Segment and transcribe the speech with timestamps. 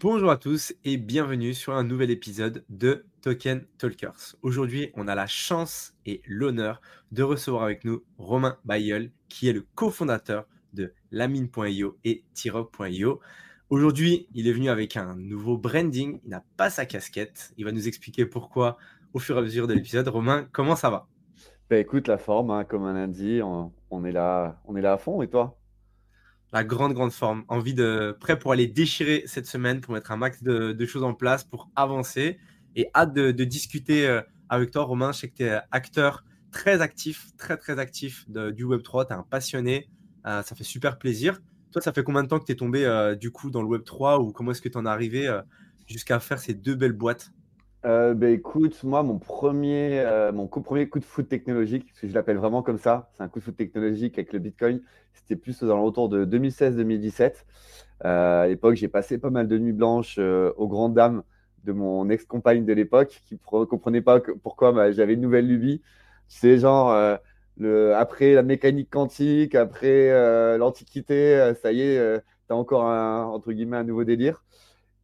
[0.00, 4.36] Bonjour à tous et bienvenue sur un nouvel épisode de Token Talkers.
[4.42, 9.52] Aujourd'hui, on a la chance et l'honneur de recevoir avec nous Romain Bayeul, qui est
[9.52, 13.18] le cofondateur de Lamine.io et Tirok.io.
[13.70, 16.20] Aujourd'hui, il est venu avec un nouveau branding.
[16.22, 17.52] Il n'a pas sa casquette.
[17.56, 18.76] Il va nous expliquer pourquoi
[19.14, 20.06] au fur et à mesure de l'épisode.
[20.06, 21.08] Romain, comment ça va?
[21.70, 24.92] Bah, Écoute, la forme, hein, comme on a dit, on, est là, on est là
[24.92, 25.22] à fond.
[25.22, 25.57] Et toi?
[26.52, 27.44] La grande, grande forme.
[27.48, 31.14] Envie de prêt pour aller déchirer cette semaine, pour mettre un max de, choses en
[31.14, 32.38] place, pour avancer.
[32.76, 35.12] Et hâte de, discuter euh, avec toi, Romain.
[35.12, 39.06] Je sais que tu es acteur très actif, très, très actif du Web3.
[39.06, 39.88] Tu es un passionné.
[40.26, 41.40] Euh, ça fait super plaisir.
[41.72, 43.68] Toi, ça fait combien de temps que tu es tombé euh, du coup dans le
[43.68, 45.30] Web3 ou comment est-ce que tu en es arrivé
[45.86, 47.32] jusqu'à faire ces deux belles boîtes?
[47.84, 52.08] Euh, bah, écoute, moi, mon premier, euh, mon premier coup de foot technologique, parce que
[52.08, 54.82] je l'appelle vraiment comme ça, c'est un coup de foot technologique avec le Bitcoin,
[55.14, 57.46] c'était plus dans l'entour de 2016-2017.
[58.04, 61.22] Euh, à l'époque, j'ai passé pas mal de nuits blanches aux grandes dames
[61.64, 65.82] de mon ex-compagne de l'époque qui ne comprenait pas pourquoi bah, j'avais une nouvelle lubie.
[66.28, 67.18] C'est genre,
[67.56, 70.08] le, après la mécanique quantique, après
[70.58, 74.44] l'Antiquité, ça y est, tu as encore entre guillemets, un nouveau délire.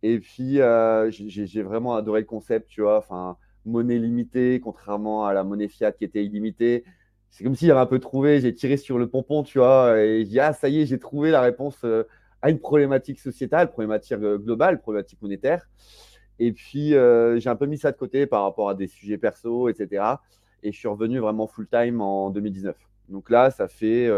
[0.06, 2.98] Et puis, euh, j'ai vraiment adoré le concept, tu vois.
[2.98, 6.84] Enfin, monnaie limitée, contrairement à la monnaie fiat qui était illimitée.
[7.30, 10.26] C'est comme s'il avait un peu trouvé, j'ai tiré sur le pompon, tu vois, et
[10.26, 12.04] j'ai ah, ça y est, j'ai trouvé la réponse euh,
[12.42, 15.70] à une problématique sociétale, problématique euh, globale, problématique monétaire.
[16.38, 19.70] Et puis, j'ai un peu mis ça de côté par rapport à des sujets perso,
[19.70, 20.04] etc.
[20.62, 22.76] Et je suis revenu vraiment full-time en 2019.
[23.08, 24.10] Donc là, ça fait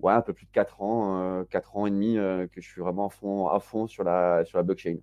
[0.00, 2.68] ouais, un peu plus de 4 ans, 4 euh, ans et demi euh, que je
[2.68, 3.06] suis vraiment
[3.50, 4.96] à fond, sur, la, sur la blockchain.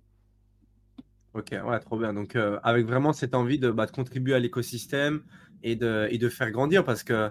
[1.34, 2.12] Ok, ouais, trop bien.
[2.12, 5.22] Donc, euh, avec vraiment cette envie de, bah, de contribuer à l'écosystème
[5.62, 7.30] et de, et de, faire grandir, parce que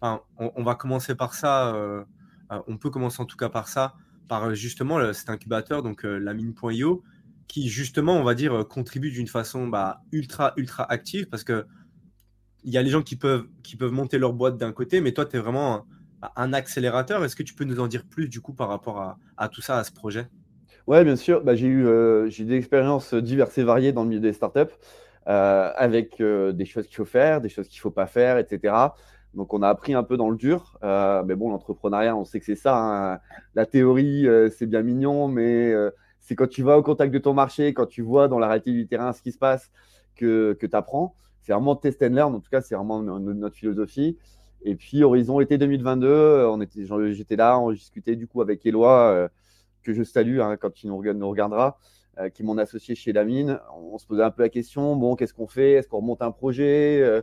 [0.00, 1.76] on, va commencer par ça,
[2.66, 3.94] on peut commencer en tout cas par ça,
[4.26, 7.04] par justement cet incubateur, donc la mine.io,
[7.46, 11.66] qui justement, on va dire, contribue d'une façon bah, ultra, ultra active, parce que
[12.64, 15.12] il y a les gens qui peuvent, qui peuvent monter leur boîte d'un côté, mais
[15.12, 15.86] toi, tu es vraiment
[16.36, 17.24] un accélérateur.
[17.24, 19.78] Est-ce que tu peux nous en dire plus du coup par rapport à, tout ça,
[19.78, 20.26] à ce projet?
[20.86, 21.42] Oui, bien sûr.
[21.42, 24.72] Bah, j'ai eu euh, j'ai des expériences diverses et variées dans le milieu des startups,
[25.28, 28.38] euh, avec euh, des choses qu'il faut faire, des choses qu'il ne faut pas faire,
[28.38, 28.74] etc.
[29.34, 30.78] Donc on a appris un peu dans le dur.
[30.82, 32.76] mais bon, l'entrepreneuriat, on sait que c'est ça.
[32.76, 33.18] Hein.
[33.54, 35.72] La théorie, c'est bien mignon, mais
[36.20, 38.72] c'est quand tu vas au contact de ton marché, quand tu vois dans la réalité
[38.72, 39.70] du terrain ce qui se passe,
[40.16, 41.14] que, que tu apprends.
[41.40, 42.34] C'est vraiment test and learn.
[42.34, 44.18] En tout cas, c'est vraiment notre philosophie.
[44.64, 49.28] Et puis, horizon été 2022, euh, j'étais là, on discutait du coup avec Eloi, euh,
[49.82, 51.78] que je salue hein, quand il nous, regardera,
[52.18, 53.58] euh, qui est mon associé chez la mine.
[53.76, 55.72] On, se posait un peu la question bon, qu'est-ce qu'on fait?
[55.72, 57.22] Est-ce qu'on remonte un projet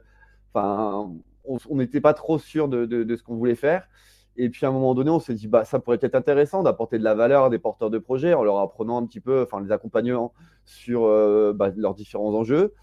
[0.53, 1.11] Enfin,
[1.45, 3.88] on n'était pas trop sûr de, ce qu'on voulait faire.
[4.35, 6.97] Et puis à un moment donné, on s'est dit bah ça pourrait être intéressant d'apporter
[6.97, 9.61] de la valeur à des porteurs de projets en leur apprenant un petit peu, enfin
[9.61, 10.33] les accompagnant
[10.66, 11.01] sur
[11.55, 12.73] bah, leurs différents enjeux.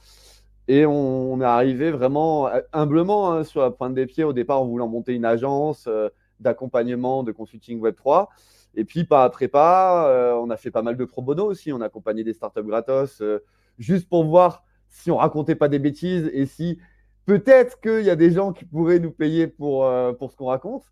[0.69, 4.61] Et on, est arrivé vraiment euh, humblement hein, sur la pointe des pieds au départ
[4.61, 6.09] en voulant monter une agence euh,
[6.41, 8.27] d'accompagnement de consulting Web3.
[8.75, 11.73] Et puis, pas après pas, euh, on a fait pas mal de pro bono aussi.
[11.73, 13.23] On a accompagné des startups gratos
[13.79, 16.79] juste pour voir si on racontait pas des bêtises et si
[17.27, 20.85] peut-être qu'il y a des gens qui pourraient nous payer pour, pour ce qu'on raconte.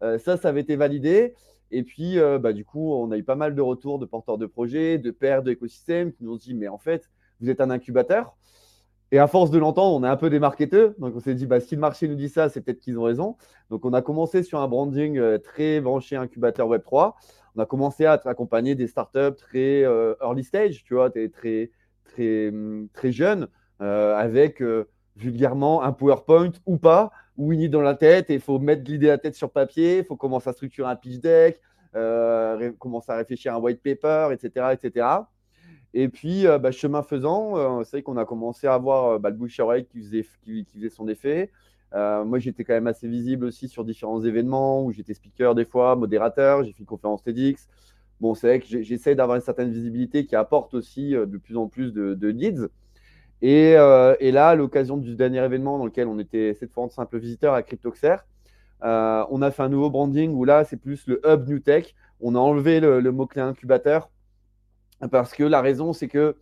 [0.00, 1.34] ça, ça avait été validé.
[1.70, 4.46] Et puis, bah, du coup, on a eu pas mal de retours de porteurs de
[4.46, 7.10] projets, de pairs d'écosystèmes qui nous ont dit, mais en fait,
[7.40, 8.36] vous êtes un incubateur.
[9.12, 10.94] Et à force de l'entendre, on est un peu des marketeurs.
[10.98, 13.02] Donc, on s'est dit, bah, si le marché nous dit ça, c'est peut-être qu'ils ont
[13.02, 13.36] raison.
[13.68, 17.12] Donc, on a commencé sur un branding euh, très branché incubateur Web3.
[17.54, 21.70] On a commencé à accompagner des startups très euh, early stage, tu vois, très, très,
[22.04, 23.48] très, hum, très jeunes,
[23.82, 24.62] euh, avec
[25.16, 28.90] vulgairement un PowerPoint ou pas, ou une idée dans la tête, et il faut mettre
[28.90, 31.60] l'idée à la tête sur papier, il faut commencer à structurer un pitch deck,
[32.78, 34.68] commencer à réfléchir à un white paper, etc.
[34.72, 35.06] etc.
[35.94, 39.18] Et puis, euh, bah, chemin faisant, euh, c'est vrai qu'on a commencé à avoir euh,
[39.18, 41.50] bah, le bouche oreille qui faisait, son effet.
[41.92, 45.96] moi, j'étais quand même assez visible aussi sur différents événements où j'étais speaker des fois,
[45.96, 47.68] modérateur, j'ai fait une conférence TEDx.
[48.20, 51.66] Bon, c'est vrai que j'essaie d'avoir une certaine visibilité qui apporte aussi de plus en
[51.66, 52.68] plus de, leads.
[53.42, 56.88] Et, et, là, à l'occasion du dernier événement dans lequel on était cette fois en
[56.88, 58.16] simple visiteur à CryptoXer,
[58.80, 61.94] on a fait un nouveau branding où là, c'est plus le hub New Tech.
[62.20, 64.08] On a enlevé le mot-clé incubateur
[65.10, 66.36] parce que la raison, c'est que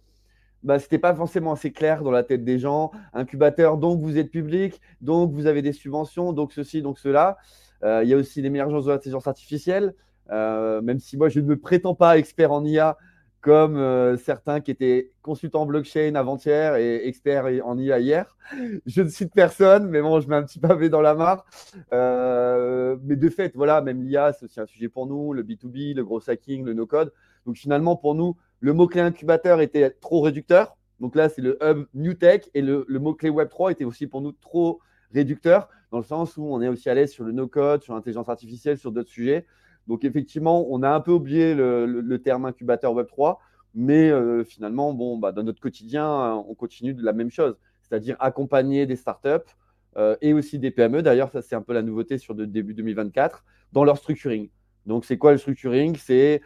[0.63, 2.91] bah, ce n'était pas forcément assez clair dans la tête des gens.
[3.15, 7.39] Incubateur, donc vous êtes public, donc vous avez des subventions, donc ceci, donc cela.
[7.83, 9.95] Euh, il y a aussi l'émergence de l'intelligence artificielle.
[10.31, 12.97] Euh, même si moi, je ne me prétends pas expert en IA
[13.41, 18.37] comme euh, certains qui étaient consultants blockchain avant-hier et experts en IA hier.
[18.85, 21.47] Je ne cite personne, mais bon, je mets un petit pavé dans la mare.
[21.91, 26.05] mais de fait, voilà, même l'IA, c'est aussi un sujet pour nous, le B2B, le
[26.05, 27.13] gros hacking, le no-code.
[27.47, 30.77] Donc finalement, pour nous, le mot-clé incubateur était trop réducteur.
[31.01, 34.33] Donc là, c'est le hub New Tech et le, mot-clé Web3 était aussi pour nous
[34.33, 34.81] trop
[35.13, 38.29] réducteur, dans le sens où on est aussi à l'aise sur le no-code, sur l'intelligence
[38.29, 39.47] artificielle, sur d'autres sujets.
[39.87, 43.39] Donc effectivement, on a un peu oublié le, terme incubateur Web3,
[43.75, 48.17] mais euh, finalement, bon, bah, dans notre quotidien, on continue de la même chose, c'est-à-dire
[48.21, 49.51] accompagner des startups
[49.97, 51.03] euh, et aussi des PME.
[51.03, 53.43] D'ailleurs, ça c'est un peu la nouveauté sur le début 2024
[53.73, 54.51] dans leur structuring.
[54.87, 55.97] Donc c'est quoi le structuring?
[55.97, 56.43] C'est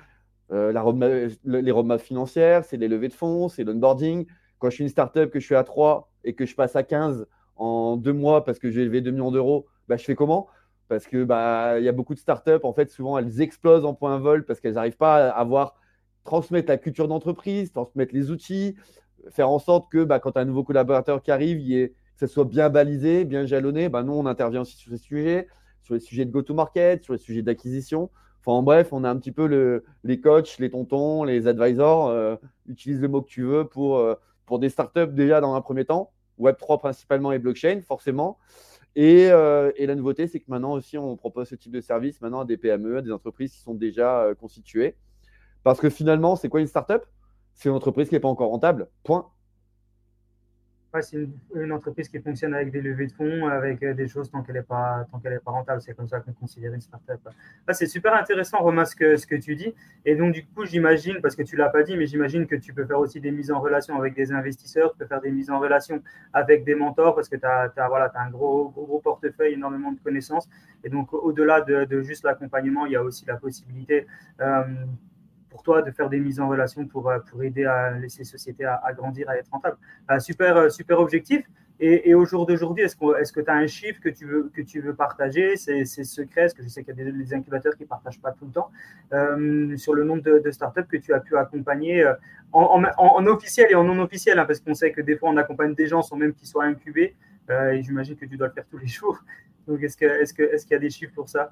[0.54, 0.72] euh,
[1.44, 4.26] les roadmaps financières, c'est les levées de fonds, c'est l'onboarding.
[4.58, 6.82] Quand je suis une startup, que je suis à 3 et que je passe à
[6.82, 10.48] 15 en deux mois parce que j'ai élevé 2 millions d'euros, bah, je fais comment?
[10.88, 14.18] Parce que bah, y a beaucoup de startups, en fait, souvent elles explosent en point
[14.18, 15.74] vol parce qu'elles n'arrivent pas à avoir
[16.24, 18.76] transmettre la culture d'entreprise, transmettre les outils,
[19.30, 21.94] faire en sorte que bah, quand un nouveau collaborateur qui arrive, il que
[22.28, 23.88] ça soit bien balisé, bien jalonné.
[23.88, 25.48] Bah, nous, on intervient aussi sur ces sujets,
[25.82, 28.10] sur les sujets de go-to-market, sur les sujets d'acquisition.
[28.46, 32.08] Enfin, en bref, on a un petit peu le, les coachs, les tontons, les advisors.
[32.08, 32.36] Euh,
[32.68, 35.86] utilise le mot que tu veux pour, euh, pour des startups déjà dans un premier
[35.86, 36.12] temps.
[36.38, 38.38] Web3 principalement et blockchain, forcément.
[38.98, 42.40] Euh, et, la nouveauté, c'est que maintenant aussi, on propose ce type de service maintenant
[42.40, 44.94] à des PME, à des entreprises qui sont déjà constituées.
[45.62, 47.02] Parce que finalement, c'est quoi une startup?
[47.54, 48.88] C'est une entreprise qui n'est pas encore rentable.
[49.04, 49.26] Point
[51.02, 51.18] c'est
[51.54, 54.56] une, entreprise qui fonctionne avec des levées de fonds, avec euh, des choses tant qu'elle
[54.56, 55.80] n'est pas, pas rentable.
[55.82, 57.20] C'est comme ça qu'on considère une startup.
[57.72, 59.74] c'est super intéressant, Romain, ce que, ce que tu dis.
[60.04, 62.56] Et donc, du coup, j'imagine, parce que tu ne l'as pas dit, mais j'imagine que
[62.56, 65.30] tu peux faire aussi des mises en relation avec des investisseurs, tu peux faire des
[65.30, 66.02] mises en relation
[66.32, 70.48] avec des mentors, parce que tu as, voilà, un gros, gros, portefeuille, énormément de connaissances.
[70.84, 74.06] Et donc, au-delà de, juste l'accompagnement, il y a aussi la possibilité.
[74.40, 74.64] Euh,
[75.54, 78.64] pour toi de faire des mises en relation pour, euh, pour aider à ces sociétés
[78.64, 79.76] à, grandir, à être rentables.
[80.10, 81.46] Euh, super, euh, super objectif.
[81.78, 84.80] Et, au jour d'aujourd'hui, est-ce que tu as un chiffre que tu veux, que tu
[84.80, 85.56] veux partager?
[85.56, 88.32] C'est secret, parce que je sais qu'il y a des, incubateurs qui ne partagent pas
[88.32, 88.70] tout le temps,
[89.76, 92.08] sur le nombre de, startups que tu as pu accompagner
[92.52, 95.74] en, officiel et en non officiel, hein, parce qu'on sait que des fois on accompagne
[95.74, 97.16] des gens sans même qu'ils soient incubés,
[97.50, 99.18] et j'imagine que tu dois le faire tous les jours.
[99.66, 101.50] Donc est-ce qu'il est est qu'il y a des chiffres pour ça?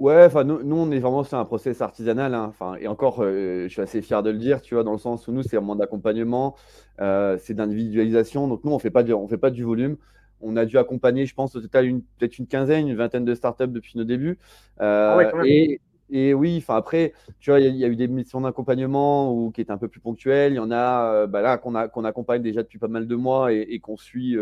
[0.00, 2.34] Ouais, enfin, nous, nous, on est vraiment sur un process artisanal.
[2.34, 2.46] Hein.
[2.48, 4.98] Enfin, et encore, euh, je suis assez fier de le dire, tu vois, dans le
[4.98, 6.56] sens où nous, c'est vraiment d'accompagnement,
[7.02, 8.48] euh, c'est d'individualisation.
[8.48, 9.98] Donc, nous, on ne fait, pas on fait pas du volume.
[10.40, 13.68] On a dû accompagner, je pense, au total, peut-être une quinzaine, une vingtaine de startups
[13.68, 14.38] depuis nos débuts.
[14.80, 18.40] Euh, ah et, et, oui, enfin, après, tu vois, il y, a eu des missions
[18.40, 20.54] d'accompagnement ou, qui étaient un peu plus ponctuelles.
[20.54, 23.52] Il y en a, bah, là, qu'on qu'on accompagne déjà depuis pas mal de mois
[23.52, 24.38] et, et qu'on suit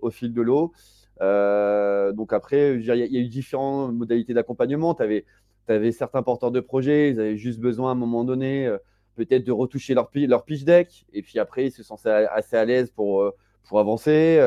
[0.00, 0.72] au fil de l'eau.
[1.20, 4.94] Euh, donc après, il y, a eu différentes modalités d'accompagnement.
[4.94, 5.24] Tu avais,
[5.68, 8.78] avais, certains porteurs de projets, ils avaient juste besoin à un moment donné euh,
[9.16, 11.06] peut-être de retoucher leur, leur pitch deck.
[11.12, 13.34] Et puis après, ils se sentaient assez à l'aise pour, euh,
[13.68, 14.40] pour avancer.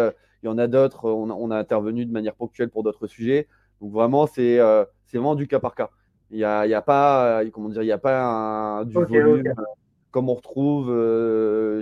[0.43, 3.47] Il y en a d'autres, on, a intervenu de manière ponctuelle pour d'autres sujets.
[3.79, 4.57] Donc vraiment, c'est
[5.13, 5.89] vraiment du cas par cas.
[6.31, 9.53] Il n'y a, y a, pas, comment dire, il y a pas un, du volume
[10.09, 10.87] comme on retrouve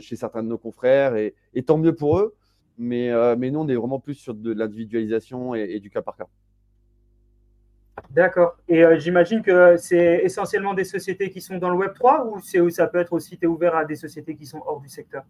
[0.02, 1.16] chez certains de nos confrères.
[1.16, 1.36] et,
[1.66, 2.36] tant mieux pour eux.
[2.80, 6.16] Mais, euh, mais nous, on est vraiment plus sur de l'individualisation et, du cas par
[6.16, 6.28] cas.
[8.12, 8.56] D'accord.
[8.70, 12.70] Et euh, j'imagine que c'est essentiellement des sociétés qui sont dans le Web 3 ou
[12.70, 15.24] ça peut être aussi, tu es ouvert à des sociétés qui sont hors du secteur?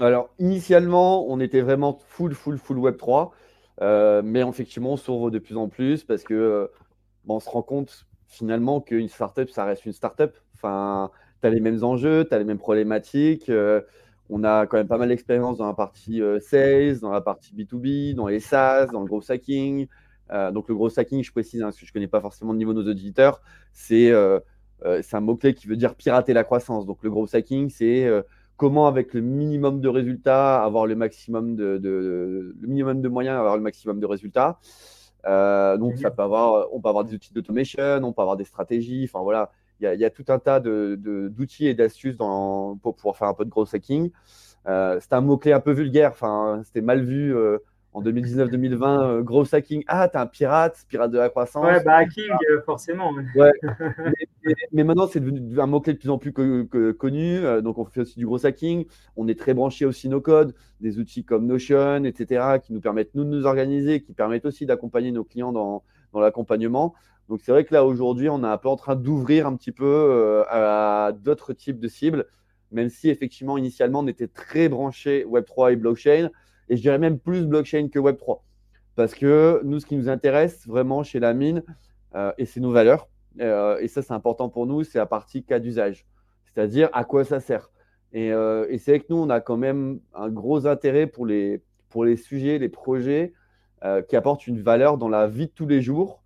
[0.00, 3.32] Alors, initialement, on était vraiment full, full, full Web 3.
[3.82, 6.70] Euh, mais effectivement, on s'ouvre de plus en plus parce que
[7.28, 10.38] on se rend compte finalement qu'une startup, ça reste une startup.
[10.54, 11.10] Enfin,
[11.42, 13.50] tu as les mêmes enjeux, tu as les mêmes problématiques
[14.28, 17.54] on a quand même pas mal d'expérience dans la partie euh, sales, dans la partie
[17.54, 19.86] B2B, dans les SaaS, dans le gros hacking.
[20.30, 22.52] Euh, donc le gros hacking, je précise, hein, parce que je ne connais pas forcément
[22.52, 23.40] le niveau de nos auditeurs,
[23.90, 24.40] euh,
[25.02, 26.86] c'est un mot-clé qui veut dire pirater la croissance.
[26.86, 28.08] Donc le gros hacking, c'est
[28.56, 33.56] comment avec le minimum de résultats avoir le maximum de, le minimum de moyens avoir
[33.56, 34.58] le maximum de résultats.
[35.24, 39.04] donc ça peut avoir, on peut avoir des outils d'automation, on peut avoir des stratégies.
[39.04, 39.50] Enfin voilà,
[39.82, 43.50] il y, a tout un tas d'outils et d'astuces pour pouvoir faire un peu de
[43.50, 44.10] gros hacking.
[44.68, 47.58] Euh, c'était un mot-clé un peu vulgaire, enfin, c'était mal vu euh,
[47.92, 49.02] en 2019-2020.
[49.02, 51.64] Euh, gros hacking, ah, t'es un pirate, pirate de la croissance.
[51.64, 52.30] Ouais, bah, hacking,
[52.64, 53.10] forcément.
[53.34, 53.50] Ouais.
[54.72, 57.40] mais, maintenant, c'est devenu un mot-clé de plus en plus connu.
[57.62, 58.86] donc, on fait aussi du gros hacking.
[59.16, 63.14] On est très branché aussi nos codes, des outils comme Notion, etc., qui nous permettent,
[63.14, 66.94] nous, de nous organiser, qui permettent aussi d'accompagner nos clients dans, dans l'accompagnement.
[67.28, 69.72] Donc c'est vrai que là aujourd'hui, on est un peu en train d'ouvrir un petit
[69.72, 72.26] peu euh, à d'autres types de cibles,
[72.70, 76.30] même si effectivement initialement on était très branché Web3 et blockchain,
[76.68, 78.40] et je dirais même plus blockchain que Web3.
[78.96, 81.62] Parce que nous, ce qui nous intéresse vraiment chez la mine,
[82.14, 83.08] euh, et c'est nos valeurs,
[83.40, 86.04] euh, et ça c'est important pour nous, c'est la partie cas d'usage,
[86.44, 87.70] c'est-à-dire à quoi ça sert.
[88.14, 88.28] Et,
[88.78, 92.16] c'est vrai que nous, on a quand même un gros intérêt pour les, pour les
[92.16, 93.32] sujets, les projets
[94.06, 96.21] qui apportent une valeur dans la vie de tous les jours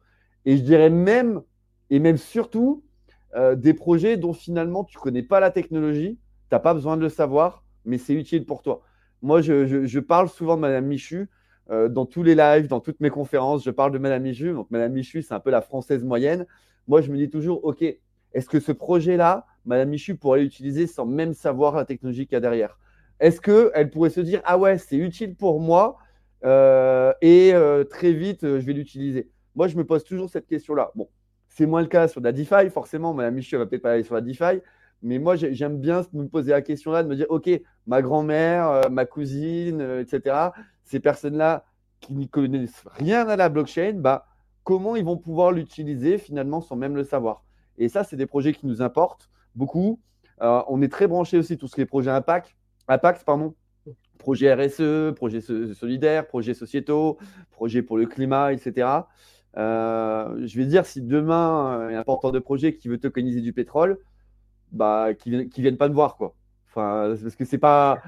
[0.46, 1.42] et je dirais même,
[1.90, 2.82] et même surtout,
[3.56, 7.10] des projets dont finalement tu connais pas la technologie, tu n'as pas besoin de le
[7.10, 8.80] savoir, mais c'est utile pour toi.
[9.20, 11.28] Moi, je, parle souvent de Madame Michu
[11.68, 14.54] dans tous les lives, dans toutes mes conférences, je parle de Madame Michu.
[14.54, 16.46] Donc, Madame Michu, c'est un peu la française moyenne.
[16.88, 17.84] Moi, je me dis toujours, OK,
[18.36, 22.36] est-ce que ce projet-là, Madame Michu pourrait l'utiliser sans même savoir la technologie qu'il y
[22.36, 22.78] a derrière?
[23.18, 25.96] Est-ce qu'elle pourrait se dire Ah ouais, c'est utile pour moi
[26.44, 29.30] euh, et euh, très vite, euh, je vais l'utiliser?
[29.56, 30.92] Moi, je me pose toujours cette question-là.
[30.94, 31.08] Bon,
[31.48, 33.14] c'est moins le cas sur la DeFi, forcément.
[33.14, 34.60] Madame Michu, va peut-être pas aller sur la DeFi.
[35.02, 37.50] Mais moi, j'aime bien me poser la question-là, de me dire Ok,
[37.86, 40.36] ma grand-mère, ma cousine, etc.,
[40.84, 41.64] ces personnes-là
[42.00, 44.26] qui n'y connaissent rien à la blockchain, bah,
[44.62, 47.44] comment ils vont pouvoir l'utiliser finalement sans même le savoir?
[47.78, 50.00] Et ça, c'est des projets qui nous importent beaucoup.
[50.42, 52.54] Euh, on est très branché aussi tout ce qui est projet impact,
[52.88, 53.54] impact pardon,
[54.18, 57.18] projet RSE, projet solidaire, projet sociétaux,
[57.50, 58.88] projet pour le climat, etc.
[59.56, 63.52] Euh, je vais dire, si demain, a un porteur de projet qui veut tokeniser du
[63.52, 63.98] pétrole,
[64.72, 66.16] bah, qui ne viennent pas me voir.
[66.16, 66.34] Quoi.
[66.68, 68.02] Enfin, parce que c'est pas.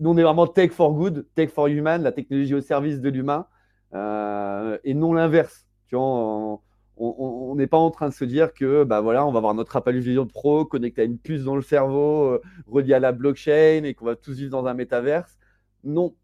[0.00, 3.08] Nous, on est vraiment tech for good, tech for human, la technologie au service de
[3.08, 3.46] l'humain,
[3.94, 5.66] euh, et non l'inverse.
[5.94, 9.76] On n'est pas en train de se dire que bah voilà, on va avoir notre
[9.76, 13.82] Apple Vision Pro connecté à une puce dans le cerveau, euh, relié à la blockchain
[13.84, 15.38] et qu'on va tous vivre dans un métaverse.
[15.84, 16.14] Non,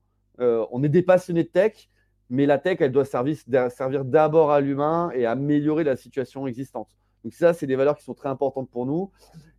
[0.40, 1.88] euh, on est des passionnés de tech,
[2.30, 6.96] mais la tech, elle doit servir, d'abord à l'humain et améliorer la situation existante.
[7.24, 9.10] Donc ça, c'est des valeurs qui sont très importantes pour nous.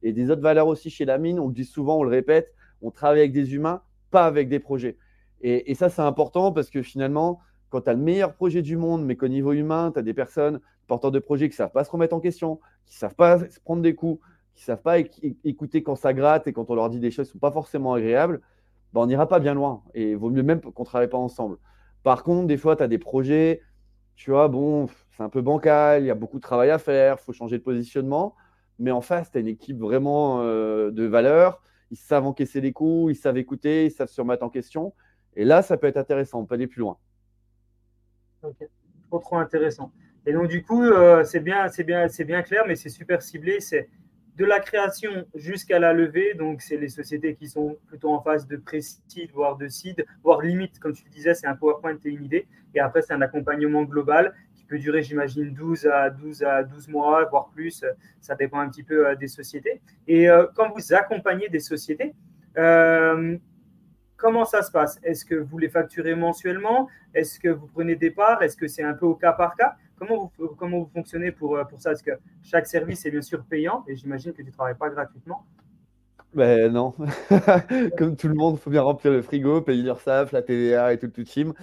[0.04, 2.54] Et des autres valeurs aussi chez la mine, on le dit souvent, on le répète,
[2.82, 4.98] on travaille avec des humains, pas avec des projets.
[5.42, 9.06] Et, ça, c'est important parce que finalement, quand tu as le meilleur projet du monde,
[9.06, 11.84] mais qu'au niveau humain, tu as des personnes porteurs de projets qui ne savent pas
[11.84, 14.22] se remettre en question, qui ne savent pas se prendre des coups,
[14.54, 17.28] qui ne savent pas écouter quand ça gratte et quand on leur dit des choses
[17.28, 18.42] qui ne sont pas forcément agréables,
[18.92, 19.84] ben on n'ira pas bien loin.
[19.94, 21.58] Et vaut mieux même qu'on ne travaille pas ensemble.
[22.04, 23.62] Par contre, des fois, tu as des projets,
[24.16, 27.18] tu vois, bon, c'est un peu bancal, il y a beaucoup de travail à faire,
[27.20, 28.36] il faut changer de positionnement.
[28.80, 31.62] Mais en face, tu as une équipe vraiment euh, de valeur.
[31.92, 34.94] Ils savent encaisser les coups, ils savent écouter, ils savent se remettre en question.
[35.36, 36.98] Et là, ça peut être intéressant, on peut aller plus loin.
[38.44, 38.68] Ok,
[39.10, 39.92] trop, trop intéressant.
[40.26, 43.60] Et donc, du coup, euh, c'est bien, bien, bien clair, mais c'est super ciblé.
[44.40, 46.34] De la création jusqu'à la levée.
[46.34, 50.42] Donc, c'est les sociétés qui sont plutôt en phase de pré-seed, voire de seed, voire
[50.42, 52.48] limite, comme tu disais, c'est un PowerPoint et une idée.
[52.74, 56.88] Et après, c'est un accompagnement global qui peut durer, j'imagine, 12 à 12 à 12
[56.88, 57.84] mois, voire plus.
[58.22, 59.82] Ça dépend un petit peu euh, des sociétés.
[60.08, 62.16] Et euh, quand vous accompagnez des sociétés,
[64.20, 65.00] Comment ça se passe?
[65.02, 66.90] Est-ce que vous les facturez mensuellement?
[67.14, 68.44] Est-ce que vous prenez des parts?
[68.44, 69.78] Est-ce que c'est un peu au cas par cas?
[70.00, 71.92] Comment vous, comment vous fonctionnez pour, euh, pour ça?
[71.92, 72.12] Parce que
[72.44, 75.46] chaque service est bien sûr payant et j'imagine que tu ne travailles pas gratuitement.
[76.34, 76.94] Ben non.
[77.98, 81.00] Comme tout le monde, il faut bien remplir le frigo, payer l'URSSAF, la TVA et
[81.00, 81.54] tout le team.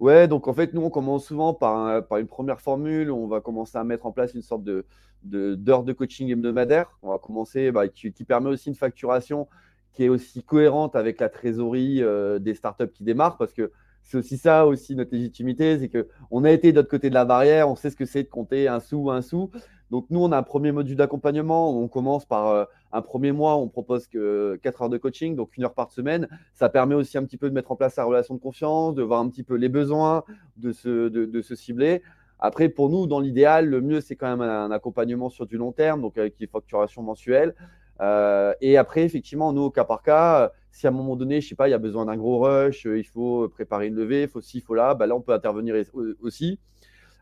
[0.00, 3.10] Ouais, donc en fait, nous, on commence souvent par, par une première formule.
[3.10, 4.84] On va commencer à mettre en place une sorte de
[5.24, 6.98] d'heures de, coaching hebdomadaire.
[7.02, 9.48] On va commencer, bah, qui, qui, permet aussi une facturation
[9.94, 13.70] qui est aussi cohérente avec la trésorerie euh, des startups qui démarrent, parce que
[14.04, 17.14] c'est aussi ça aussi notre légitimité, c'est que on a été de l'autre côté de
[17.14, 19.50] la barrière, on sait ce que c'est de compter un sou, un sou.
[19.90, 21.78] Donc nous, on a un premier module d'accompagnement.
[21.78, 25.56] On commence par euh, un premier mois, on propose que 4 heures de coaching, donc
[25.56, 26.28] une heure par semaine.
[26.54, 29.02] Ça permet aussi un petit peu de mettre en place la relation de confiance, de
[29.02, 30.24] voir un petit peu les besoins,
[30.56, 32.02] de se, de, cibler.
[32.40, 35.72] Après, pour nous, dans l'idéal, le mieux, c'est quand même un, accompagnement sur du long
[35.72, 37.54] terme, donc avec une facturation mensuelle.
[38.00, 41.48] Euh, et après, effectivement, nous, au cas par cas, si à un moment donné, je
[41.48, 44.22] sais pas, il y a besoin d'un gros rush, euh, il faut préparer une levée,
[44.22, 45.74] il faut ci, il faut là, bah là, on peut intervenir
[46.20, 46.58] aussi.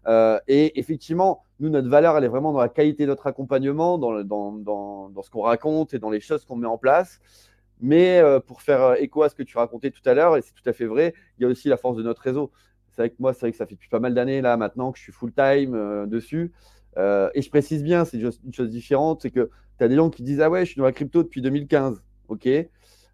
[0.06, 3.98] Euh, et effectivement, nous, notre valeur, elle est vraiment dans la qualité de notre accompagnement,
[3.98, 7.20] dans, dans, dans, dans ce qu'on raconte et dans les choses qu'on met en place.
[7.80, 10.68] Mais pour faire écho à ce que tu racontais tout à l'heure, et c'est tout
[10.68, 12.52] à fait vrai, il y a aussi la force de notre réseau.
[12.90, 14.92] C'est vrai que moi, c'est vrai que ça fait depuis pas mal d'années là maintenant
[14.92, 16.52] que je suis full time dessus.
[16.96, 20.22] Et je précise bien, c'est une chose différente, c'est que tu as des gens qui
[20.22, 22.02] disent Ah ouais, je suis dans la crypto depuis 2015.
[22.28, 22.48] Ok,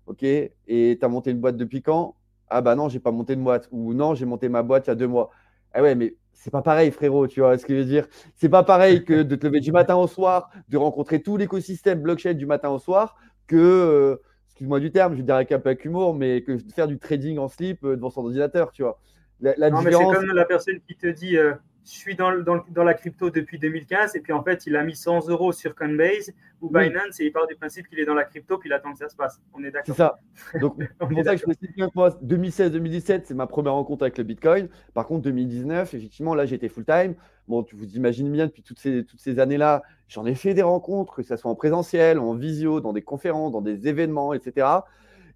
[0.06, 0.22] ok.
[0.22, 2.14] Et tu as monté une boîte depuis quand?
[2.50, 3.68] Ah bah non, j'ai pas monté une boîte.
[3.70, 5.30] Ou non, j'ai monté ma boîte il y a deux mois.
[5.72, 8.06] Ah ouais, mais c'est pas pareil, frérot, tu vois ce que je veux dire?
[8.36, 12.00] C'est pas pareil que de te lever du matin au soir, de rencontrer tout l'écosystème
[12.00, 13.16] blockchain du matin au soir,
[13.48, 14.16] que, euh,
[14.46, 16.86] excuse-moi du terme, je vais dire avec un peu avec humour, mais que de faire
[16.86, 19.00] du trading en slip euh, devant son ordinateur, tu vois.
[19.40, 21.54] La, non, mais c'est comme la personne qui te dit euh,
[21.90, 22.32] je suis dans,
[22.68, 25.74] dans, la crypto depuis 2015 et puis en fait, il a mis 100 euros sur
[25.74, 28.72] Coinbase ou Binance et il part du principe qu'il est dans la crypto puis il
[28.74, 29.40] attend que ça se passe.
[29.54, 29.86] On est d'accord.
[29.86, 30.18] C'est ça.
[30.60, 34.02] Donc, c'est pour ça que je précise bien que moi, 2016-2017, c'est ma première rencontre
[34.02, 34.68] avec le Bitcoin.
[34.92, 37.14] Par contre, 2019, effectivement, là, j'étais full-time.
[37.46, 40.62] Bon, tu vous imaginez bien, depuis toutes ces, toutes ces années-là, j'en ai fait des
[40.62, 44.66] rencontres, que ce soit en présentiel, en visio, dans des conférences, dans des événements, etc.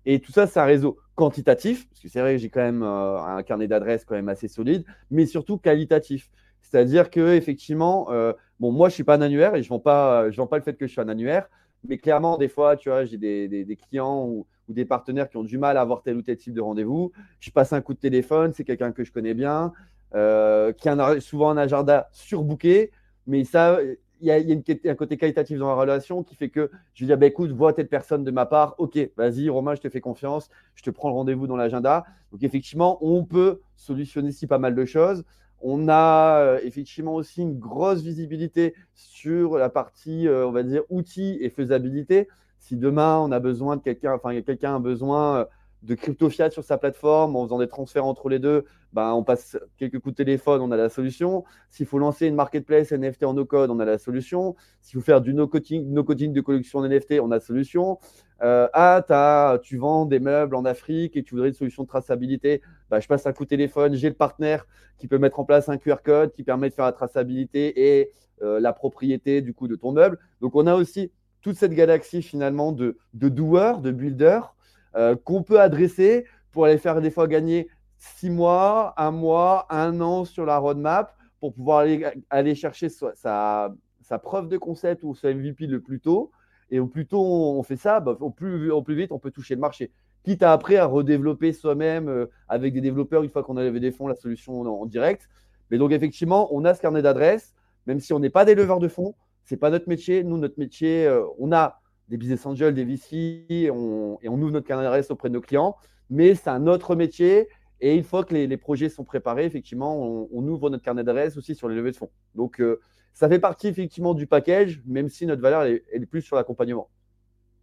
[0.05, 2.83] Et tout ça, c'est un réseau quantitatif, parce que c'est vrai que j'ai quand même
[2.83, 6.31] euh, un carnet d'adresses quand même assez solide, mais surtout qualitatif.
[6.63, 10.31] C'est-à-dire que effectivement, euh, bon, moi, je suis pas un annuaire et je vends pas,
[10.31, 11.49] je vends pas le fait que je suis un annuaire.
[11.87, 15.59] Mais clairement, des fois, tu vois, j'ai des, clients ou, des partenaires qui ont du
[15.59, 17.13] mal à avoir tel ou tel type de rendez-vous.
[17.41, 19.73] Je passe un coup de téléphone, c'est quelqu'un que je connais bien,
[20.15, 22.93] euh, qui a souvent un agenda surbooké,
[23.27, 23.79] mais ça,
[24.23, 27.19] il y a, un côté qualitatif dans la relation qui fait que je vais dire,
[27.19, 30.49] bah, écoute, vois telle personne de ma part, ok, vas-y, Romain, je te fais confiance,
[30.77, 32.05] je te prends le rendez-vous dans l'agenda.
[32.31, 35.25] Donc effectivement, on peut solutionner ici pas mal de choses.
[35.63, 40.83] On a euh, effectivement aussi une grosse visibilité sur la partie, euh, on va dire,
[40.91, 42.29] outils et faisabilité.
[42.59, 45.45] Si demain on a besoin de quelqu'un, enfin quelqu'un a besoin euh,
[45.83, 49.25] de crypto fiat sur sa plateforme en faisant des transferts entre les deux, ben, on
[49.25, 51.45] passe quelques coups de téléphone, on a la solution.
[51.71, 54.55] S'il faut lancer une marketplace NFT en no-code, on a la solution.
[54.81, 57.99] S'il faut faire du no-coding no de collection NFT, on a la solution.
[58.43, 62.61] Euh, ah, tu vends des meubles en Afrique et tu voudrais une solution de traçabilité.
[62.91, 64.67] Bah, je passe un coup de téléphone, j'ai le partenaire
[64.99, 68.11] qui peut mettre en place un QR code qui permet de faire la traçabilité et
[68.43, 70.19] euh, la propriété du coup de ton meuble.
[70.41, 71.11] Donc on a aussi
[71.41, 74.55] toute cette galaxie finalement de, de doueurs, de builders
[74.97, 77.69] euh, qu'on peut adresser pour aller faire des fois gagner
[77.99, 83.75] six mois, un mois, un an sur la roadmap pour pouvoir aller, aller chercher sa,
[84.23, 86.31] preuve de concept ou sa MVP le plus tôt.
[86.71, 89.31] Et au plus tôt on fait ça, bah, au, plus, au plus vite on peut
[89.31, 89.91] toucher le marché.
[90.25, 93.81] Quitte à après à redévelopper soi-même euh, avec des développeurs une fois qu'on a levé
[93.81, 95.29] des fonds la solution en, direct.
[95.71, 97.55] Mais donc effectivement, on a ce carnet d'adresses,
[97.87, 100.23] même si on n'est pas des leveurs de fonds, c'est pas notre métier.
[100.23, 101.82] Nous, notre métier, euh, on a
[102.13, 105.77] des business angels, des VC, et on, ouvre notre d'adresse auprès de nos clients.
[106.11, 107.49] Mais c'est un autre métier.
[107.81, 109.99] Et une fois que les, projets sont préparés, effectivement,
[110.31, 112.11] on, ouvre notre carnet d'adresse aussi sur les levées de fonds.
[112.35, 112.81] Donc, euh,
[113.15, 116.91] ça fait partie effectivement du package, même si notre valeur est, plus sur l'accompagnement.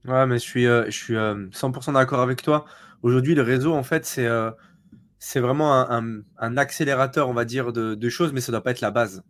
[0.06, 2.66] Ouais, mais je suis, euh, je suis 100% d'accord avec toi.
[3.04, 8.42] Aujourd'hui, le réseau, en fait, c'est vraiment un, accélérateur, on va dire, de, choses, mais
[8.42, 9.24] ça ne doit pas être la base.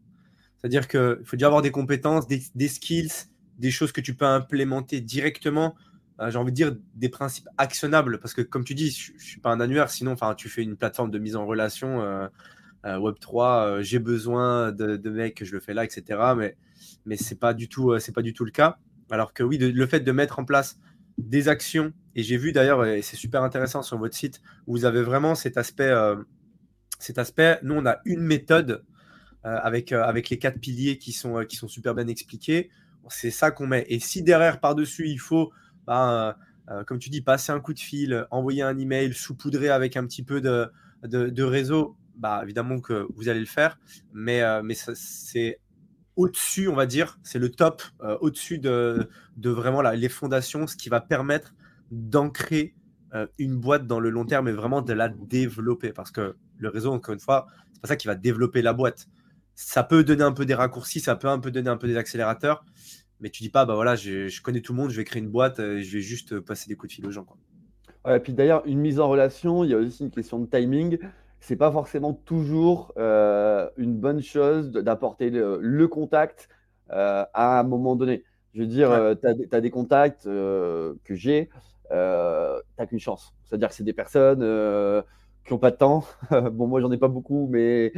[0.56, 3.12] C'est-à-dire qu'il faut déjà avoir des compétences, des skills,
[3.60, 5.76] des choses que tu peux implémenter directement.
[6.20, 9.20] Euh, j'ai envie de dire des principes actionnables parce que, comme tu dis, je ne
[9.20, 12.28] suis pas un annuaire, sinon tu fais une plateforme de mise en relation euh,
[12.86, 16.20] euh, Web3, j'ai besoin de, de, mecs, je le fais là, etc.
[16.38, 16.56] Mais,
[17.18, 18.78] ce n'est pas, du tout, pas du tout le cas.
[19.12, 20.80] Alors que oui, le fait de mettre en place
[21.18, 25.02] des actions, et j'ai vu d'ailleurs, et c'est super intéressant sur votre site, vous avez
[25.02, 25.92] vraiment cet aspect,
[27.00, 27.18] cet
[27.64, 28.84] nous on a une méthode
[29.44, 32.70] avec, avec les quatre piliers qui sont, qui sont super bien expliqués
[33.12, 33.86] c'est ça qu'on met.
[33.90, 35.52] Et si derrière, par-dessus, il faut,
[35.86, 36.36] bah,
[36.70, 39.98] euh, euh, comme tu dis, passer un coup de fil, envoyer un email, saupoudrer avec
[39.98, 43.80] un petit peu de, réseau, bah, évidemment que vous allez le faire.
[44.14, 44.62] Mais, euh,
[44.94, 45.60] c'est
[46.16, 47.82] au-dessus, on va dire, c'est le top,
[48.20, 51.56] au-dessus de, de vraiment les fondations, ce qui va permettre
[51.92, 52.76] d'ancrer
[53.38, 55.94] une boîte dans le long terme et vraiment de la développer.
[55.94, 59.08] Parce que le réseau, encore une fois, c'est pas ça qui va développer la boîte.
[59.56, 61.98] Ça peut donner un peu des raccourcis, ça peut un peu donner un peu des
[61.98, 62.64] accélérateurs,
[63.20, 65.30] mais tu dis pas, bah voilà, je, connais tout le monde, je vais créer une
[65.30, 67.26] boîte, euh, je vais juste passer des coups de fil aux gens.
[67.26, 68.16] Quoi.
[68.16, 70.98] et puis d'ailleurs, une mise en relation, il y a aussi une question de timing.
[71.42, 76.50] C'est pas forcément toujours euh, une bonne chose d'apporter le, contact
[76.92, 78.24] euh, à un moment donné.
[78.54, 81.50] Je veux dire, tu as, des contacts que j'ai,
[81.90, 83.34] tu n'as qu'une chance.
[83.46, 84.44] C'est-à-dire que c'est des personnes
[85.50, 86.06] qui n'ont pas de temps.
[86.52, 87.92] bon, moi, j'en ai pas beaucoup, mais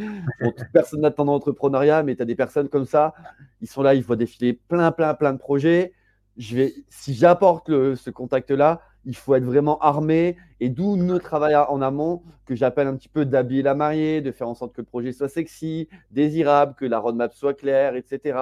[0.74, 3.14] personne n'a de temps dans l'entrepreneuriat, mais tu as des personnes comme ça,
[3.60, 5.94] ils sont là, ils voient défiler plein, plein, plein de projets.
[6.38, 10.38] Je vais, si j'apporte ce contact-là, il faut être vraiment armé.
[10.62, 14.32] Et d'où notre travail en amont, que j'appelle un petit peu d'habiller la mariée, de
[14.32, 18.40] faire en sorte que le projet soit sexy, désirable, que la roadmap soit claire, etc.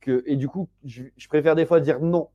[0.00, 2.28] Que, et du coup, je, je préfère des fois dire non.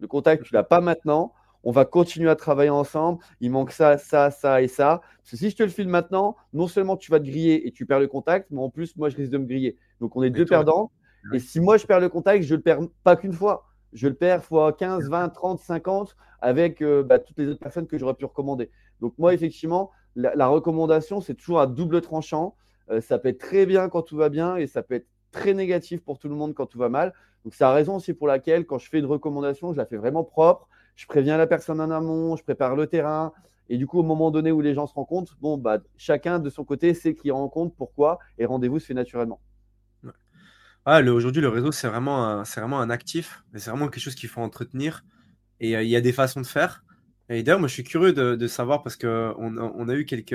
[0.00, 1.34] Le contact, tu l'as pas maintenant
[1.68, 3.22] on va continuer à travailler ensemble.
[3.42, 5.02] Il manque ça, ça, ça et ça.
[5.18, 7.72] Parce que si je te le file maintenant, non seulement tu vas te griller et
[7.72, 9.76] tu perds le contact, mais en plus, moi, je risque de me griller.
[10.00, 10.90] Donc, on est deux perdants.
[11.34, 13.66] Et si moi, je perds le contact, je ne le perds pas qu'une fois.
[13.92, 17.86] Je le perds fois 15, 20, 30, 50 avec euh, bah, toutes les autres personnes
[17.86, 18.70] que j'aurais pu recommander.
[19.02, 22.56] Donc, moi, effectivement, la, recommandation, c'est toujours à double tranchant.
[22.90, 25.52] Euh, ça peut être très bien quand tout va bien et ça peut être très
[25.52, 27.12] négatif pour tout le monde quand tout va mal.
[27.44, 29.98] Donc, c'est la raison aussi pour laquelle, quand je fais une recommandation, je la fais
[29.98, 30.66] vraiment propre
[30.98, 33.32] je préviens la personne en amont, je prépare le terrain.
[33.68, 36.50] Et du coup, au moment donné où les gens se rencontrent, bon, bah, chacun de
[36.50, 39.40] son côté sait qui rencontre, pourquoi, et rendez-vous se fait naturellement.
[40.84, 44.28] Ah, Aujourd'hui, le réseau, c'est vraiment, un, vraiment un actif, c'est vraiment quelque chose qu'il
[44.28, 45.04] faut entretenir.
[45.60, 46.82] Et euh, il y a des façons de faire.
[47.30, 50.34] Et d'ailleurs, moi, je suis curieux de, savoir parce qu'on on a eu quelques,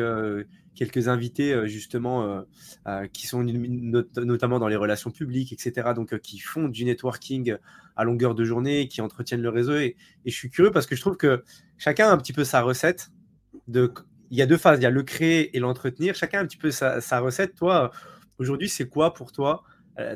[0.75, 2.41] quelques invités, euh, justement, euh,
[2.88, 5.91] euh, qui sont notamment dans les relations publiques, etc.
[5.95, 7.58] Donc, qui font du networking
[7.95, 9.75] à longueur de journée, qui entretiennent le réseau.
[9.75, 11.43] Et, je suis curieux parce que je trouve que
[11.77, 13.10] chacun a un petit peu sa recette.
[13.67, 13.91] Il
[14.32, 16.15] y a deux phases, il y a le créer et l'entretenir.
[16.15, 17.56] Chacun a un petit peu sa, recette.
[17.56, 17.91] Toi,
[18.39, 19.63] Aujourd'hui, c'est quoi pour toi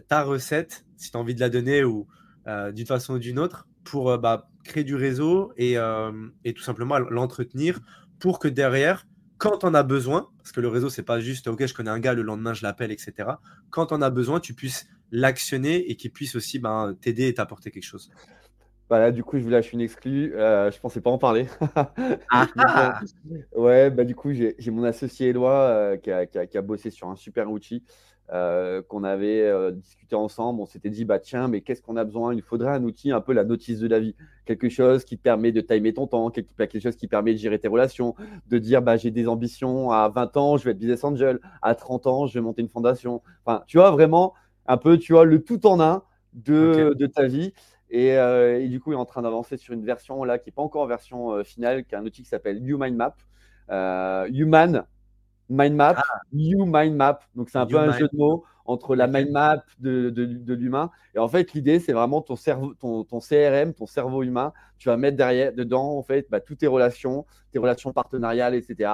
[0.08, 2.08] ta recette, si tu as envie de la donner ou
[2.74, 5.76] d'une façon ou d'une autre, pour bah, créer du réseau et,
[6.44, 7.80] et tout simplement l'entretenir
[8.20, 9.06] pour que derrière,
[9.38, 12.00] quand on a besoin, parce que le réseau, c'est pas juste, ok, je connais un
[12.00, 13.14] gars, le lendemain, je l'appelle, etc.
[13.70, 17.72] Quand on a besoin, tu puisses l'actionner et qu'il puisse aussi ben, t'aider et t'apporter
[17.72, 18.12] quelque chose.
[18.90, 20.34] Bah du coup, je vous lâche une exclue.
[20.36, 21.48] Euh, je pensais pas en parler.
[22.30, 23.00] Ah, ah.
[23.56, 27.10] ouais, bah, du coup, j'ai mon associé Eloi euh, qui, a, qui, a, bossé sur
[27.10, 27.84] un super outil
[28.34, 30.60] euh, qu'on avait euh, discuté ensemble.
[30.60, 32.34] On s'était dit, bah tiens, mais qu'est-ce qu'on a besoin?
[32.34, 34.16] Il faudrait un outil un peu la notice de la vie.
[34.46, 37.58] Quelque chose qui te permet de timer ton temps, quelque chose qui permet de gérer
[37.58, 38.16] tes relations,
[38.50, 41.40] de dire, bah j'ai des ambitions à 20 ans, je vais être business angel.
[41.62, 43.22] À 30 ans, je vais monter une fondation.
[43.46, 44.34] Enfin, tu vois, vraiment,
[44.66, 47.54] un peu, tu vois, le tout en un de, de ta vie.
[47.94, 50.54] Euh, et, du coup, il est en train d'avancer sur une version là qui n'est
[50.54, 53.16] pas encore en version finale, qui est un outil qui s'appelle Human Map.
[54.30, 54.86] Human
[55.50, 56.04] Mind Map, ah.
[56.34, 57.20] You Mind Map.
[57.36, 60.92] Donc, c'est un peu un jeu de mots entre la mind map de, de, l'humain.
[61.16, 64.52] Et en fait, l'idée, c'est vraiment ton, cerveau, ton, ton, CRM, ton cerveau humain.
[64.78, 68.92] Tu vas mettre derrière, dedans, en fait, bah, toutes tes relations, tes relations partenariales, etc.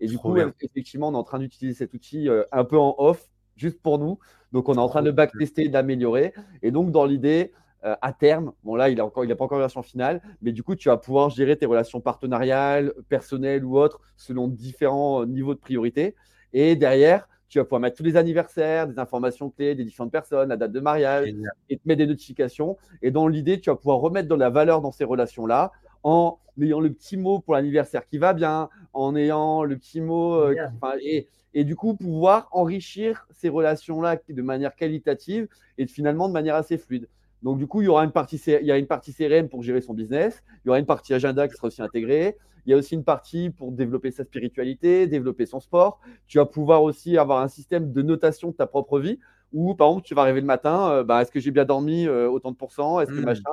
[0.00, 3.30] Et du coup, effectivement, on est en train d'utiliser cet outil un peu en off,
[3.54, 4.18] juste pour nous.
[4.50, 6.34] Donc, on est en train de backtester, d'améliorer.
[6.62, 7.52] Et donc, dans l'idée,
[7.84, 10.62] euh, à terme, bon là, il n'a il pas encore la version finale, mais du
[10.62, 15.58] coup, tu vas pouvoir gérer tes relations partenariales, personnelles ou autres, selon différents niveaux de
[15.58, 16.14] priorité.
[16.52, 20.48] Et derrière, tu vas pouvoir mettre tous les anniversaires, des informations clés des différentes personnes,
[20.48, 21.34] la date de mariage,
[21.68, 22.78] et te mettre des notifications.
[23.02, 25.70] Et dans l'idée, tu vas pouvoir remettre de la valeur dans ces relations-là
[26.02, 30.34] en ayant le petit mot pour l'anniversaire qui va bien, en ayant le petit mot.
[30.34, 30.54] Euh,
[31.02, 36.54] et, et, du coup, pouvoir enrichir ces relations-là de manière qualitative et finalement de manière
[36.54, 37.06] assez fluide.
[37.42, 39.62] Donc, du coup, il y aura une partie, il y a une partie CRM pour
[39.62, 40.42] gérer son business.
[40.64, 42.36] Il y aura une partie agenda qui sera aussi intégrée.
[42.64, 46.00] Il y a aussi une partie pour développer sa spiritualité, développer son sport.
[46.28, 49.18] Tu vas pouvoir aussi avoir un système de notation de ta propre vie
[49.52, 52.06] où, par exemple, tu vas arriver le matin, euh, bah, est-ce que j'ai bien dormi
[52.06, 53.24] euh, autant de pourcents Est-ce que mmh.
[53.24, 53.50] machin?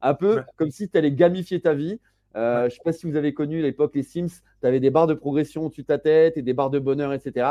[0.00, 2.00] Un peu comme si tu allais gamifier ta vie.
[2.36, 4.28] Euh, je ne sais pas si vous avez connu l'époque les Sims,
[4.60, 7.12] tu avais des barres de progression au-dessus de ta tête et des barres de bonheur,
[7.12, 7.46] etc.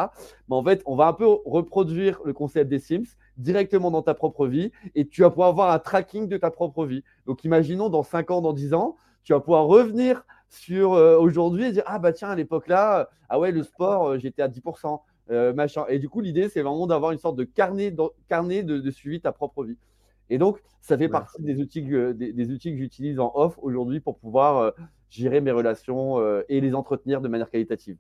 [0.50, 4.14] Mais en fait, on va un peu reproduire le concept des Sims directement dans ta
[4.14, 7.04] propre vie et tu vas pouvoir avoir un tracking de ta propre vie.
[7.26, 11.66] Donc, imaginons dans 5 ans, dans 10 ans, tu vas pouvoir revenir sur euh, aujourd'hui
[11.66, 14.48] et dire Ah, bah tiens, à l'époque là, ah ouais, le sport, euh, j'étais à
[14.48, 15.02] 10%.
[15.56, 15.86] machin.
[15.90, 19.18] Et du coup, l'idée, c'est vraiment d'avoir une sorte de carnet, de, carnet de, suivi
[19.18, 19.78] de ta propre vie.
[20.30, 24.00] Et donc, ça fait partie des outils que, des, outils que j'utilise en off aujourd'hui
[24.00, 24.72] pour pouvoir euh,
[25.10, 27.98] gérer mes relations euh, et les entretenir de manière qualitative.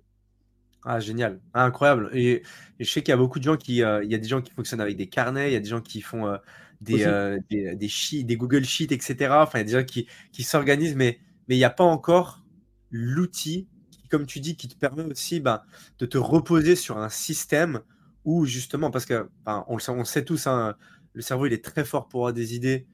[0.84, 2.10] Ah, génial, ah, incroyable.
[2.14, 2.44] Et,
[2.80, 4.42] je sais qu'il y a beaucoup de gens qui, euh, il y a des gens
[4.42, 6.38] qui fonctionnent avec des carnets, il y a des gens qui font
[6.80, 7.06] des,
[7.50, 9.32] des, des, des, Google Sheets, etc.
[9.32, 11.84] Enfin, il y a des gens qui, qui s'organisent, mais, mais il n'y a pas
[11.84, 12.44] encore
[12.92, 13.68] l'outil,
[14.10, 15.62] comme tu dis, qui te permet aussi ben,
[16.00, 17.82] de te reposer sur un système
[18.28, 20.76] où justement, parce que on, le, on sait tous, hein,
[21.18, 22.86] le cerveau, il est très fort pour avoir des idées,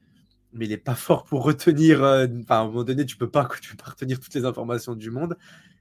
[0.54, 2.02] mais il n'est pas fort pour retenir.
[2.02, 4.46] Euh, enfin, à un moment donné, tu peux pas, tu peux pas retenir toutes les
[4.46, 5.36] informations du monde.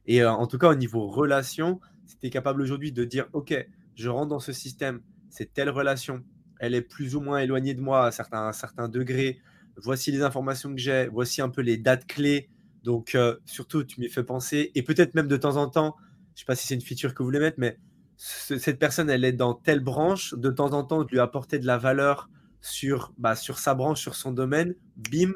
[0.05, 3.27] Et euh, en tout cas, au niveau relation, si tu es capable aujourd'hui de dire,
[3.31, 3.55] OK,
[3.95, 6.21] je rentre dans ce système, c'est telle relation,
[6.59, 9.39] elle est plus ou moins éloignée de moi à certains, un certain degré.
[9.77, 12.49] Voici les informations que j'ai, voici un peu les dates clés.
[12.83, 14.73] Donc, euh, surtout, tu m'y fais penser.
[14.75, 15.95] Et peut-être même de temps en temps,
[16.35, 17.79] je sais pas si c'est une feature que vous voulez mettre, mais
[18.17, 21.77] cette personne, elle est dans telle branche, de temps en temps, lui apporter de la
[21.77, 22.29] valeur
[22.61, 25.33] sur, bah, sur sa branche, sur son domaine, bim,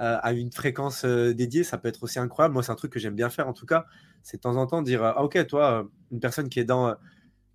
[0.00, 2.54] euh, à une fréquence euh, dédiée, ça peut être aussi incroyable.
[2.54, 3.84] Moi, c'est un truc que j'aime bien faire, en tout cas,
[4.22, 6.94] c'est de temps en temps dire, ah, ok, toi, une personne qui est dans,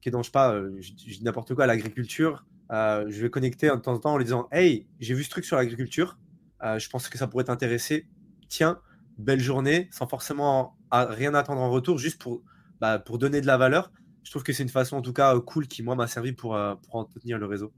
[0.01, 3.75] qui est dans je sais pas, je, n'importe quoi, l'agriculture, euh, je vais connecter de
[3.77, 6.19] temps en temps en lui disant, hey, j'ai vu ce truc sur l'agriculture,
[6.61, 8.07] je pense que ça pourrait t'intéresser,
[8.49, 8.79] tiens,
[9.17, 12.41] belle journée, sans forcément rien attendre en retour, juste pour,
[12.79, 13.91] bah, pour donner de la valeur
[14.25, 16.55] je trouve que c'est une façon en tout cas cool qui moi m'a servi pour,
[16.55, 17.71] euh, pour entretenir le réseau.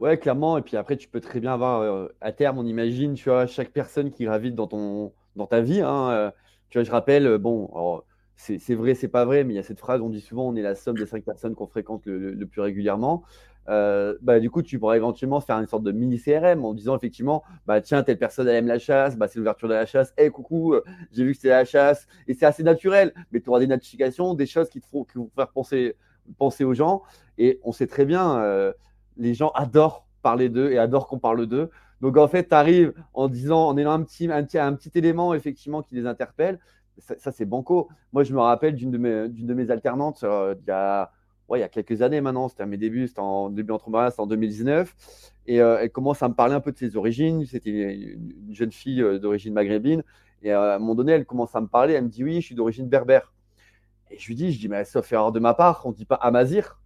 [0.00, 0.58] Ouais, clairement.
[0.58, 3.46] Et puis après, tu peux très bien avoir euh, à terme, on imagine, tu vois,
[3.46, 5.80] chaque personne qui gravite dans, ton, dans ta vie.
[5.80, 6.30] Hein, euh,
[6.68, 8.02] tu vois, je rappelle, bon,
[8.36, 10.56] c'est vrai, c'est pas vrai, mais il y a cette phrase, on dit souvent, on
[10.56, 13.24] est la somme des cinq personnes qu'on fréquente le, plus régulièrement.
[13.66, 17.42] Bah, du coup, tu pourras éventuellement faire une sorte de mini CRM en disant effectivement,
[17.66, 20.74] bah, tiens, telle personne aime la chasse, bah, c'est l'ouverture de la chasse, hé coucou,
[21.12, 24.34] j'ai vu que c'était la chasse, et c'est assez naturel, mais tu auras des notifications,
[24.34, 25.96] des choses qui te font, qui vont faire penser,
[26.38, 27.02] penser aux gens,
[27.38, 28.72] et on sait très bien,
[29.16, 31.70] les gens adorent parler d'eux et adorent qu'on parle d'eux.
[32.00, 35.82] Donc en fait, tu arrives en disant, en ayant un petit, un, petit élément effectivement
[35.82, 36.58] qui les interpelle,
[36.98, 37.88] ça, c'est banco.
[38.12, 41.10] Moi, je me rappelle d'une de mes, d'une de mes alternantes euh, il, y a,
[41.48, 44.10] ouais, il y a quelques années maintenant, c'était à mes débuts, c'était en début entrepreneuriat,
[44.10, 44.94] c'était en 2019.
[45.46, 47.44] Et euh, elle commence à me parler un peu de ses origines.
[47.44, 50.02] C'était une, jeune fille euh, d'origine maghrébine.
[50.42, 51.94] Et à un moment donné, elle commence à me parler.
[51.94, 53.32] Elle me dit Oui, je suis d'origine berbère.
[54.10, 56.04] Et je lui dis Je dis, mais sauf erreur de ma part, on ne dit
[56.06, 56.78] pas Amazir.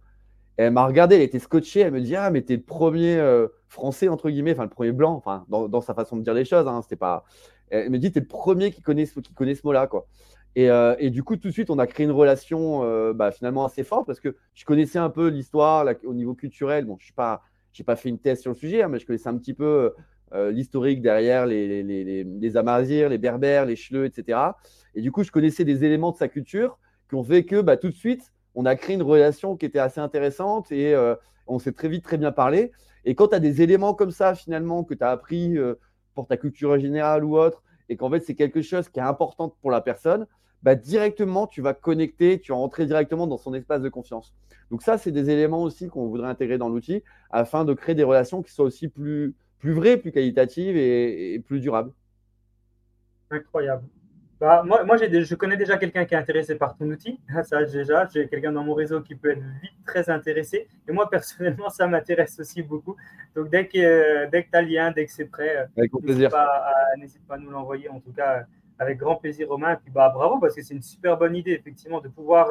[0.57, 3.47] elle m'a regardé, elle était scotchée, elle me dit Ah, mais t'es le premier euh,
[3.67, 6.67] français, entre guillemets, enfin le premier blanc, enfin dans, sa façon de dire les choses,
[6.67, 7.23] hein, pas.
[7.69, 10.07] Elle me dit T'es le premier qui connaît, qui connaît ce mot-là, quoi.
[10.55, 13.31] Et, euh, et, du coup, tout de suite, on a créé une relation euh, bah,
[13.31, 16.85] finalement assez forte parce que je connaissais un peu l'histoire au niveau culturel.
[16.85, 19.37] Bon, je n'ai pas, fait une thèse sur le sujet, hein, mais je connaissais un
[19.37, 19.93] petit peu
[20.51, 24.39] l'historique derrière les, les, les, Berbères, les Chleux, etc.
[24.93, 26.77] Et du coup, je connaissais des éléments de sa culture
[27.09, 29.79] qui ont fait que bah, tout de suite, on a créé une relation qui était
[29.79, 31.15] assez intéressante et euh,
[31.47, 32.71] on s'est très vite très bien parlé.
[33.05, 35.75] Et quand tu as des éléments comme ça, finalement, que tu as appris euh,
[36.13, 39.55] pour ta culture générale ou autre, et qu'en fait, c'est quelque chose qui est important
[39.61, 40.27] pour la personne,
[40.63, 44.33] bah, directement, tu vas connecter, tu vas rentrer directement dans son espace de confiance.
[44.71, 48.03] Donc ça, c'est des éléments aussi qu'on voudrait intégrer dans l'outil afin de créer des
[48.03, 51.91] relations qui soient aussi plus, plus vraies, plus qualitatives et plus durables.
[53.31, 53.83] Incroyable.
[54.39, 57.19] Bah, moi, moi je connais déjà quelqu'un qui est intéressé par ton outil.
[57.43, 60.67] Ça, déjà, j'ai quelqu'un dans mon réseau qui peut être vite très intéressé.
[60.87, 62.95] Et moi, personnellement, ça m'intéresse aussi beaucoup.
[63.35, 66.73] Donc, dès que, dès que tu as le lien, dès que c'est prêt, n'hésite pas,
[67.27, 67.89] pas, à nous l'envoyer.
[67.89, 68.45] En tout cas,
[68.77, 69.73] avec grand plaisir, Romain.
[69.73, 72.49] Et puis, bah, bravo, parce que c'est une super bonne idée, effectivement, de pouvoir.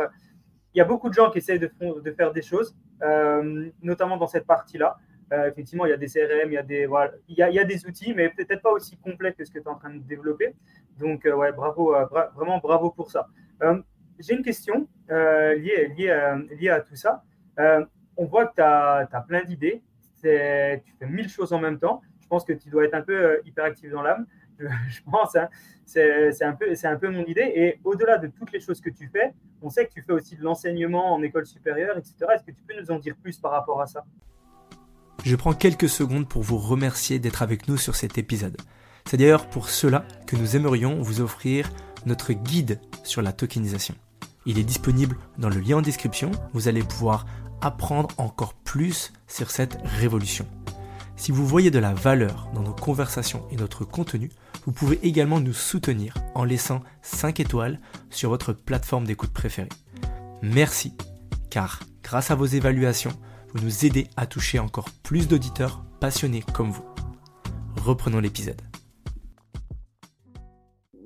[0.74, 4.18] Il y a beaucoup de gens qui essayent de, de faire des choses, euh, notamment
[4.18, 4.98] dans cette partie-là.
[5.33, 7.51] Euh, effectivement, il y a des CRM, il y a des, voilà, il, y a,
[7.51, 9.69] il y a des outils, mais peut-être pas aussi complets que ce que tu es
[9.69, 10.55] en train de développer.
[10.99, 13.29] Donc, euh, ouais, bravo, euh, vraiment bravo pour ça.
[14.19, 17.23] J'ai une question liée, liée, liée, à tout ça.
[18.17, 19.83] on voit que tu as, plein d'idées,
[20.23, 22.01] tu fais mille choses en même temps.
[22.21, 24.27] Je pense que tu dois être un peu hyperactif dans l'âme.
[24.59, 25.49] Je, pense, hein.
[25.85, 27.53] c'est un, un peu mon idée.
[27.55, 30.37] Et au-delà de toutes les choses que tu fais, on sait que tu fais aussi
[30.37, 32.14] de l'enseignement en école supérieure, etc.
[32.35, 34.05] Est-ce que tu peux nous en dire plus par rapport à ça?
[35.24, 38.57] Je prends quelques secondes pour vous remercier d'être avec nous sur cet épisode.
[39.04, 41.70] C'est d'ailleurs pour cela que nous aimerions vous offrir
[42.07, 43.94] notre guide sur la tokenisation.
[44.46, 47.26] Il est disponible dans le lien en description, vous allez pouvoir
[47.61, 50.46] apprendre encore plus sur cette révolution.
[51.16, 54.31] Si vous voyez de la valeur dans nos conversations et notre contenu,
[54.64, 59.68] vous pouvez également nous soutenir en laissant 5 étoiles sur votre plateforme d'écoute préférée.
[60.42, 60.94] Merci,
[61.50, 63.12] car grâce à vos évaluations,
[63.55, 66.85] vous nous aidez à toucher encore plus d'auditeurs passionnés comme vous.
[67.77, 68.61] Reprenons l'épisode.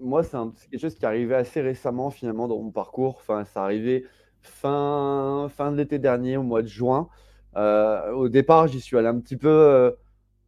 [0.00, 0.36] Moi, c'est
[0.70, 3.18] quelque chose qui est arrivé assez récemment finalement dans mon parcours.
[3.20, 4.06] Enfin, ça arrivé
[4.40, 7.08] fin, fin de l'été dernier, au mois de juin.
[7.56, 9.92] Euh, au départ, j'y suis allé un petit peu euh,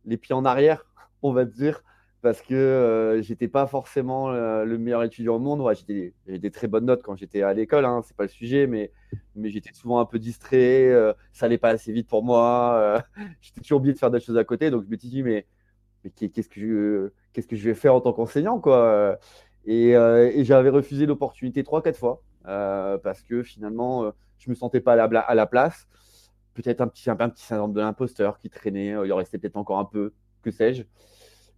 [0.04, 0.86] les pieds en arrière,
[1.22, 1.82] on va dire
[2.24, 5.60] parce que euh, j'étais pas forcément euh, le meilleur étudiant au monde.
[5.60, 8.30] Ouais, j'étais, j'ai des très bonnes notes quand j'étais à l'école, hein, c'est pas le
[8.30, 8.90] sujet, mais,
[9.42, 13.04] j'étais souvent un peu distrait, euh, ça allait pas assez vite pour moi,
[13.42, 15.46] j'étais toujours oublié de faire des choses à côté, donc je me suis dit, mais,
[16.16, 19.18] qu'est-ce, que je, vais faire en tant qu'enseignant quoi
[19.66, 19.92] et,
[20.44, 25.86] j'avais refusé l'opportunité 3-4 fois, parce que finalement, je me sentais pas à la, place.
[26.54, 29.78] Peut-être un petit, un, petit syndrome de l'imposteur qui traînait, il en restait peut-être encore
[29.78, 30.84] un peu, que sais-je.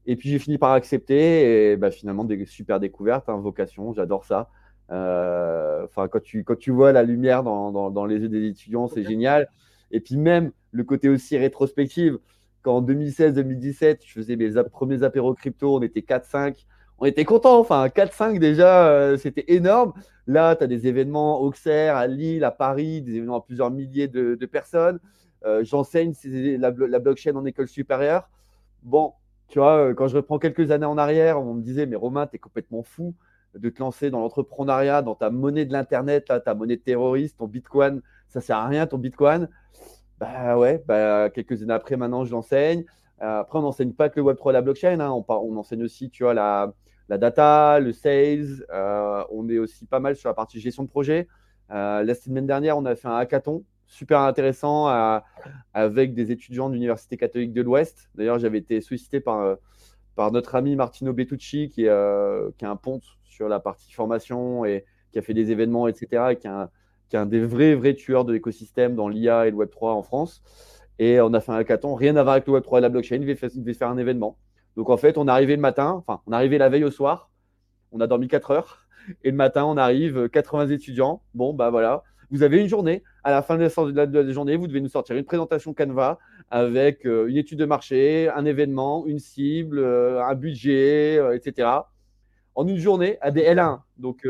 [0.06, 4.24] Et puis j'ai fini par accepter et bah, finalement des super découvertes, hein, vocation, j'adore
[4.24, 4.48] ça.
[4.92, 8.46] Euh, enfin, quand tu, quand tu vois la lumière dans, dans, dans les yeux des
[8.46, 9.48] étudiants, c'est génial.
[9.90, 12.14] Et puis même le côté aussi rétrospectif,
[12.62, 16.64] quand en 2016-2017, je faisais mes premiers apéros crypto, on était 4-5,
[16.98, 17.58] on était content.
[17.58, 19.92] Enfin, 4-5 déjà, euh, c'était énorme.
[20.26, 23.70] Là, tu as des événements au Auxerre, à Lille, à Paris, des événements à plusieurs
[23.70, 24.98] milliers de, de personnes.
[25.44, 28.28] Euh, J'enseigne la, la blockchain en école supérieure.
[28.82, 29.12] Bon,
[29.48, 32.26] tu vois, euh, quand je reprends quelques années en arrière, on me disait, mais Romain,
[32.26, 33.14] tu es complètement fou
[33.54, 38.02] de te lancer dans l'entrepreneuriat, dans ta monnaie de l'Internet, ta monnaie terroriste, ton Bitcoin,
[38.28, 39.48] ça sert à rien ton Bitcoin.
[40.18, 42.85] Bah ouais, bah, quelques années après, maintenant, je l'enseigne.
[43.22, 45.11] Euh, après, on n'enseigne pas que le Web3 et la blockchain, hein.
[45.28, 46.72] on, enseigne aussi, tu vois, la,
[47.09, 48.66] la data, le sales.
[48.70, 51.28] Euh, on est aussi pas mal sur la partie gestion de projet.
[51.70, 54.88] la semaine dernière, on a fait un hackathon super intéressant
[55.75, 58.11] avec des étudiants de l'Université catholique de l'Ouest.
[58.14, 59.57] D'ailleurs, j'avais été sollicité par, euh,
[60.14, 64.64] par notre ami Martino Betucci, qui, euh, qui a un ponte sur la partie formation
[64.64, 68.25] et qui a fait des événements, etc., et qui est un, des vrais, vrais tueurs
[68.25, 70.42] de l'écosystème dans l'IA et le Web3 en France.
[70.99, 73.16] Et on a fait un hackathon, rien à voir avec le Web3 et la blockchain,
[73.16, 74.38] il devait faire un événement.
[74.77, 76.90] Donc en fait, on est arrivé le matin, enfin, on est arrivé la veille au
[76.90, 77.31] soir,
[77.92, 78.87] on a dormi 4 heures,
[79.22, 81.22] et le matin, on arrive, 80 étudiants.
[81.35, 83.02] Bon, bah voilà, vous avez une journée.
[83.24, 86.18] À la fin de la, journée, vous devez nous sortir une présentation Canva
[86.50, 91.68] avec euh, une étude de marché, un événement, une cible, euh, un budget, euh, etc.
[92.54, 93.80] En une journée, à des L1.
[93.98, 94.26] Donc,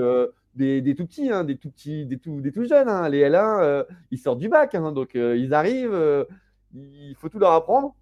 [0.55, 2.89] des, tout petits, hein, des tout petits, des tout, jeunes.
[2.89, 3.09] Hein.
[3.09, 4.75] Les L1, ils sortent du bac.
[4.75, 4.93] Hein.
[4.93, 6.27] donc, ils arrivent.
[6.75, 7.95] il faut tout leur apprendre.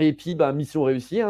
[0.00, 1.20] Et puis, bah, mission réussie.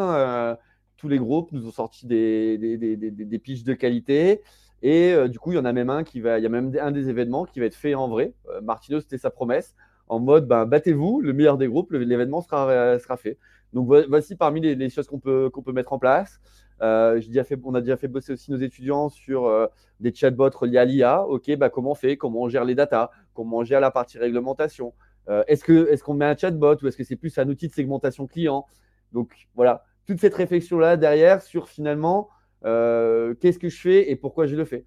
[0.97, 4.41] tous les groupes nous ont sorti des, des, des piches de qualité.
[4.83, 6.49] Et euh, du coup, il y en a même un qui va, il y a
[6.49, 8.35] même un des événements qui va être fait en vrai.
[8.51, 9.75] Euh, Martino, c'était sa promesse.
[10.09, 13.39] en mode ben, battez-vous, le meilleur des groupes, l'événement sera, sera fait.
[13.73, 16.41] Donc voici parmi les, choses qu'on peut, qu'on peut mettre en place.
[16.83, 19.67] Euh, déjà on a déjà fait bosser aussi nos étudiants sur euh,
[20.01, 21.23] des chatbots reliés à l'IA.
[21.27, 22.17] Ok, bah, comment on fait?
[22.17, 23.11] Comment on gère les datas?
[23.35, 24.93] Comment on gère la partie réglementation?
[25.29, 27.69] Euh, Est-ce qu'on est qu'on met un chatbot ou est-ce que c'est plus un outil
[27.69, 28.67] de segmentation client?
[29.13, 32.29] Donc voilà, toute cette réflexion-là derrière sur finalement
[32.63, 34.85] qu'est-ce que je fais et pourquoi je le fais?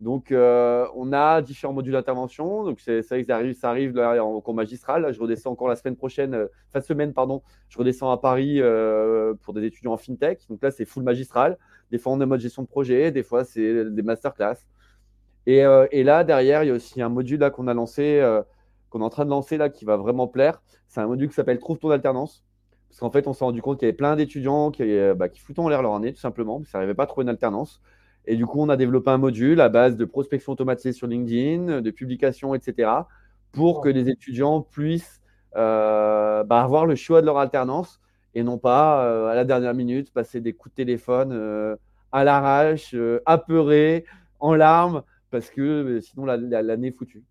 [0.00, 2.62] Donc, euh, on a différents modules d'intervention.
[2.62, 5.12] Donc, c'est ça, ça arrive, ça arrive là, en cours magistral.
[5.12, 7.42] je redescends encore la semaine prochaine, euh, fin de semaine, pardon.
[7.68, 10.46] Je redescends à Paris euh, pour des étudiants en fintech.
[10.48, 11.58] Donc là, c'est full magistral.
[11.90, 13.10] Des fois, on est en mode gestion de projet.
[13.10, 14.56] Des fois, c'est des masterclass.
[15.46, 18.22] Et, et, là, derrière, il y a aussi un module là qu'on a lancé,
[18.90, 20.60] qu'on est en train de lancer là, qui va vraiment plaire.
[20.88, 22.44] C'est un module qui s'appelle Trouve ton alternance.
[22.88, 24.82] Parce qu'en fait, on s'est rendu compte qu'il y avait plein d'étudiants qui,
[25.16, 27.24] bah, qui foutaient en l'air leur année, tout simplement, parce qu'ils n'arrivaient pas à trouver
[27.24, 27.82] une alternance.
[28.26, 31.80] Et du coup, on a développé un module à base de prospection automatisée sur LinkedIn,
[31.80, 32.90] de publication, etc.,
[33.52, 35.22] pour que les étudiants puissent
[35.56, 38.00] euh, bah, avoir le choix de leur alternance
[38.34, 41.76] et non pas, euh, à la dernière minute, passer des coups de téléphone euh,
[42.12, 44.04] à l'arrache, apeurés,
[44.40, 47.24] en larmes, parce que sinon l'année est foutue.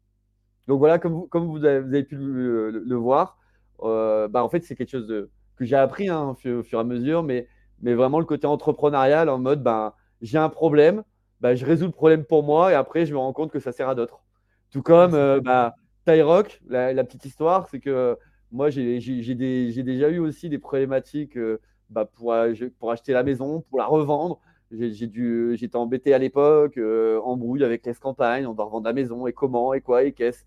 [0.67, 3.37] Donc voilà, comme vous, comme vous, avez, pu le, voir,
[3.79, 6.83] bah, en fait, c'est quelque chose de, que j'ai appris hein, au, fur, et à
[6.83, 7.47] mesure, mais,
[7.81, 11.03] mais vraiment le côté entrepreneurial en mode, ben, j'ai un problème,
[11.41, 13.71] bah, je résous le problème pour moi et après, je me rends compte que ça
[13.71, 14.23] sert à d'autres.
[14.71, 18.17] Tout comme euh, bah, Tyrock, la, petite histoire, c'est que
[18.51, 22.33] moi, j'ai déjà eu aussi des problématiques euh, bah, pour,
[22.79, 24.39] pour, acheter la maison, pour la revendre.
[24.71, 29.33] J'étais embêté à l'époque, euh, embrouille avec les campagnes, on doit revendre la maison, et
[29.33, 30.43] comment, et quoi, et qu'est-ce.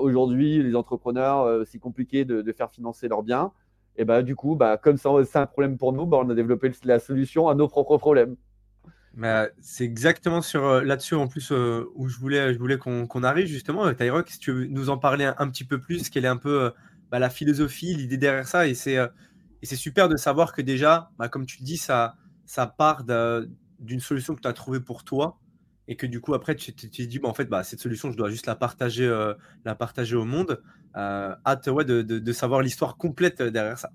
[0.00, 3.52] Aujourd'hui, les entrepreneurs, c'est compliqué de, faire financer leurs biens.
[3.96, 6.70] Et bah, du coup, bah, comme c'est un problème pour nous, bah, on a développé
[6.84, 8.36] la solution à nos propres problèmes.
[9.16, 13.22] Bah, c'est exactement sur euh, là-dessus en plus euh, où je voulais, je voulais qu'on
[13.22, 13.92] arrive justement.
[13.94, 16.64] Tyrock, si tu veux nous en parler un, petit peu plus, quelle est un peu
[16.64, 16.70] euh,
[17.10, 18.66] bah, la philosophie, l'idée derrière ça?
[18.68, 18.98] Et c'est
[19.62, 23.04] c'est super de savoir que déjà, bah, comme tu le dis, ça, ça part
[23.80, 25.40] d'une solution que tu as trouvée pour toi.
[25.88, 28.28] Et que du coup, après, tu te dis, en fait, bah, cette solution, je dois
[28.28, 29.08] juste la partager,
[29.64, 30.62] la partager au monde.
[30.96, 33.90] Hâte ouais, de, de, savoir l'histoire complète derrière ça.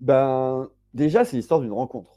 [0.00, 2.16] Ben, déjà, c'est l'histoire d'une rencontre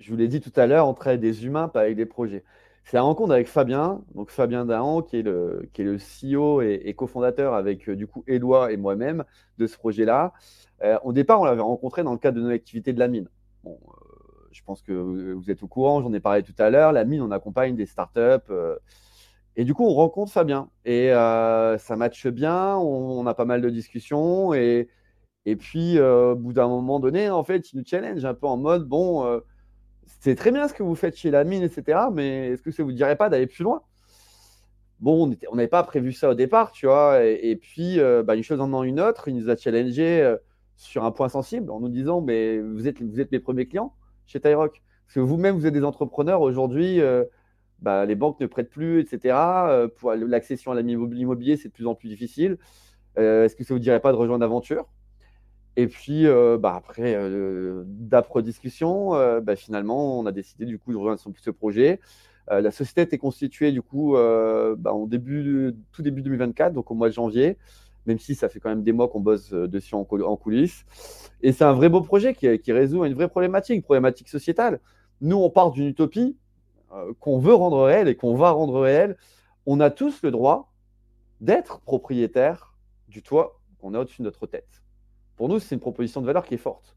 [0.00, 2.42] je vous l'ai dit tout à l'heure, travaille des humains, pas avec des projets.
[2.84, 6.62] C'est la rencontre avec Fabien, donc Fabien Dahan, qui est le, qui est le CEO
[6.62, 9.24] et, cofondateur avec euh, du coup Éloi et moi-même
[9.58, 10.32] de ce projet-là.
[10.82, 13.28] Euh, au départ, on l'avait rencontré dans le cadre de nos activités de la mine.
[13.62, 16.92] Bon, euh, je pense que vous êtes au courant, j'en ai parlé tout à l'heure.
[16.92, 18.50] La mine, on accompagne des startups.
[19.60, 20.70] Et du coup, on rencontre Fabien.
[20.84, 24.54] Et ça matche bien, on, a pas mal de discussions.
[24.54, 24.88] Et,
[25.46, 28.56] et puis, au bout d'un moment donné, en fait, il nous challenge un peu en
[28.56, 29.40] mode, bon
[30.20, 31.98] c'est très bien ce que vous faites chez la etc.
[32.12, 33.82] Mais est-ce que ça vous dirait pas d'aller plus loin?
[35.00, 37.24] Bon, on n'avait pas prévu ça au départ, tu vois.
[37.24, 40.36] Et, puis, euh, bah, une chose en une autre, il nous a challengé euh,
[40.76, 43.94] sur un point sensible en nous disant Mais vous êtes, vous êtes mes premiers clients
[44.26, 44.82] chez Tyrock.
[45.06, 46.42] Parce que vous-même, vous êtes des entrepreneurs.
[46.42, 47.24] Aujourd'hui, euh,
[47.82, 49.36] bah, les banques ne prêtent plus, etc.
[49.96, 52.58] pour l'accession à l'immobilier, c'est de plus en plus difficile.
[53.16, 54.86] Est-ce que ça vous dirait pas de rejoindre l'aventure
[55.76, 60.78] et puis, euh, bah, après euh, d'âpres discussions, euh, bah, finalement, on a décidé du
[60.78, 62.00] coup de rejoindre ce projet.
[62.48, 67.14] la société était constituée du coup en début, tout début 2024, donc au mois de
[67.14, 67.56] janvier,
[68.06, 70.84] même si ça fait quand même des mois qu'on bosse dessus en, coulisses.
[71.42, 74.80] Et c'est un vrai beau projet qui, résout une vraie problématique, une problématique sociétale.
[75.20, 76.36] Nous, on part d'une utopie
[77.18, 79.16] qu'on veut rendre réelle et qu'on va rendre réelle.
[79.66, 80.72] On a tous le droit
[81.40, 82.74] d'être propriétaire
[83.08, 84.82] du toit qu'on a au-dessus de notre tête.
[85.36, 86.94] Pour nous, c'est une proposition de valeur qui est forte.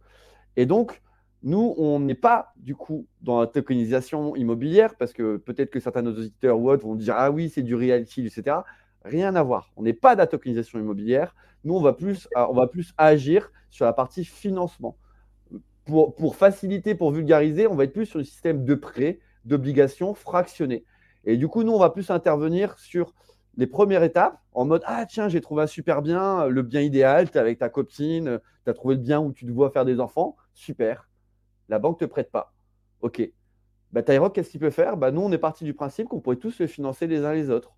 [0.58, 1.02] Et donc,
[1.44, 6.04] nous, on n'est pas du coup dans la tokenisation immobilière parce que peut-être que certains
[6.04, 8.58] de nos auditeurs ou autres vont dire Ah oui, c'est du reality, etc.
[9.04, 9.72] Rien à voir.
[9.76, 11.36] On n'est pas de la tokenisation immobilière.
[11.66, 14.98] Nous, on va plus, euh, on va plus agir sur la partie financement.
[15.86, 20.14] Pour, pour faciliter, pour vulgariser, on va être plus sur le système de prêt, d'obligations
[20.14, 20.86] fractionnées.
[21.26, 23.14] Et du coup, nous, on va plus intervenir sur
[23.56, 27.30] les premières étapes en mode Ah, tiens, j'ai trouvé un super bien, le bien idéal,
[27.30, 29.86] tu es avec ta copine, tu as trouvé le bien où tu te vois faire
[29.86, 31.10] des enfants, super.
[31.70, 32.54] La banque ne te prête pas.
[33.02, 33.22] Ok.
[33.92, 34.98] Bah, Tyrock, qu'est-ce qu'il peut faire?
[34.98, 37.50] Bah, Nous, on est parti du principe qu'on pourrait tous se financer les uns les
[37.50, 37.76] autres.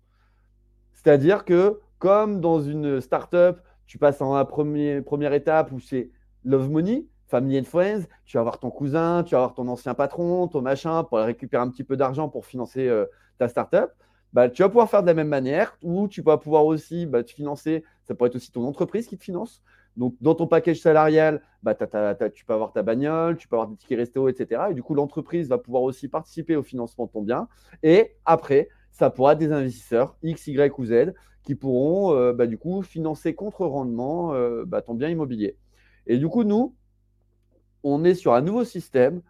[0.92, 6.10] C'est-à-dire que, comme dans une startup, tu passes en la première étape où c'est
[6.44, 9.94] love money, family and friends, tu vas voir ton cousin, tu vas voir ton ancien
[9.94, 13.06] patron, ton machin, pour récupérer un petit peu d'argent pour financer euh,
[13.38, 13.90] ta startup.
[14.32, 17.22] Bah, tu vas pouvoir faire de la même manière ou tu vas pouvoir aussi bah,
[17.22, 17.84] te financer.
[18.04, 19.62] Ça pourrait être aussi ton entreprise qui te finance.
[19.96, 23.76] Donc, dans ton package salarial, bah, tu peux avoir ta bagnole, tu peux avoir des
[23.76, 24.62] tickets resto, etc.
[24.70, 27.48] Et du coup, l'entreprise va pouvoir aussi participer au financement de ton bien.
[27.82, 32.46] Et après, ça pourra être des investisseurs X, Y ou Z qui pourront euh, bah,
[32.46, 35.56] du coup financer contre rendement euh, bah, ton bien immobilier.
[36.06, 36.74] Et du coup, nous,
[37.92, 39.22] on est sur un nouveau système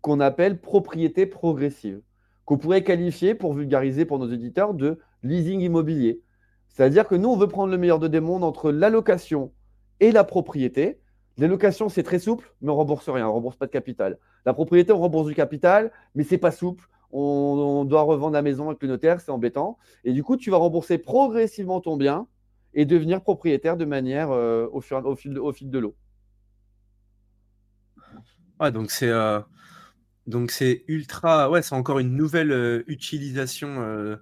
[0.00, 2.00] qu'on appelle propriété progressive,
[2.44, 6.20] qu'on pourrait qualifier pour vulgariser pour nos éditeurs de leasing immobilier.
[6.68, 9.52] C'est-à-dire que nous, on veut prendre le meilleur de des mondes entre l'allocation
[10.00, 10.98] et la propriété.
[11.38, 14.18] L'allocation, c'est très souple, mais on rembourse rien, on rembourse pas de capital.
[14.44, 16.88] La propriété, on rembourse du capital, mais c'est pas souple.
[17.12, 19.78] On, doit revendre la maison avec le notaire, c'est embêtant.
[20.02, 22.26] Et du coup, tu vas rembourser progressivement ton bien
[22.74, 25.94] et devenir propriétaire de manière euh, au, fil, de l'eau.
[28.70, 29.40] Donc c'est euh,
[30.26, 34.16] donc c'est ultra ouais c'est encore une nouvelle euh, utilisation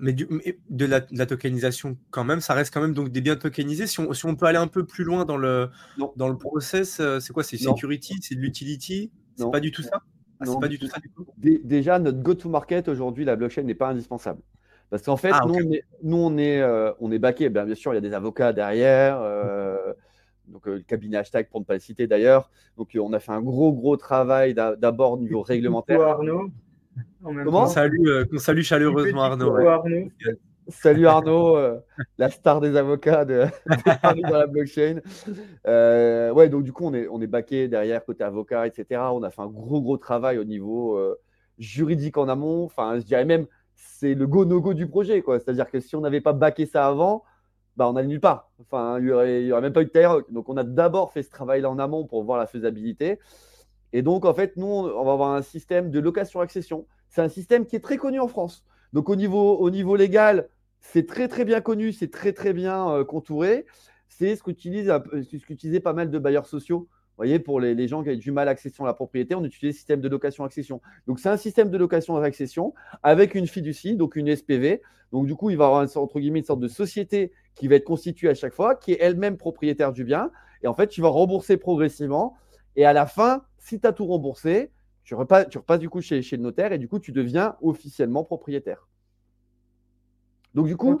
[0.00, 2.40] mais, de, la, tokenisation quand même.
[2.40, 3.86] Ça reste quand même donc des biens tokenisés.
[3.86, 5.68] Si on, si on peut aller un peu plus loin dans le
[6.16, 7.42] dans le process c'est quoi?
[7.42, 9.10] C'est security c'est de l'utility?
[9.36, 10.02] C'est pas du tout ça?
[10.40, 11.26] Ah, c'est pas du tout ça du coup?
[11.38, 14.40] Déjà, notre go-to-market aujourd'hui, la blockchain n'est pas indispensable.
[14.90, 17.48] Parce qu'en fait, ah, nous, on est, nous, on est, euh, on est backé.
[17.48, 19.18] Bien, bien, sûr, il y a des avocats derrière.
[19.20, 19.92] Euh,
[20.48, 22.50] donc, euh, le cabinet hashtag, pour ne pas le citer d'ailleurs.
[22.76, 26.00] Donc, on a fait un gros, gros travail d'abord au niveau réglementaire.
[26.00, 26.50] Arnaud.
[27.22, 29.54] Comment Salut, on salue chaleureusement Arnaud.
[29.56, 30.08] Arnaud.
[30.68, 31.78] Salut Arnaud, euh,
[32.18, 33.44] la star des avocats de,
[34.22, 35.00] dans la blockchain.
[35.66, 39.00] Euh, ouais, donc du coup, on est, on est baqué derrière côté avocat, etc.
[39.12, 41.20] On a fait un gros, gros travail au niveau euh,
[41.58, 42.64] juridique en amont.
[42.64, 45.22] Enfin, je dirais même, c'est le go-no-go du projet.
[45.22, 45.38] quoi.
[45.38, 47.22] C'est-à-dire que si on n'avait pas baqué ça avant,
[47.76, 48.50] bah, on n'allait nulle part.
[48.60, 50.18] Enfin, il n'y aurait, même pas eu de terre.
[50.30, 53.18] Donc, on a d'abord fait ce travail-là en amont pour voir la faisabilité.
[53.92, 56.86] Et donc, en fait, nous, on va avoir un système de location-accession.
[57.08, 58.64] C'est un système qui est très connu en France.
[58.92, 60.48] Donc, au niveau, au niveau légal,
[60.80, 63.66] c'est très très bien connu, c'est très très bien euh, contouré.
[64.08, 66.88] C'est ce qu'utilisent ce pas mal de bailleurs sociaux.
[67.16, 69.42] Vous voyez, pour les, gens qui ont du mal à accession à la propriété, on
[69.42, 70.82] utilise le système de location-accession.
[71.06, 74.82] Donc, c'est un système de location-accession avec une fiducie, donc une SPV.
[75.12, 77.76] Donc, du coup, il va y avoir entre guillemets une sorte de société qui va
[77.76, 80.30] être constituée à chaque fois, qui est elle-même propriétaire du bien.
[80.62, 82.36] Et en fait, tu vas rembourser progressivement.
[82.76, 84.70] Et à la fin, si tu as tout remboursé,
[85.02, 85.48] tu repasses,
[85.78, 88.88] du coup chez le notaire et du coup, tu deviens officiellement propriétaire.
[90.52, 90.98] Donc, du coup,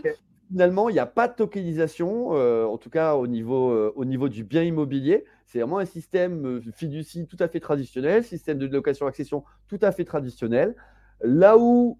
[0.48, 4.04] finalement, il n'y a pas de tokenisation, euh, en tout cas au niveau, euh, au
[4.04, 5.24] niveau du bien immobilier.
[5.46, 9.92] C'est vraiment un système euh, fiducie tout à fait traditionnel, système de location-accession tout à
[9.92, 10.74] fait traditionnel.
[11.22, 11.98] Là où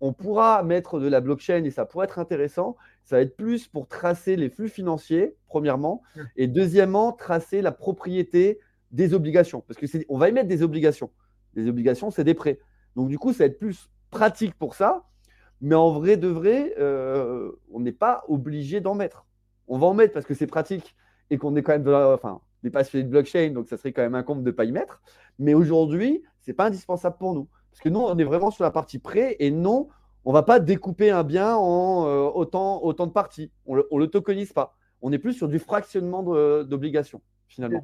[0.00, 3.66] on pourra mettre de la blockchain et ça pourrait être intéressant, ça va être plus
[3.66, 6.20] pour tracer les flux financiers, premièrement, mmh.
[6.36, 8.60] et deuxièmement, tracer la propriété
[8.92, 9.64] des obligations.
[9.66, 11.10] Parce qu'on va émettre des obligations.
[11.54, 12.60] Les obligations, c'est des prêts.
[12.94, 15.04] Donc, du coup, ça va être plus pratique pour ça.
[15.60, 19.26] Mais en vrai de vrai, euh, on n'est pas obligé d'en mettre.
[19.66, 20.94] On va en mettre parce que c'est pratique
[21.30, 23.92] et qu'on est quand même de la, enfin, n'est pas de blockchain, donc ça serait
[23.92, 25.00] quand même un compte de ne pas y mettre.
[25.38, 27.48] Mais aujourd'hui, ce n'est pas indispensable pour nous.
[27.70, 29.88] Parce que nous, on est vraiment sur la partie prêt et non,
[30.24, 33.50] on ne va pas découper un bien en euh, autant, autant de parties.
[33.66, 34.76] On ne le, le, tokenise pas.
[35.02, 36.22] On est plus sur du fractionnement
[36.64, 37.80] d'obligations, finalement.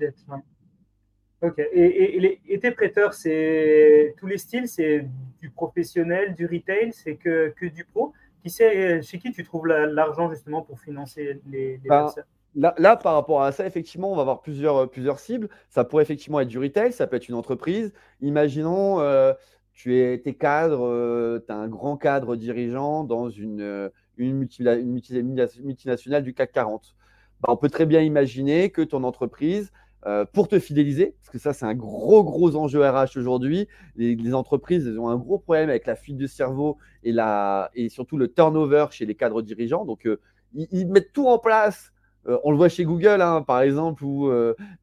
[1.44, 1.58] Ok.
[1.58, 5.06] Et, tes prêteurs, c'est tous les styles, c'est
[5.40, 8.12] du professionnel, du retail, c'est que, que du pro.
[8.42, 12.08] Qui sait, chez qui tu trouves l'argent justement pour financer les, les ben,
[12.54, 15.48] là, là, par rapport à ça, effectivement, on va avoir plusieurs, plusieurs cibles.
[15.68, 17.92] Ça pourrait effectivement être du retail, ça peut être une entreprise.
[18.20, 19.32] Imaginons, euh,
[19.72, 24.34] tu es tes cadres, euh, tu as un grand cadre dirigeant dans une, euh, une,
[24.36, 26.94] multinationale du CAC 40.
[27.40, 29.72] Ben, on peut très bien imaginer que ton entreprise,
[30.06, 33.68] euh, pour te fidéliser, parce que ça, c'est un gros, gros enjeu RH aujourd'hui.
[33.96, 37.88] Les, entreprises elles ont un gros problème avec la fuite de cerveau et, la, et
[37.88, 39.86] surtout le turnover chez les cadres dirigeants.
[39.86, 40.20] Donc, euh,
[40.52, 41.92] ils, mettent tout en place.
[42.26, 44.30] Euh, on le voit chez Google, hein, par exemple, où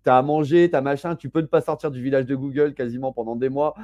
[0.04, 2.36] tu as à manger, tu as machin, tu peux ne pas sortir du village de
[2.36, 3.76] Google quasiment pendant des mois,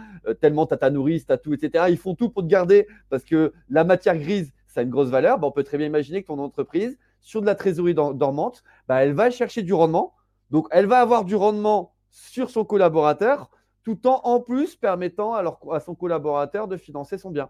[0.42, 1.86] tellement tu as ta nourrice, tu as tout, etc.
[1.90, 5.10] Ils font tout pour te garder parce que la matière grise, ça a une grosse
[5.10, 5.38] valeur.
[5.44, 9.14] on peut très bien imaginer que ton entreprise, sur de la trésorerie dormante, bah, elle
[9.14, 10.14] va chercher du rendement
[10.50, 13.50] donc, elle va avoir du rendement sur son collaborateur,
[13.84, 17.50] tout en en plus permettant à, son collaborateur de financer son bien.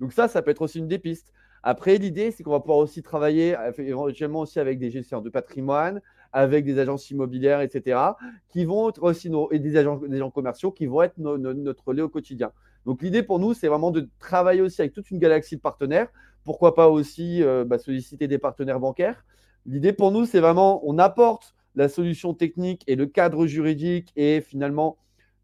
[0.00, 1.32] Donc ça, ça peut être aussi une des pistes.
[1.62, 6.00] Après, l'idée, c'est qu'on va pouvoir aussi travailler éventuellement aussi avec des gestionnaires de patrimoine,
[6.32, 8.00] avec des agences immobilières, etc.,
[8.48, 11.86] qui vont être aussi nos, et des agents, des gens commerciaux qui vont être notre
[11.86, 12.52] relais au quotidien.
[12.86, 16.08] Donc l'idée pour nous, c'est vraiment de travailler aussi avec toute une galaxie de partenaires.
[16.44, 19.24] Pourquoi pas aussi euh, bah, solliciter des partenaires bancaires.
[19.66, 24.40] L'idée pour nous, c'est vraiment, on apporte la solution technique et le cadre juridique et
[24.40, 24.98] finalement,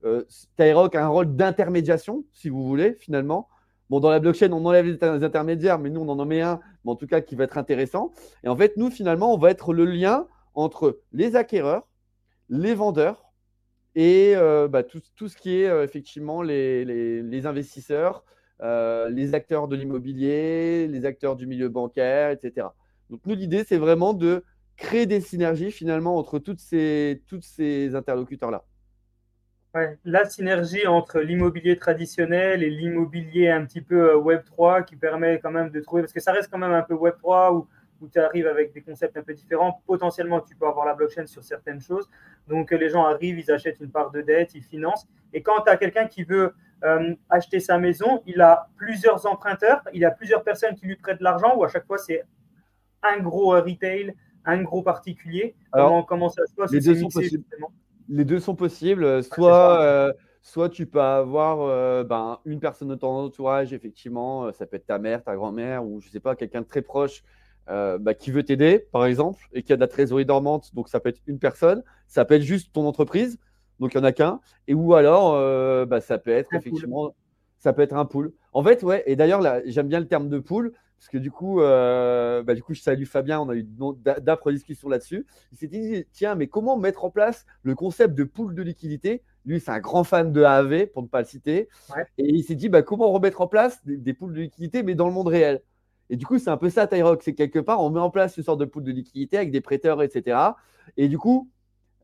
[0.05, 0.24] euh,
[0.57, 3.49] Tyrock a un rôle d'intermédiation, si vous voulez, finalement.
[3.89, 6.91] Bon, dans la blockchain, on enlève les intermédiaires, mais nous, on en met un, mais
[6.91, 8.11] en tout cas, qui va être intéressant.
[8.43, 11.87] Et en fait, nous, finalement, on va être le lien entre les acquéreurs,
[12.49, 13.30] les vendeurs
[13.95, 18.24] et euh, bah, tout, ce qui est euh, effectivement les, investisseurs,
[18.61, 22.66] les acteurs de l'immobilier, les acteurs du milieu bancaire, etc.
[23.09, 24.43] Donc nous, l'idée, c'est vraiment de
[24.77, 28.64] créer des synergies finalement entre toutes ces, toutes ces interlocuteurs-là.
[30.05, 35.51] la synergie entre l'immobilier traditionnel et l'immobilier un petit peu euh, Web3 qui permet quand
[35.51, 37.68] même de trouver, parce que ça reste quand même un peu Web3 où,
[38.01, 39.83] où tu arrives avec des concepts un peu différents.
[39.87, 42.09] Potentiellement, tu peux avoir la blockchain sur certaines choses.
[42.49, 45.07] Donc, les gens arrivent, ils achètent une part de dette, ils financent.
[45.33, 46.55] Et quand tu as quelqu'un qui veut
[46.85, 51.18] euh, acheter sa maison, il a plusieurs emprunteurs, il a plusieurs personnes qui lui prêtent
[51.18, 52.25] de l'argent, ou à chaque fois, c'est
[53.03, 54.14] un gros retail,
[54.45, 57.45] un gros particulier comment, ça se passe les deux, sont possibles.
[58.09, 59.23] les deux sont possibles.
[59.23, 64.53] Soit, euh, soit tu peux avoir euh, ben, une personne de ton entourage, effectivement, euh,
[64.53, 67.23] ça peut être ta mère, ta grand-mère, ou je sais pas, quelqu'un de très proche
[67.67, 70.75] bah, qui veut t'aider, par exemple, et qui a de la trésorerie dormante.
[70.75, 73.39] Donc ça peut être une personne, ça peut être juste ton entreprise,
[73.81, 75.33] donc il n'y en a qu'un, et ou alors
[75.87, 77.15] bah, ça peut être effectivement,
[77.59, 78.35] ça peut être un pool.
[78.53, 81.61] En fait, ouais, et d'ailleurs, j'aime bien le terme de pool parce que du coup,
[81.61, 83.67] euh, bah, du coup, je salue Fabien, on a eu
[84.23, 85.27] d'âpres discussions là-dessus.
[85.53, 89.23] Il s'est dit, tiens, mais comment mettre en place le concept de pool de liquidité?
[89.45, 91.69] Lui, c'est un grand fan de AAV, pour ne pas le citer.
[92.17, 95.07] Et il s'est dit, bah, comment remettre en place des, poules de liquidité, mais dans
[95.07, 95.61] le monde réel?
[96.11, 97.23] Et du coup, c'est un peu ça, Tyrock.
[97.23, 99.61] C'est quelque part, on met en place une sorte de pool de liquidité avec des
[99.61, 100.39] prêteurs, etc.
[100.97, 101.51] Et du coup,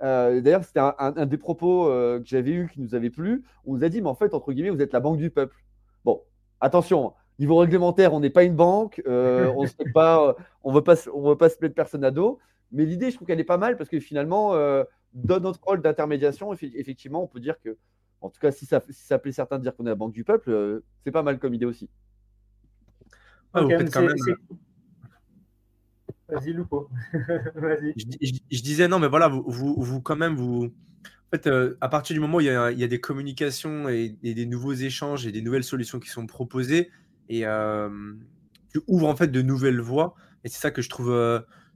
[0.03, 3.45] euh, d'ailleurs, c'était un, des propos euh, que j'avais eu qui nous avait plu.
[3.65, 5.57] On nous a dit, mais en fait, entre guillemets, vous êtes la banque du peuple.
[6.05, 6.23] Bon,
[6.61, 10.95] attention, Niveau réglementaire, on n'est pas une banque, euh, on ne pas, on veut pas,
[11.13, 12.39] on veut pas se mettre personne à dos.
[12.71, 14.85] Mais l'idée, je trouve qu'elle est pas mal parce que finalement, euh,
[15.15, 17.79] dans notre rôle d'intermédiation, effectivement, on peut dire que,
[18.21, 20.13] en tout cas, si ça, si ça plaît certains de dire qu'on est la banque
[20.13, 21.89] du peuple, euh, c'est pas mal comme idée aussi.
[26.29, 26.91] Vas-y, Lupo.
[27.55, 27.95] Vas-y.
[27.97, 30.67] Je, disais non, mais voilà, vous, vous, quand même, vous.
[30.67, 33.89] En fait, à partir du moment où il y a, il y a des communications
[33.89, 36.91] et, et, des nouveaux échanges et des nouvelles solutions qui sont proposées,
[37.31, 37.45] et
[38.73, 40.15] tu ouvres en fait de nouvelles voies.
[40.45, 41.09] Et c'est ça que je trouve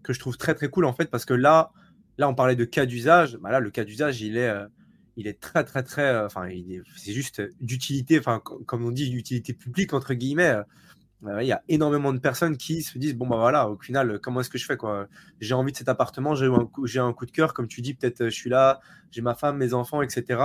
[0.03, 1.73] que je trouve très très cool en fait parce que là
[2.19, 3.39] là on parlait de cas d'usage.
[3.39, 4.53] Bah là le cas d'usage il est
[5.17, 6.49] il est très très très enfin
[6.97, 10.57] c'est juste d'utilité enfin comme on dit d'utilité publique entre guillemets.
[11.23, 14.41] il y a énormément de personnes qui se disent bon bah voilà au final comment
[14.41, 15.07] est-ce que je fais quoi?
[15.41, 17.81] J'ai envie de cet appartement j'ai un coup j'ai un coup de cœur comme tu
[17.81, 18.81] dis peut-être je suis là
[19.13, 20.41] j'ai ma femme mes enfants etc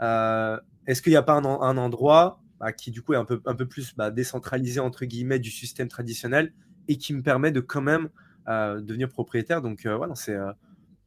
[0.00, 3.54] est-ce qu'il n'y a pas un endroit bah, qui du coup est un peu, un
[3.54, 6.54] peu plus bah, décentralisé entre guillemets du système traditionnel
[6.88, 8.08] et qui me permet de quand même
[8.48, 9.60] euh, devenir propriétaire.
[9.60, 10.50] Donc euh, voilà, c'est euh,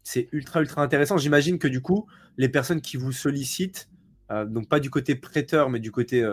[0.04, 1.18] c'est ultra ultra intéressant.
[1.18, 2.06] J'imagine que du coup,
[2.38, 3.90] les personnes qui vous sollicitent,
[4.30, 6.26] donc pas du côté prêteur, mais du côté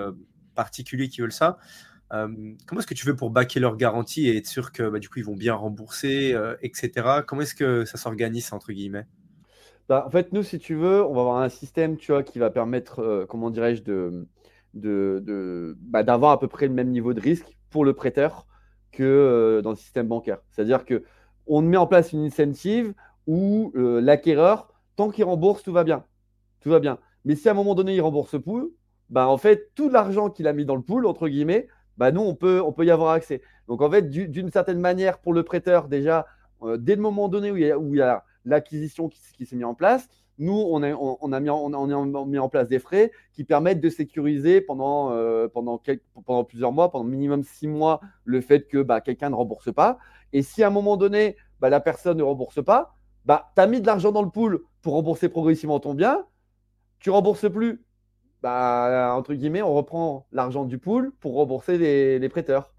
[0.54, 1.58] particulier qui veulent ça,
[2.10, 5.08] comment est-ce que tu veux pour baquer leur garantie et être sûr que bah, du
[5.08, 7.22] coup ils vont bien rembourser, etc.
[7.26, 9.06] Comment est-ce que ça s'organise entre guillemets?
[9.88, 12.38] Bah, En fait, nous, si tu veux, on va avoir un système, tu vois, qui
[12.38, 14.28] va permettre, comment dirais-je, de
[14.74, 18.46] de, bah, d'avoir à peu près le même niveau de risque pour le prêteur
[18.92, 20.38] que euh, dans le système bancaire.
[20.50, 21.04] C'est-à-dire que
[21.46, 22.94] on met en place une incentive
[23.26, 26.04] où euh, l'acquéreur, tant qu'il rembourse, tout va bien.
[26.60, 26.98] Tout va bien.
[27.24, 28.70] Mais si à un moment donné, il rembourse pool,
[29.10, 32.22] bah, en fait, tout l'argent qu'il a mis dans le pool, entre guillemets, bah, nous,
[32.22, 33.42] on peut, on peut y avoir accès.
[33.68, 36.26] Donc, en fait, d'une certaine manière, pour le prêteur, déjà,
[36.62, 39.20] euh, dès le moment donné où il y a, où il y a l'acquisition qui,
[39.36, 40.08] qui s'est mise en place,
[40.38, 45.48] nous, on a, mis en, place des frais qui permettent de sécuriser pendant, euh,
[46.48, 49.98] plusieurs mois, pendant minimum six mois, le fait que bah, quelqu'un ne rembourse pas.
[50.32, 53.66] Et si à un moment donné, bah, la personne ne rembourse pas, bah, tu as
[53.66, 56.26] mis de l'argent dans le pool pour rembourser progressivement ton bien,
[56.98, 57.84] tu rembourses plus.
[58.42, 62.74] Bah, entre guillemets, on reprend l'argent du pool pour rembourser les, les prêteurs.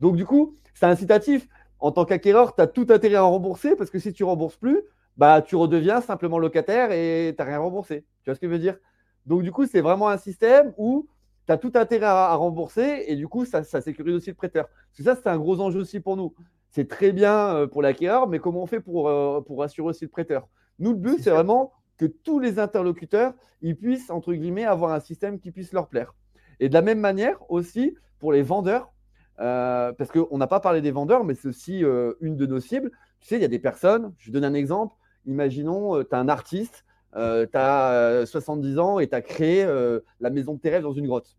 [0.00, 1.48] Donc, du coup, c'est incitatif.
[1.78, 4.82] En tant qu'acquéreur, tu as tout intérêt à rembourser parce que si tu rembourses plus,
[5.20, 8.06] bah, tu redeviens simplement locataire et tu n'as rien remboursé.
[8.22, 8.78] Tu vois ce que je veux dire?
[9.26, 11.10] Donc, du coup, c'est vraiment un système où
[11.46, 14.66] tu as tout intérêt à, rembourser et du coup, ça, sécurise aussi le prêteur.
[14.66, 16.34] Parce que ça, c'est un gros enjeu aussi pour nous.
[16.70, 20.06] C'est très bien euh, pour l'acquéreur, mais comment on fait pour, euh, pour assurer aussi
[20.06, 20.48] le prêteur?
[20.78, 25.00] Nous, le but, c'est vraiment que tous les interlocuteurs ils puissent, entre guillemets, avoir un
[25.00, 26.14] système qui puisse leur plaire.
[26.60, 28.90] Et de la même manière aussi pour les vendeurs,
[29.38, 31.80] euh, parce qu'on n'a pas parlé des vendeurs, mais c'est aussi
[32.20, 32.90] une de nos cibles.
[33.20, 34.94] Tu sais, il y a des personnes, je donne un exemple,
[35.26, 36.84] imaginons, euh, tu as un artiste,
[37.16, 40.82] euh, tu as 70 ans et tu as créé euh, la maison de tes rêves
[40.82, 41.36] dans une grotte.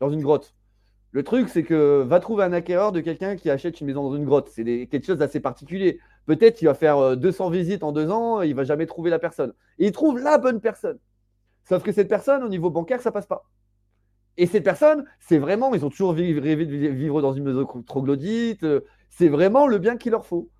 [0.00, 0.54] Dans une grotte.
[1.10, 4.14] Le truc, c'est que va trouver un acquéreur de quelqu'un qui achète une maison dans
[4.14, 4.48] une grotte.
[4.50, 6.00] C'est quelque chose d'assez particulier.
[6.26, 9.54] Peut-être qu'il va faire 200 visites en deux ans, il va jamais trouver la personne.
[9.78, 10.98] Il trouve la bonne personne.
[11.64, 13.48] Sauf que cette personne, au niveau bancaire, ça passe pas.
[14.36, 18.64] Et cette personne, c'est vraiment, ils ont toujours rêvé de vivre dans une maison troglodyte.
[19.08, 20.50] C'est vraiment le bien qu'il leur faut.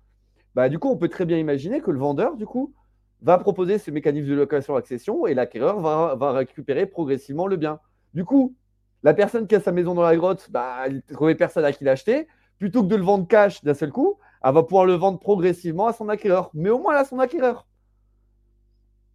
[0.55, 2.73] Bah, du coup, on peut très bien imaginer que le vendeur, du coup,
[3.21, 7.79] va proposer ce mécanisme de location-accession et l'acquéreur va, va, récupérer progressivement le bien.
[8.13, 8.55] Du coup,
[9.01, 11.71] La personne qui a sa maison dans la grotte, bah, elle ne trouvait personne à
[11.71, 12.27] qui l'acheter.
[12.57, 15.87] Plutôt que de le vendre cash d'un seul coup, elle va pouvoir le vendre progressivement
[15.87, 16.49] à son acquéreur.
[16.53, 17.65] Mais au moins, a son acquéreur.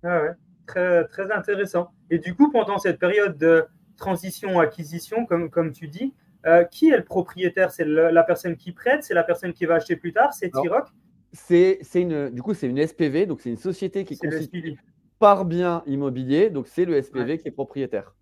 [0.02, 0.30] Ah ouais,
[0.66, 1.90] très, très intéressant.
[2.10, 3.66] Et du coup, pendant cette période de
[3.96, 6.14] transition-acquisition, comme, comme tu dis,
[6.46, 7.70] euh, qui est le propriétaire?
[7.70, 9.04] C'est la personne qui prête?
[9.04, 10.32] C'est la personne qui va acheter plus tard?
[10.32, 10.88] C'est Tiroc
[11.34, 14.78] c'est, une, Du coup, c'est une SPV, donc c'est une société qui est constituée
[15.18, 18.14] par bien immobilier, donc c'est le SPV qui est propriétaire.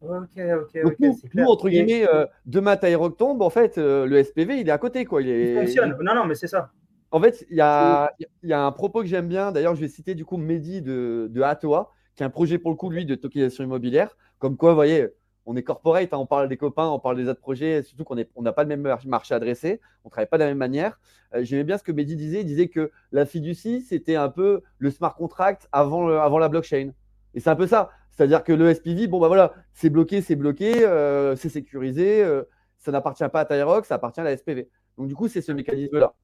[0.00, 0.98] Ok, ok, ok.
[1.34, 4.78] Nous, entre guillemets, euh, demain Tyrock tombe, en fait, euh, le SPV, il est à
[4.78, 5.04] côté.
[5.04, 5.22] Quoi.
[5.22, 5.96] Il, fonctionne.
[6.02, 6.70] Non, non, mais c'est ça.
[7.10, 9.52] En fait, il y a, y a, un propos que j'aime bien.
[9.52, 12.70] D'ailleurs, je vais citer du coup Mehdi de, de Atoa, qui a un projet pour
[12.70, 14.16] le coup, lui, de tokenisation immobilière.
[14.38, 15.06] Comme quoi, vous voyez,
[15.46, 18.16] on est corporate, hein, on parle des copains, on parle des autres projets, surtout qu'on
[18.16, 20.98] n'a on pas le même marché adressé, on ne travaille pas de la même manière.
[21.34, 24.62] Euh, j'aimais bien ce que Mehdi disait, il disait que la fiducie, c'était un peu
[24.78, 26.90] le smart contract avant, avant la blockchain.
[27.34, 27.90] Et c'est un peu ça.
[28.10, 32.42] C'est-à-dire que le SPV, bon, bah voilà, c'est bloqué, c'est bloqué, euh, c'est sécurisé, euh,
[32.78, 34.68] ça n'appartient pas à Tyrock, ça appartient à la SPV.
[34.98, 36.14] Donc, du coup, c'est ce mécanisme-là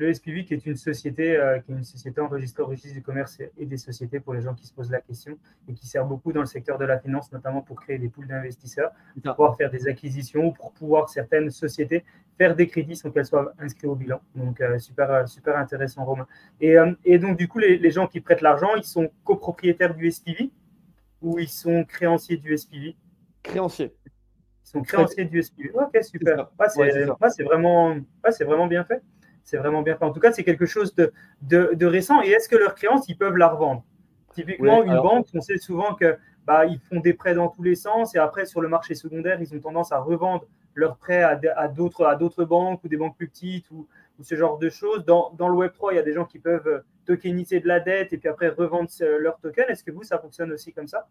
[0.00, 3.02] le SPV qui est une société euh, qui est une société enregistrée au registre du
[3.02, 5.38] commerce et des sociétés pour les gens qui se posent la question
[5.68, 8.26] et qui sert beaucoup dans le secteur de la finance, notamment pour créer des poules
[8.26, 8.90] d'investisseurs,
[9.22, 12.04] pour pouvoir faire des acquisitions ou pour pouvoir certaines sociétés
[12.38, 14.20] faire des crédits sans qu'elles soient inscrites au bilan.
[14.34, 16.26] Donc euh, super euh, super intéressant Romain.
[16.62, 20.10] Et, et donc du coup les, les, gens qui prêtent l'argent, ils sont copropriétaires du
[20.10, 20.50] SPV
[21.20, 22.96] ou ils sont créanciers du SPV
[23.42, 23.92] Créanciers.
[24.64, 25.70] Ils sont créanciers du SPV.
[25.74, 26.50] Ok super.
[27.28, 27.96] c'est vraiment
[28.30, 29.02] c'est vraiment bien fait
[29.50, 30.04] c'est vraiment bien fait.
[30.04, 32.22] En tout cas, c'est quelque chose de, de, récent.
[32.22, 33.82] Et est-ce que leurs créances, ils peuvent la revendre?
[34.32, 37.74] Typiquement, une banque, on sait souvent que bah, ils font des prêts dans tous les
[37.74, 40.44] sens et après, sur le marché secondaire, ils ont tendance à revendre
[40.74, 43.88] leurs prêts à, à d'autres banques ou des banques plus petites ou,
[44.22, 45.04] ce genre de choses.
[45.04, 48.12] Dans, dans, le Web3, il y a des gens qui peuvent tokeniser de la dette
[48.12, 48.88] et puis après revendre
[49.18, 49.66] leurs tokens.
[49.68, 51.08] Est-ce que vous, ça fonctionne aussi comme ça?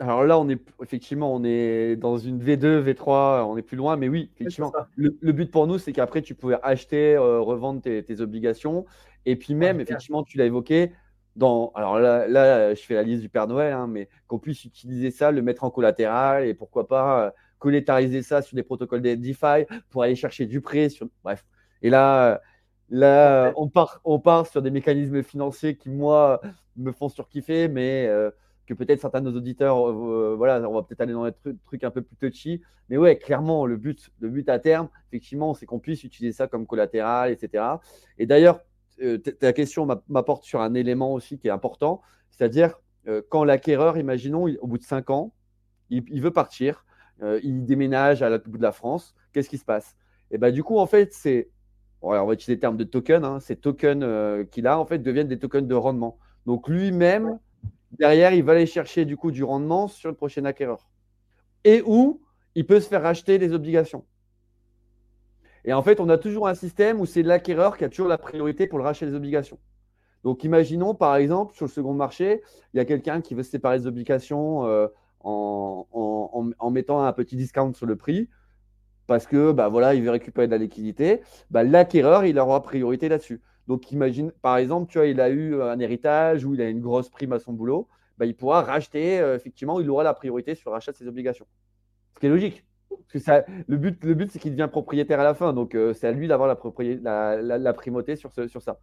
[0.00, 3.96] Alors là, on est effectivement, on est dans une V2, V3, on est plus loin,
[3.96, 4.72] mais oui, effectivement.
[4.96, 8.86] Le, but pour nous, c'est qu'après, tu pouvais acheter, euh, revendre tes, obligations.
[9.26, 10.92] Et puis même, effectivement, tu l'as évoqué,
[11.34, 14.64] dans, alors là, là, je fais la liste du Père Noël, hein, mais qu'on puisse
[14.64, 19.02] utiliser ça, le mettre en collatéral et pourquoi pas euh, collatériser ça sur des protocoles
[19.02, 20.88] de DeFi pour aller chercher du prêt.
[20.88, 21.08] Sur...
[21.24, 21.44] Bref.
[21.82, 22.40] Et là,
[22.88, 26.40] là on, part, on part sur des mécanismes financiers qui, moi,
[26.76, 28.06] me font surkiffer, mais.
[28.06, 28.30] Euh,
[28.68, 31.32] que peut-être certains de nos auditeurs, euh, euh, voilà, on va peut-être aller dans des
[31.64, 32.60] trucs, un peu plus touchy.
[32.90, 36.48] Mais ouais, clairement, le but, le but à terme, effectivement, c'est qu'on puisse utiliser ça
[36.48, 37.64] comme collatéral, etc.
[38.18, 38.60] Et d'ailleurs,
[39.00, 42.78] euh, ta question m'apporte sur un élément aussi qui est important, c'est-à-dire
[43.30, 45.32] quand l'acquéreur, imaginons, au bout de cinq ans,
[45.88, 46.84] il, veut partir,
[47.42, 49.96] il déménage à l'autre bout de la France, qu'est-ce qui se passe?
[50.30, 51.48] Et ben du coup, en fait, c'est,
[52.02, 55.28] on va utiliser les termes de token, hein, ces tokens qu'il a, en fait, deviennent
[55.28, 56.18] des tokens de rendement.
[56.44, 57.38] Donc lui-même,
[57.92, 60.88] Derrière, il va aller chercher du coup du rendement sur le prochain acquéreur.
[61.64, 62.20] Et où
[62.54, 64.04] il peut se faire acheter des obligations.
[65.64, 68.18] Et en fait, on a toujours un système où c'est l'acquéreur qui a toujours la
[68.18, 69.58] priorité pour le rachat des obligations.
[70.24, 72.42] Donc, imaginons par exemple sur le second marché,
[72.74, 74.88] il y a quelqu'un qui veut se séparer des obligations euh,
[75.20, 78.28] en, mettant un petit discount sur le prix
[79.06, 81.22] parce que bah, voilà, il veut récupérer de la liquidité.
[81.50, 83.40] Bah, l'acquéreur, il aura priorité là-dessus.
[83.68, 86.80] Donc, imagine, par exemple, tu vois, il a eu un héritage ou il a une
[86.80, 90.54] grosse prime à son boulot, bah, il pourra racheter, euh, effectivement, il aura la priorité
[90.54, 91.46] sur l'achat de ses obligations.
[92.14, 92.64] Ce qui est logique.
[92.88, 95.52] Parce que ça, le but, le but c'est qu'il devient propriétaire à la fin.
[95.52, 98.80] Donc, euh, c'est à lui d'avoir la, la, la, primauté sur, ce, sur ça.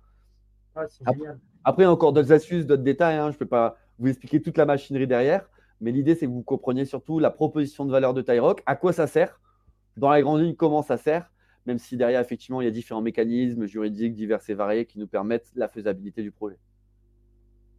[0.76, 1.28] Ah, après,
[1.64, 3.18] après, encore d'autres astuces, d'autres détails.
[3.18, 3.32] Hein.
[3.32, 5.50] Je ne peux pas vous expliquer toute la machinerie derrière.
[5.82, 8.94] Mais l'idée, c'est que vous compreniez surtout la proposition de valeur de Tyrock, à quoi
[8.94, 9.42] ça sert,
[9.98, 11.32] dans la grande ligne, comment ça sert,
[11.66, 15.08] même si derrière, effectivement, il y a différents mécanismes juridiques divers et variés qui nous
[15.08, 16.58] permettent la faisabilité du projet.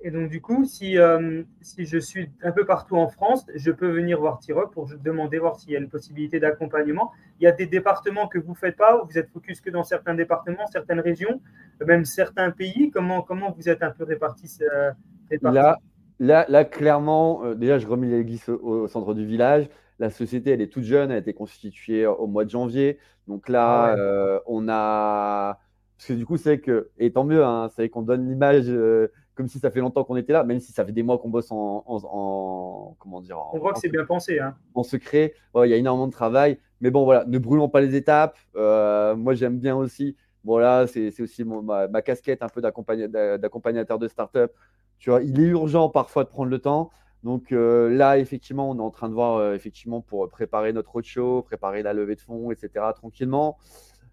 [0.03, 3.70] Et donc, du coup, si, euh, si je suis un peu partout en France, je
[3.70, 7.12] peux venir voir Tiroc pour demander voir s'il y a une possibilité d'accompagnement.
[7.41, 9.70] Il y a des départements que vous ne faites pas, ou vous êtes focus que
[9.70, 11.41] dans certains départements, certaines régions,
[11.84, 12.91] même certains pays?
[12.93, 14.93] Comment, comment vous êtes un peu répartis, euh,
[15.41, 15.78] là,
[16.20, 19.68] là, là, clairement, euh, déjà, je remets l'église au, centre du village.
[19.99, 22.99] La société, elle est toute jeune, elle a été constituée au mois de janvier.
[23.28, 25.59] Donc là, ah euh, on a.
[25.97, 26.90] Parce que du coup, c'est que.
[26.99, 30.16] Et tant mieux, hein, c'est qu'on donne l'image euh, comme si ça fait longtemps qu'on
[30.16, 33.59] était là, même si ça fait des mois qu'on bosse en, en, Comment dire On
[33.59, 34.38] voit que c'est bien pensé.
[34.38, 34.55] Hein.
[34.74, 35.34] En secret.
[35.55, 36.59] il y a énormément de travail.
[36.80, 38.36] Mais bon, voilà, ne brûlons pas les étapes.
[38.57, 40.16] Euh, moi, j'aime bien aussi.
[40.44, 44.53] Voilà, c'est aussi ma, ma, casquette un peu d'accompagnateur de start-up.
[44.99, 46.90] Tu vois, il est urgent parfois de prendre le temps.
[47.26, 50.92] Donc euh, là, effectivement, on est en train de voir, euh, effectivement, pour préparer notre
[50.92, 53.58] roadshow, préparer la levée de fonds, etc., tranquillement.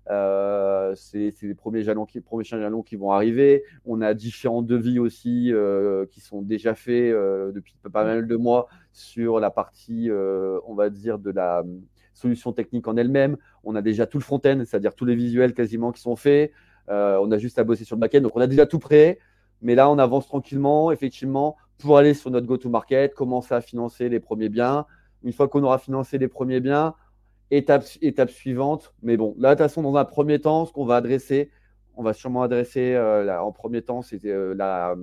[0.09, 3.66] Euh, c'est les premiers jalons, qui, premiers jalons qui vont arriver.
[3.86, 5.53] On a différents devis aussi
[6.09, 7.14] qui sont déjà faits
[7.53, 11.64] depuis pas mal de mois sur la partie, on va dire, de la
[12.16, 13.38] solution technique en elle-même.
[13.64, 16.51] On a déjà tout le front-end, c'est-à-dire tous les visuels quasiment qui sont faits.
[16.88, 18.22] on a juste à bosser sur le back-end.
[18.22, 19.20] Donc on a déjà tout prêt.
[19.61, 24.20] Mais là, on avance tranquillement, effectivement, pour aller sur notre go-to-market, commencer à financer les
[24.20, 24.86] premiers biens.
[25.24, 26.96] Une fois qu'on aura financé les premiers biens,
[27.52, 28.94] étape, suivante.
[29.02, 31.52] Mais bon, là, de toute façon, dans un premier temps, ce qu'on va adresser,
[31.96, 34.96] on va sûrement adresser euh, en premier temps, c'était euh, la,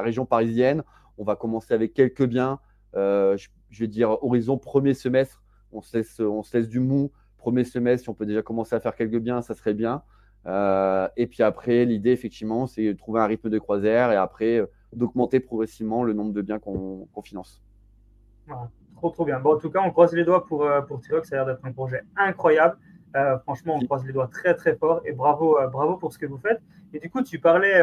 [0.00, 0.82] région parisienne.
[1.18, 2.60] On va commencer avec quelques biens.
[2.96, 5.42] Euh, je, vais dire horizon premier semestre.
[5.72, 7.12] On se, laisse, on se laisse du mou.
[7.36, 10.02] Premier semestre, si on peut déjà commencer à faire quelques biens, ça serait bien.
[11.16, 14.62] et puis après, l'idée, effectivement, c'est de trouver un rythme de croisière et après
[14.92, 17.62] d'augmenter progressivement le nombre de biens qu'on finance.
[18.96, 19.40] Trop, trop bien.
[19.40, 21.28] Bon, en tout cas, on croise les doigts pour, euh, pour Tirox.
[21.28, 22.76] Ça a l'air d'être un projet incroyable.
[23.16, 25.00] Euh, franchement, on croise les doigts très, très fort.
[25.04, 26.60] Et bravo, euh, bravo pour ce que vous faites.
[26.92, 27.82] Et du coup, tu parlais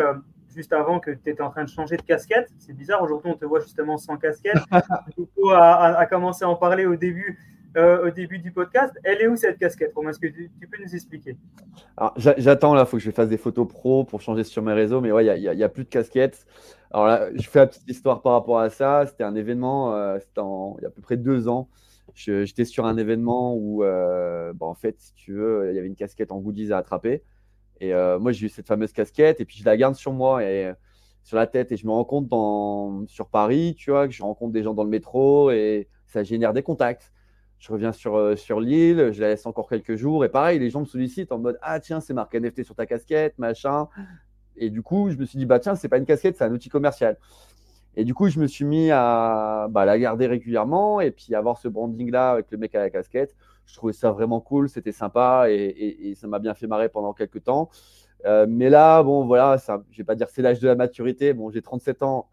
[0.53, 2.49] juste avant que tu étais en train de changer de casquette.
[2.60, 3.01] C'est bizarre.
[3.01, 4.58] Aujourd'hui, on te voit justement sans casquette.
[5.18, 7.39] du coup, à, à, commencer à en parler au début.
[7.76, 8.93] au début du podcast.
[9.03, 9.93] Elle est où cette casquette?
[10.08, 11.38] Est-ce que tu, peux nous expliquer?
[12.18, 14.99] J'attends là, il faut que je fasse des photos pro pour changer sur mes réseaux,
[14.99, 16.45] mais ouais, il n'y a, a, plus de casquette.
[16.92, 19.06] Alors là, je fais la petite histoire par rapport à ça.
[19.06, 21.70] C'était un événement, euh, c'était il y a à peu près deux ans.
[22.16, 25.88] J'étais sur un événement où, euh, bah, en fait, si tu veux, il y avait
[25.88, 27.24] une casquette en goodies à attraper.
[27.80, 30.44] Et euh, moi, j'ai eu cette fameuse casquette et puis je la garde sur moi
[30.44, 30.72] et
[31.24, 31.72] sur la tête.
[31.72, 34.74] Et je me rends compte dans, sur Paris, tu vois, que je rencontre des gens
[34.74, 37.12] dans le métro et ça génère des contacts.
[37.60, 40.82] Je reviens sur, sur l'île, je la laisse encore quelques jours et pareil, les gens
[40.82, 43.90] me sollicitent en mode Ah, tiens, c'est marqué NFT sur ta casquette, machin.
[44.58, 46.51] Et du coup, je me suis dit, bah tiens, c'est pas une casquette, c'est un
[46.51, 47.18] outil commercial.
[47.95, 51.58] Et du coup, je me suis mis à bah, la garder régulièrement et puis avoir
[51.58, 53.36] ce branding-là avec le mec à la casquette.
[53.66, 57.43] Je trouvais ça vraiment cool, c'était sympa et, ça m'a bien fait marrer pendant quelques
[57.43, 57.72] temps.
[58.26, 59.58] Euh, mais là, bon, voilà,
[59.91, 61.34] je vais pas dire c'est l'âge de la maturité.
[61.34, 62.30] Bon, j'ai 37 ans.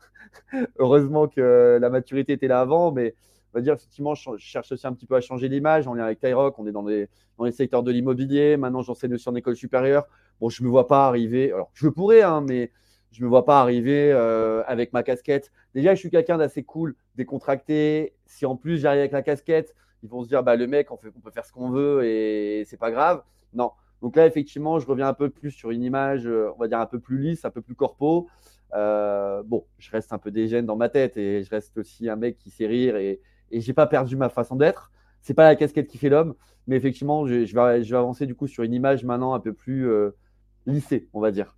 [0.79, 3.15] Heureusement que la maturité était là avant, mais
[3.55, 5.89] on va dire effectivement, je cherche aussi un petit peu à changer l'image.
[5.89, 7.09] On est avec Tyrock, on est dans les,
[7.39, 8.59] dans les secteurs de l'immobilier.
[8.59, 10.07] Maintenant, j'enseigne aussi en école supérieure.
[10.41, 11.53] Bon, je ne me vois pas arriver.
[11.53, 12.71] Alors, je pourrais, hein, mais
[13.15, 15.53] je ne me vois pas arriver euh, avec ma casquette.
[15.75, 18.15] Déjà, je suis quelqu'un d'assez cool, décontracté.
[18.27, 20.97] Si en plus j'arrive avec la casquette, ils vont se dire bah, le mec, on,
[20.97, 23.23] peut faire ce qu'on veut et c'est pas grave.
[23.53, 23.71] Non.
[24.03, 26.81] Donc là, effectivement, je reviens un peu plus sur une image, euh, on va dire
[26.81, 28.29] un peu plus lisse, un peu plus corpo.
[28.75, 32.17] Euh, bon, je reste un peu dégène dans ma tête et je reste aussi un
[32.17, 33.21] mec qui sait rire et,
[33.53, 34.91] et j'ai pas perdu ma façon d'être.
[35.21, 36.35] C'est pas la casquette qui fait l'homme,
[36.67, 39.53] mais effectivement, je, vais, je, vais, avancer du coup sur une image maintenant un peu
[39.53, 39.89] plus
[40.67, 41.57] lycée, on va dire.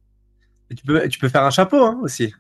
[0.75, 2.35] tu, peux, tu peux faire un chapeau hein, aussi.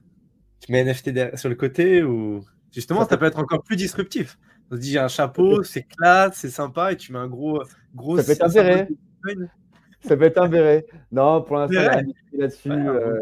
[0.60, 3.26] Tu mets NFT sur le côté ou justement, ça, peut...
[3.26, 4.38] être encore plus disruptif.
[4.70, 7.62] On se dit, j'ai un chapeau, c'est classe, c'est sympa, et tu mets un gros.
[7.94, 8.88] gros ça peut être un béret.
[10.00, 10.86] Ça peut être un béret.
[11.12, 12.02] Non, pour l'instant,
[12.32, 12.70] là-dessus.
[12.70, 13.20] Euh,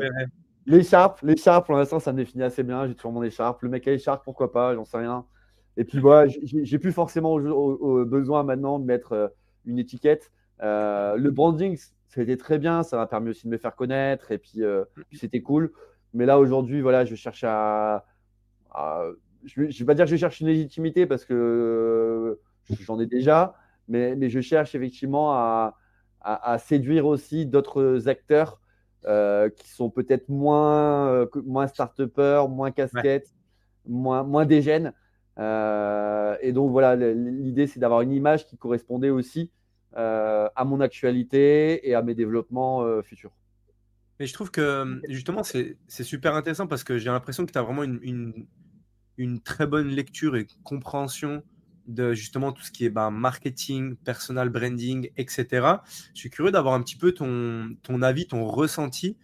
[0.66, 2.86] l'écharpe, l'écharpe, pour l'instant, ça me définit assez bien.
[2.86, 3.62] J'ai toujours mon écharpe.
[3.62, 5.26] Le mec à écharpe, pourquoi pas, j'en sais rien.
[5.76, 7.36] Et puis, voilà, j'ai plus forcément
[8.04, 9.28] besoin maintenant de mettre euh,
[9.64, 10.30] une étiquette.
[10.62, 11.78] Euh, le branding,
[12.14, 15.02] c'était très bien, ça m'a permis aussi de me faire connaître et puis, euh, mm.
[15.12, 15.72] c'était cool.
[16.12, 18.04] Mais là aujourd'hui, voilà, je cherche à,
[19.44, 22.40] je ne vais pas dire que je cherche une légitimité parce que euh,
[22.80, 23.56] j'en ai déjà,
[23.88, 25.76] mais, mais, je cherche effectivement à,
[26.20, 28.60] à, séduire aussi d'autres acteurs
[29.06, 33.34] euh, qui sont peut-être moins, moins start-upers, moins casquettes,
[33.86, 34.92] moins, moins dégènes.
[35.36, 39.63] et donc voilà, l'idée c'est d'avoir une image qui correspondait aussi euh,
[39.96, 43.32] à mon actualité et à mes développements euh, futurs.
[44.18, 47.62] Mais je trouve que justement, c'est super intéressant parce que j'ai l'impression que tu as
[47.62, 48.46] vraiment une,
[49.42, 51.42] très bonne lecture et compréhension
[51.86, 55.66] de justement tout ce qui est ben, marketing, personal branding, etc.
[56.14, 59.16] Je suis curieux d'avoir un petit peu ton, avis, ton ressenti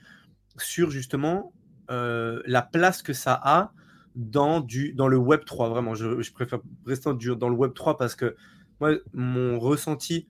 [0.59, 1.53] sur justement
[1.91, 3.73] euh, la place que ça a
[4.17, 5.69] dans le Web 3.
[5.69, 8.37] Vraiment, je, je préfère rester dans le Web 3 parce que
[8.81, 10.27] moi, mon ressenti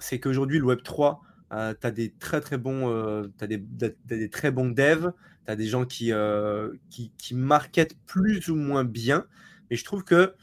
[0.00, 3.26] c'est qu'aujourd'hui, le Web 3, tu as des très très bons, euh,
[4.06, 5.12] des, très bons devs,
[5.46, 9.26] tu as des gens qui, euh, qui, marketent plus ou moins bien,
[9.70, 10.34] mais je trouve que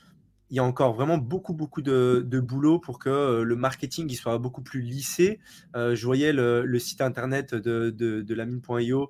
[0.49, 4.09] il y a encore vraiment beaucoup beaucoup de, de boulot pour que euh, le marketing
[4.11, 5.39] soit beaucoup plus lissé.
[5.75, 9.09] je voyais le, site internet de, de, de lamine.io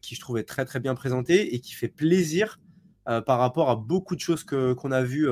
[0.00, 2.60] qui je trouvais très très bien présenté et qui fait plaisir
[3.04, 5.28] par rapport à beaucoup de choses qu'on a vues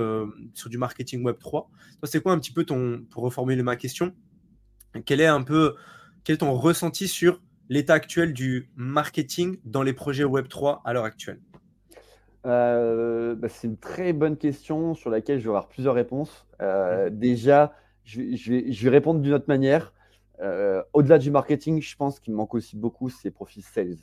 [0.54, 1.70] sur du marketing Web 3.
[2.04, 4.14] C'est quoi un petit peu ton, pour reformuler ma question,
[5.04, 5.76] quel est un peu,
[6.24, 11.04] quel est ton ressenti sur l'état actuel du marketing dans les projets Web3 à l'heure
[11.04, 11.40] actuelle?
[12.46, 16.46] Euh, bah, C'est une très bonne question sur laquelle je vais avoir plusieurs réponses.
[16.60, 17.74] Euh, déjà,
[18.04, 18.20] je,
[18.50, 19.92] vais, répondre d'une autre manière.
[20.92, 23.98] au-delà du marketing, je pense qu'il manque aussi beaucoup ces profils sales,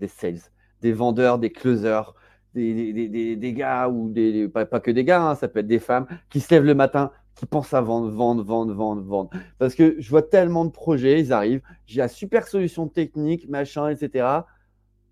[0.00, 0.40] des sales,
[0.80, 2.14] des vendeurs, des closers,
[2.54, 6.06] des, des, gars ou des, pas, que des gars, hein, ça peut être des femmes
[6.30, 9.30] qui se lèvent le matin, qui pensent à vendre, vendre, vendre, vendre, vendre.
[9.58, 13.88] Parce que je vois tellement de projets, ils arrivent, j'ai la super solution technique, machin,
[13.88, 14.26] etc.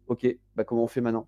[0.07, 1.27] Ok, bah comment on fait maintenant?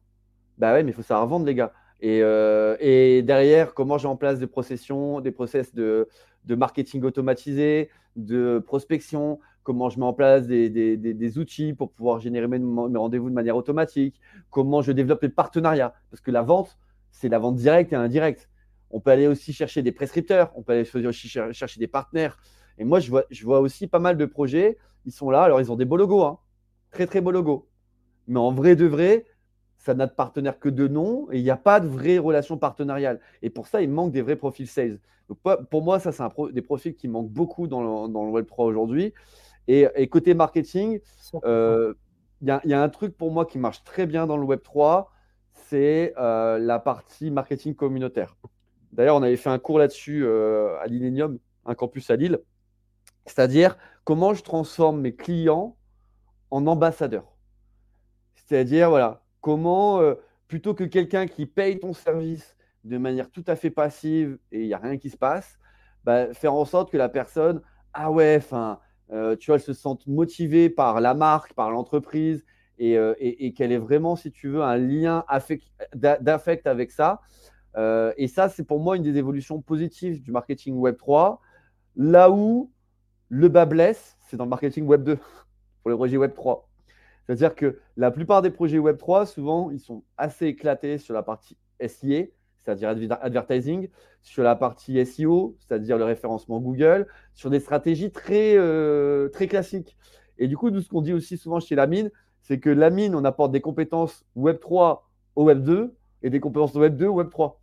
[0.59, 1.73] Bah ouais, mais il faut savoir vendre, les gars.
[2.01, 6.09] Et, euh, et derrière, comment j'ai en place des processions, des process de,
[6.45, 12.49] de marketing automatisé, de prospection, comment je mets en place des, outils pour pouvoir générer
[12.49, 12.59] mes,
[12.99, 14.21] rendez-vous de manière automatique,
[14.51, 15.95] comment je développe les partenariats?
[16.11, 16.79] Parce que la vente,
[17.11, 18.49] c'est la vente directe et indirecte.
[18.93, 22.39] On peut aller aussi chercher des prescripteurs, on peut aller aussi chercher des partenaires.
[22.79, 24.79] Et moi, je vois, je vois aussi pas mal de projets.
[25.05, 26.39] Ils sont là, alors ils ont des beaux logos, hein.
[26.91, 27.69] très très beaux logos.
[28.29, 29.27] Mais en vrai de vrai,
[29.83, 32.57] ça n'a de partenaire que de nom et il n'y a pas de vraie relation
[32.57, 33.21] partenariale.
[33.43, 35.01] Et pour ça, il manque des vrais profils sales.
[35.71, 36.23] pour moi, ça, c'est
[36.53, 39.13] des profils qui manquent beaucoup dans le, dans le Web3 aujourd'hui.
[39.67, 41.01] Et, côté marketing,
[41.45, 41.95] euh,
[42.43, 45.07] il y, a un truc pour moi qui marche très bien dans le Web3,
[45.53, 48.37] c'est euh, la partie marketing communautaire.
[48.93, 52.41] D'ailleurs, on avait fait un cours là-dessus euh, à l'Illenium, un campus à Lille.
[53.27, 55.77] C'est-à-dire comment je transforme mes clients
[56.51, 57.37] en ambassadeurs?
[58.35, 60.01] C'est-à-dire, voilà, comment,
[60.49, 64.67] plutôt que quelqu'un qui paye ton service de manière tout à fait passive et il
[64.67, 65.59] n'y a rien qui se passe,
[66.05, 67.63] bah, faire en sorte que la personne,
[67.93, 68.41] ah ouais,
[69.13, 72.45] euh, tu vois, elle se sente motivée par la marque, par l'entreprise,
[72.79, 73.15] et, euh,
[73.55, 75.25] qu'elle ait vraiment, si tu veux, un lien
[75.95, 77.21] d'affect avec ça.
[77.77, 81.41] Euh, et ça, c'est pour moi une des évolutions positives du marketing Web 3.
[81.97, 82.71] Là où
[83.29, 85.17] le bas blesse, c'est dans le marketing Web 2,
[85.83, 86.69] pour les projets Web 3.
[87.27, 91.23] C'est-à-dire que la plupart des projets Web 3, souvent, ils sont assez éclatés sur la
[91.23, 92.25] partie SIA,
[92.59, 93.89] c'est-à-dire advertising,
[94.23, 99.97] sur la partie SEO, c'est-à-dire le référencement Google, sur des stratégies très, euh, très classiques.
[100.39, 102.11] Et du coup, nous, ce qu'on dit aussi souvent chez la mine,
[102.41, 106.41] c'est que la mine, on apporte des compétences Web 3 au Web 2 et des
[106.41, 107.62] compétences Web 2 au Web 3.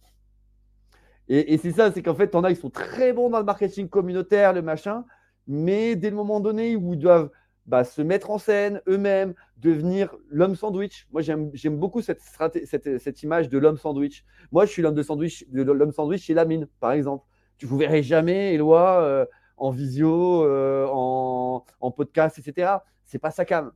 [1.31, 3.87] Et, c'est ça, c'est qu'en fait, en as, ils sont très bons dans le marketing
[3.87, 5.05] communautaire, le machin,
[5.47, 7.29] mais dès le moment donné où ils doivent
[7.67, 11.07] bah, se mettre en scène eux-mêmes, devenir l'homme sandwich.
[11.11, 12.19] Moi, j'aime beaucoup cette,
[12.65, 14.25] cette, image de l'homme sandwich.
[14.51, 17.25] Moi, je suis l'homme de sandwich, l'homme sandwich chez Lamine, par exemple.
[17.59, 19.25] Tu ne vous verrez jamais, Eloi, euh,
[19.57, 22.71] en visio, euh, en, podcast, etc.
[23.05, 23.71] C'est pas sa cam.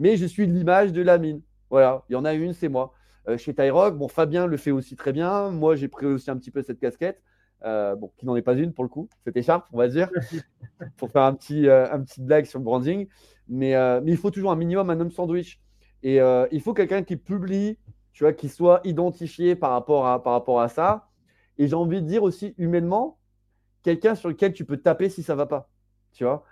[0.00, 1.42] Mais je suis l'image de Lamine.
[1.70, 2.92] Voilà, il y en a une, c'est moi.
[3.28, 5.50] Euh, chez Tyrock, bon, Fabien le fait aussi très bien.
[5.50, 7.22] Moi, j'ai pris aussi un petit peu cette casquette.
[7.62, 10.10] bon, qui n'en est pas une pour le coup, cette écharpe, on va dire.
[10.96, 13.08] pour faire un petit, euh, un petit blague sur le branding.
[13.48, 15.60] Mais, euh, mais, il faut toujours un minimum un homme sandwich.
[16.02, 17.78] Et euh, il faut quelqu'un qui publie,
[18.12, 21.08] tu vois, qui soit identifié par rapport à, par rapport à ça.
[21.56, 23.18] Et j'ai envie de dire aussi humainement,
[23.82, 25.70] quelqu'un sur lequel tu peux taper si ça va pas.
[26.12, 26.44] Tu vois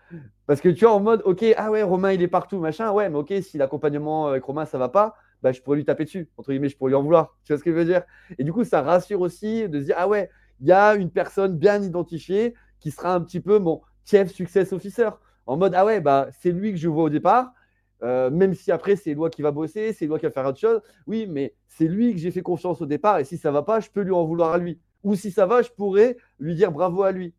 [0.46, 2.90] Parce que tu vois, en mode, ok, ah ouais, Romain, il est partout, machin.
[2.90, 6.04] Ouais, mais ok, si l'accompagnement avec Romain, ça va pas, bah, je pourrais lui taper
[6.04, 6.28] dessus.
[6.36, 7.36] Entre guillemets, je pourrais lui en vouloir.
[7.44, 8.02] Tu vois ce que je veux dire?
[8.38, 10.30] Et du coup, ça rassure aussi de se dire, ah ouais,
[10.60, 14.72] il y a une personne bien identifiée qui sera un petit peu mon Chief Success
[14.72, 15.10] Officer.
[15.46, 17.52] En mode, ah ouais, bah, c'est lui que je vois au départ.
[18.02, 20.58] Euh, même si après, c'est Eloi qui va bosser, c'est Eloi qui va faire autre
[20.58, 20.80] chose.
[21.06, 23.18] Oui, mais c'est lui que j'ai fait confiance au départ.
[23.18, 24.80] Et si ça va pas, je peux lui en vouloir à lui.
[25.02, 27.34] Ou si ça va, je pourrais lui dire bravo à lui.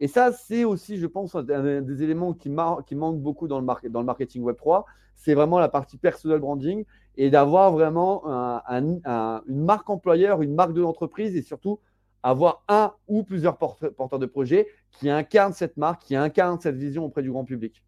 [0.00, 4.00] Et ça, c'est aussi, je pense, un des éléments qui, manquent beaucoup dans le, dans
[4.00, 4.84] le marketing Web3.
[5.14, 6.84] C'est vraiment la partie personal branding
[7.16, 8.26] et d'avoir vraiment
[8.68, 9.00] une
[9.48, 11.80] marque employeur, une marque de l'entreprise et surtout
[12.22, 17.04] avoir un ou plusieurs porteurs de projets qui incarnent cette marque, qui incarnent cette vision
[17.04, 17.82] auprès du grand public.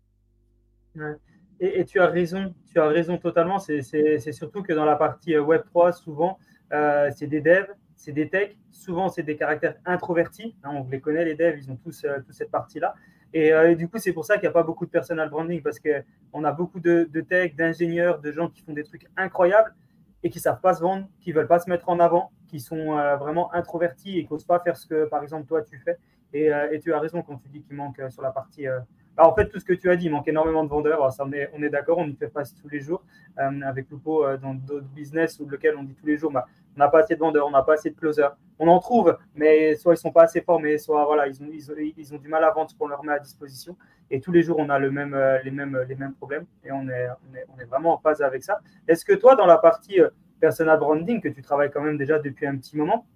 [1.61, 3.59] Et, tu as raison, tu as raison totalement.
[3.59, 6.39] C'est surtout que dans la partie euh, Web 3, souvent,
[6.73, 7.67] euh, c'est des devs,
[7.99, 10.57] c'est des techs, souvent c'est des caractères introvertis.
[10.65, 12.95] Hein, on les connaît, les devs, ils ont tous, euh, cette partie-là.
[13.35, 15.79] Et, du coup, c'est pour ça qu'il n'y a pas beaucoup de personal branding parce
[15.79, 19.75] qu'on a beaucoup de, de tech, d'ingénieurs, de gens qui font des trucs incroyables
[20.23, 22.33] et qui ne savent pas se vendre, qui ne veulent pas se mettre en avant,
[22.49, 25.63] qui sont euh, vraiment introvertis et qui n'osent pas faire ce que, par exemple, toi,
[25.63, 25.99] tu fais.
[26.33, 28.67] Et, euh, tu as raison quand tu dis qu'il manque euh, sur la partie.
[29.19, 31.09] En fait, tout ce que tu as dit, il manque énormément de vendeurs.
[31.21, 33.03] On est, d'accord, on y fait face tous les jours.
[33.37, 36.47] avec Lupo, dans d'autres business ou lequel on dit tous les jours, bah,
[36.77, 38.37] on n'a pas assez de vendeurs, on n'a pas assez de closers.
[38.59, 42.19] On en trouve, mais soit ils ne sont pas assez formés, soit voilà, ils, ont,
[42.19, 43.77] du mal à vendre ce qu'on leur met à disposition.
[44.11, 46.89] Et tous les jours, on a le même, les, mêmes, les mêmes problèmes et on
[46.89, 47.09] est,
[47.69, 48.61] vraiment en phase avec ça.
[48.87, 50.01] Est-ce que toi, dans la partie
[50.39, 53.07] personal branding que tu travailles quand même déjà depuis un petit moment.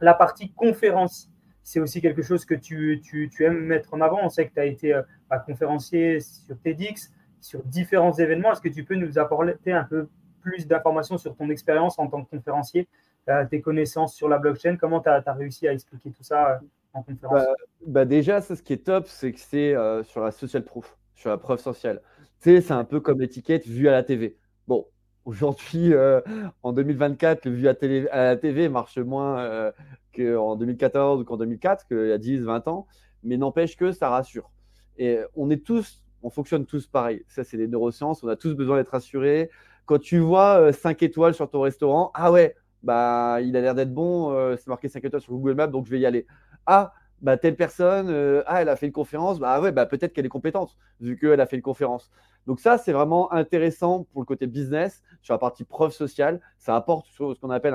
[0.00, 1.30] La partie conférence,
[1.62, 4.20] c'est aussi quelque chose que tu, tu, tu, aimes mettre en avant?
[4.22, 5.00] On sait que tu as été
[5.32, 8.52] euh, bah, conférencier sur TEDx, sur différents événements.
[8.52, 10.08] Est-ce que tu peux nous apporter un peu
[10.40, 12.88] plus d'informations sur ton expérience en tant que conférencier,
[13.28, 14.76] euh, tes connaissances sur la blockchain?
[14.76, 16.58] Comment tu as, réussi à expliquer tout ça euh,
[16.92, 17.42] en conférence?
[17.42, 17.54] Bah,
[17.86, 19.74] bah, Déjà, ce qui est top, c'est que c'est
[20.04, 20.96] sur la social proof.
[21.14, 22.00] sur la preuve sociale.
[22.40, 24.36] Tu sais, c'est un peu comme l'étiquette vue à la TV.
[24.68, 24.86] Bon,
[25.26, 26.20] aujourd'hui, euh,
[26.62, 27.74] en 2024, le vue à,
[28.12, 29.72] à, la TV marche moins euh,
[30.14, 32.86] qu'en 2014 ou qu'en 2004, qu'il y a 10, 20 ans,
[33.22, 34.50] mais n'empêche que ça rassure.
[34.98, 37.24] Et on est tous, on fonctionne tous pareil.
[37.28, 39.50] Ça, c'est des neurosciences, on a tous besoin d'être rassurés.
[39.84, 43.74] Quand tu vois 5 euh, étoiles sur ton restaurant, ah ouais, bah, il a l'air
[43.74, 46.26] d'être bon, c'est marqué 5 étoiles sur Google Maps, donc je vais y aller.
[46.66, 46.92] Ah,
[47.22, 50.26] bah, telle personne, euh, ah, elle a fait une conférence, bah ouais, bah, peut-être qu'elle
[50.26, 52.10] est compétente, vu qu'elle a fait une conférence.
[52.46, 56.40] Donc ça, c'est vraiment intéressant pour le côté business, sur la partie preuve sociale.
[56.58, 57.74] Ça apporte ce qu'on appelle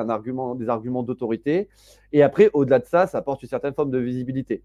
[0.57, 1.69] des arguments d'autorité.
[2.13, 4.63] Et après, au-delà de ça, ça apporte une certaine forme de visibilité.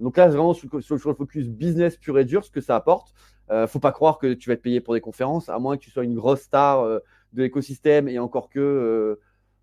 [0.00, 3.12] Donc là, vraiment sur, le focus business pur et dur, ce que ça apporte.
[3.50, 5.82] Euh, faut pas croire que tu vas être payé pour des conférences, à moins que
[5.82, 6.98] tu sois une grosse star euh,
[7.32, 9.20] de l'écosystème et encore que euh,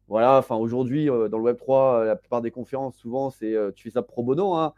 [0.07, 3.83] voilà, enfin aujourd'hui, euh, dans le Web3, euh, la plupart des conférences, souvent, c'est tu
[3.83, 4.53] fais ça pro bono.
[4.53, 4.73] Hein.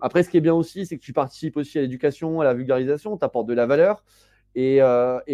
[0.00, 2.54] Après, ce qui est bien aussi, c'est que tu participes aussi à l'éducation, à la
[2.54, 4.04] vulgarisation, tu apportes de la valeur.
[4.54, 4.80] Et,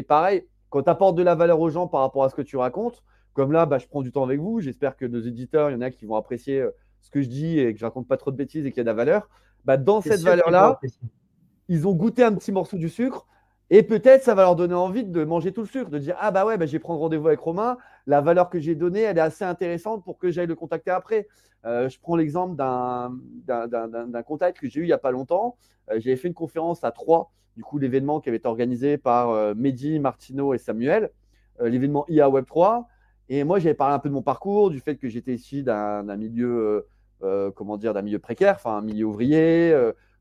[0.09, 2.57] pareil, quand tu apportes de la valeur aux gens par rapport à ce que tu
[2.57, 3.03] racontes,
[3.35, 5.77] comme là, bah, je prends du temps avec vous, j'espère que nos éditeurs, il y
[5.77, 6.65] en a qui vont apprécier
[7.01, 8.81] ce que je dis et que je raconte pas trop de bêtises et qu'il y
[8.81, 9.29] a de la valeur.
[9.65, 10.79] Bah, dans cette valeur-là,
[11.69, 13.27] ils ont goûté un petit morceau du sucre
[13.71, 16.31] et peut-être ça va leur donner envie de manger tout le sucre, de dire Ah
[16.31, 17.79] bah ouais, bah, je vais prendre rendez-vous avec Romain.
[18.07, 21.29] La valeur que j'ai donnée, elle est assez intéressante pour que j'aille le contacter après.
[21.65, 25.57] Euh, je prends l'exemple d'un contact que j'ai eu il n'y a pas longtemps.
[25.91, 29.31] Euh, j'avais fait une conférence à Troyes, du coup, l'événement qui avait été organisé par
[29.31, 31.11] euh, Mehdi, Martino et Samuel,
[31.61, 32.87] l'événement IA Web 3.
[33.31, 36.03] Et moi, j'avais parlé un peu de mon parcours, du fait que j'étais ici d'un
[36.17, 36.87] milieu,
[37.55, 39.75] comment dire, d'un milieu précaire, enfin un milieu ouvrier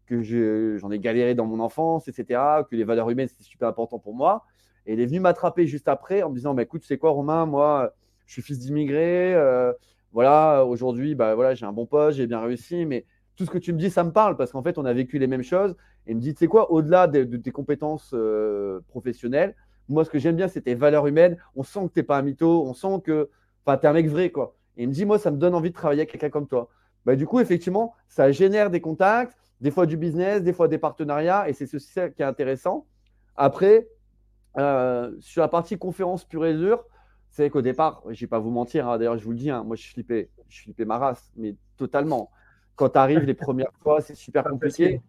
[0.06, 2.40] que j'en ai galéré dans mon enfance, etc.,
[2.70, 4.46] que les valeurs humaines, c'était super important pour moi.
[4.86, 7.46] Et il est venu m'attraper juste après en me disant, bah, écoute, c'est quoi Romain,
[7.46, 7.94] moi,
[8.26, 9.72] je suis fils d'immigré, euh,
[10.12, 13.58] voilà, aujourd'hui, bah, voilà, j'ai un bon poste, j'ai bien réussi, mais tout ce que
[13.58, 15.76] tu me dis, ça me parle parce qu'en fait, on a vécu les mêmes choses.
[16.06, 19.56] Et il me dit, tu sais quoi, au-delà de, tes compétences euh, professionnelles,
[19.90, 21.38] moi, ce que j'aime bien, c'est tes valeurs humaines.
[21.56, 23.30] On sent que tu n'es pas un mytho, on sent que
[23.66, 24.56] tu es un mec vrai, quoi.
[24.78, 26.70] Et il me dit, moi, ça me donne envie de travailler avec quelqu'un comme toi.
[27.06, 30.78] Bah, du coup, effectivement, ça génère des contacts, des fois du business, des fois des
[30.78, 32.86] partenariats, et c'est ceci qui est intéressant.
[33.36, 33.88] Après,
[34.58, 36.86] euh, sur la partie conférence pure et dure,
[37.30, 39.50] c'est qu'au départ, je ne vais pas vous mentir, hein, d'ailleurs je vous le dis,
[39.50, 42.30] hein, moi je flippais, je flippais ma race, mais totalement.
[42.76, 45.02] Quand tu arrives les premières fois, c'est super compliqué.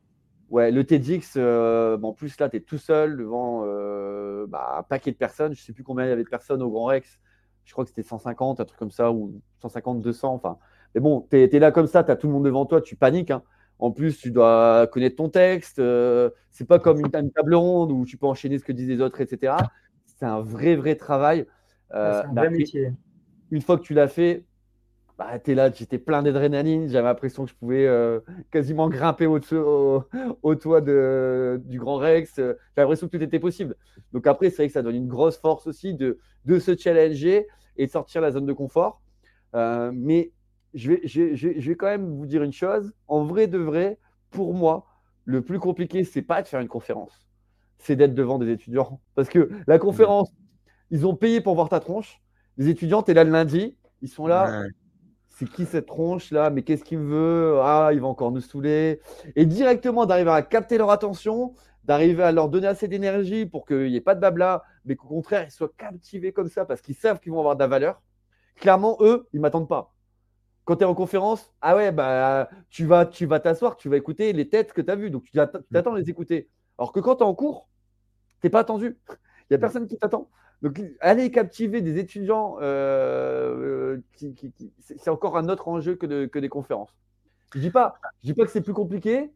[0.51, 4.83] Ouais, le TEDx, euh, en plus là, tu es tout seul devant euh, bah, un
[4.83, 5.55] paquet de personnes.
[5.55, 7.19] Je ne sais plus combien il y avait de personnes au Grand Rex.
[7.65, 10.35] Je crois que c'était 150, un truc comme ça, ou 150, 200.
[10.35, 10.59] Enfin,
[10.95, 12.97] mais bon, tu es, là comme ça, tu as tout le monde devant toi, tu
[12.97, 13.31] paniques.
[13.31, 13.43] Hein.
[13.79, 15.79] En plus, tu dois connaître ton texte.
[15.79, 19.01] Euh, c'est pas comme une, table ronde où tu peux enchaîner ce que disent les
[19.01, 19.55] autres, etc.
[20.07, 21.47] C'est un vrai, vrai travail.
[21.93, 22.93] Euh, c'est un vrai métier.
[23.51, 24.45] Une fois que tu l'as fait,
[25.19, 26.89] bah, tu es là, j'étais plein d'adrénaline.
[26.89, 28.21] J'avais l'impression que je pouvais euh,
[28.53, 29.41] quasiment grimper au,
[30.43, 32.37] au, toit de, du Grand Rex.
[32.37, 33.75] J'avais l'impression que tout était possible.
[34.13, 37.49] Donc après, c'est vrai que ça donne une grosse force aussi de, de se challenger
[37.77, 39.03] et de sortir la zone de confort.
[39.53, 40.31] mais
[40.75, 42.93] je vais, je, vais quand même vous dire une chose.
[43.09, 43.99] En vrai de vrai,
[44.31, 44.87] pour moi,
[45.25, 47.27] le plus compliqué, c'est pas de faire une conférence,
[47.79, 49.01] c'est d'être devant des étudiants.
[49.15, 50.31] Parce que la conférence,
[50.91, 52.21] ils ont payé pour voir ta tronche.
[52.57, 54.65] Les étudiants, tu es là le lundi, ils sont là.
[55.29, 56.51] C'est qui cette tronche là?
[56.51, 57.59] Mais qu'est-ce qu'il veut?
[57.61, 59.01] Ah, il va encore nous saouler.
[59.35, 63.87] Et directement d'arriver à capter leur attention, d'arriver à leur donner assez d'énergie pour qu'il
[63.87, 66.95] n'y ait pas de blabla, mais qu'au contraire, ils soient captivés comme ça parce qu'ils
[66.95, 68.01] savent qu'ils vont avoir de la valeur.
[68.57, 69.94] Clairement, eux, ils m'attendent pas
[70.65, 73.97] quand tu es en conférence, ah ouais, bah, tu vas tu vas t'asseoir, tu vas
[73.97, 75.11] écouter les têtes que tu as vues.
[75.11, 76.49] Donc, tu t'attends à les écouter.
[76.79, 77.69] Alors que quand tu es en cours,
[78.41, 78.99] tu n'es pas attendu.
[79.09, 80.31] Il n'y a personne qui t'attend.
[80.63, 84.35] Donc, aller captiver des étudiants, euh, qui,
[84.81, 86.95] c'est encore un autre enjeu que, que des conférences.
[87.53, 89.31] Je ne dis, pas, dis pas que c'est plus compliqué,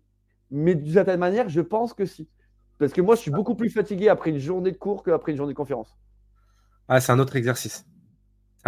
[0.51, 2.29] mais d'une certaine manière, je pense que si.
[2.79, 5.39] Parce que moi, je suis beaucoup plus fatigué après une journée de cours qu'après une
[5.39, 5.95] journée de conférence.
[6.89, 7.85] Ah, c'est un autre exercice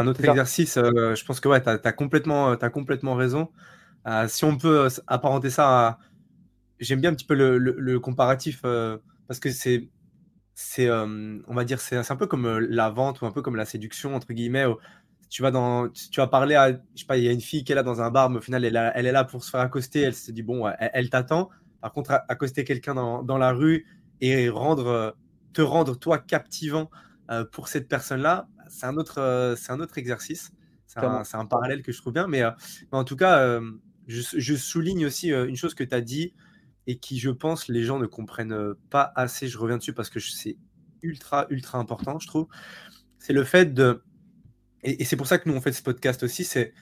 [0.00, 0.76] un autre exercice.
[0.76, 3.50] Euh, je pense que ouais, tu as, complètement, as complètement raison.
[4.06, 5.98] Euh, si on peut euh, apparenter ça à.
[6.78, 9.88] J'aime bien un petit peu le, comparatif parce que c'est.
[10.54, 13.66] c'est on va dire, c'est un peu comme la vente ou un peu comme la
[13.66, 14.64] séduction, entre guillemets.
[15.28, 16.72] tu vas, dans, tu vas parler à.
[16.72, 18.38] Je sais pas, il y a une fille qui est là dans un bar, mais
[18.38, 20.00] au final, elle, elle est là pour se faire accoster.
[20.00, 21.50] Elle se dit, bon, elle, t'attend.
[21.82, 23.86] Par contre, accoster quelqu'un dans, dans, la rue
[24.22, 25.16] et rendre,
[25.52, 26.90] te rendre, toi, captivant
[27.52, 30.52] pour cette personne-là, c'est un, autre, euh, c'est un autre exercice.
[30.86, 32.26] C'est un, parallèle que je trouve bien.
[32.26, 32.50] Mais, euh,
[32.90, 33.60] en tout cas, euh,
[34.06, 36.34] je, souligne aussi une chose que tu as dit
[36.86, 39.46] et qui, je pense, les gens ne comprennent pas assez.
[39.46, 40.56] Je reviens dessus parce que c'est
[41.02, 42.48] ultra, ultra important, je trouve.
[43.18, 44.02] C'est le fait de.
[44.82, 46.42] Et, c'est pour ça que nous, on fait ce podcast aussi.
[46.42, 46.74] C'est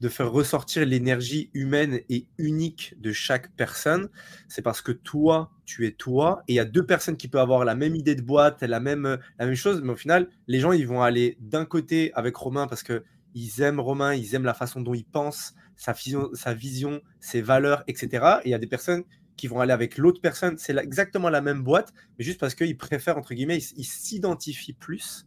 [0.00, 4.08] de faire ressortir l'énergie humaine et unique de chaque personne,
[4.48, 7.40] c'est parce que toi, tu es toi, et il y a deux personnes qui peuvent
[7.40, 10.60] avoir la même idée de boîte, la même, la même chose, mais au final, les
[10.60, 14.44] gens, ils vont aller d'un côté avec Romain parce que ils aiment Romain, ils aiment
[14.44, 18.38] la façon dont il pense, sa vision, sa vision ses valeurs, etc.
[18.44, 19.04] Et il y a des personnes
[19.36, 22.78] qui vont aller avec l'autre personne, c'est exactement la même boîte, mais juste parce qu'ils
[22.78, 25.26] préfèrent, entre guillemets, ils s'identifient plus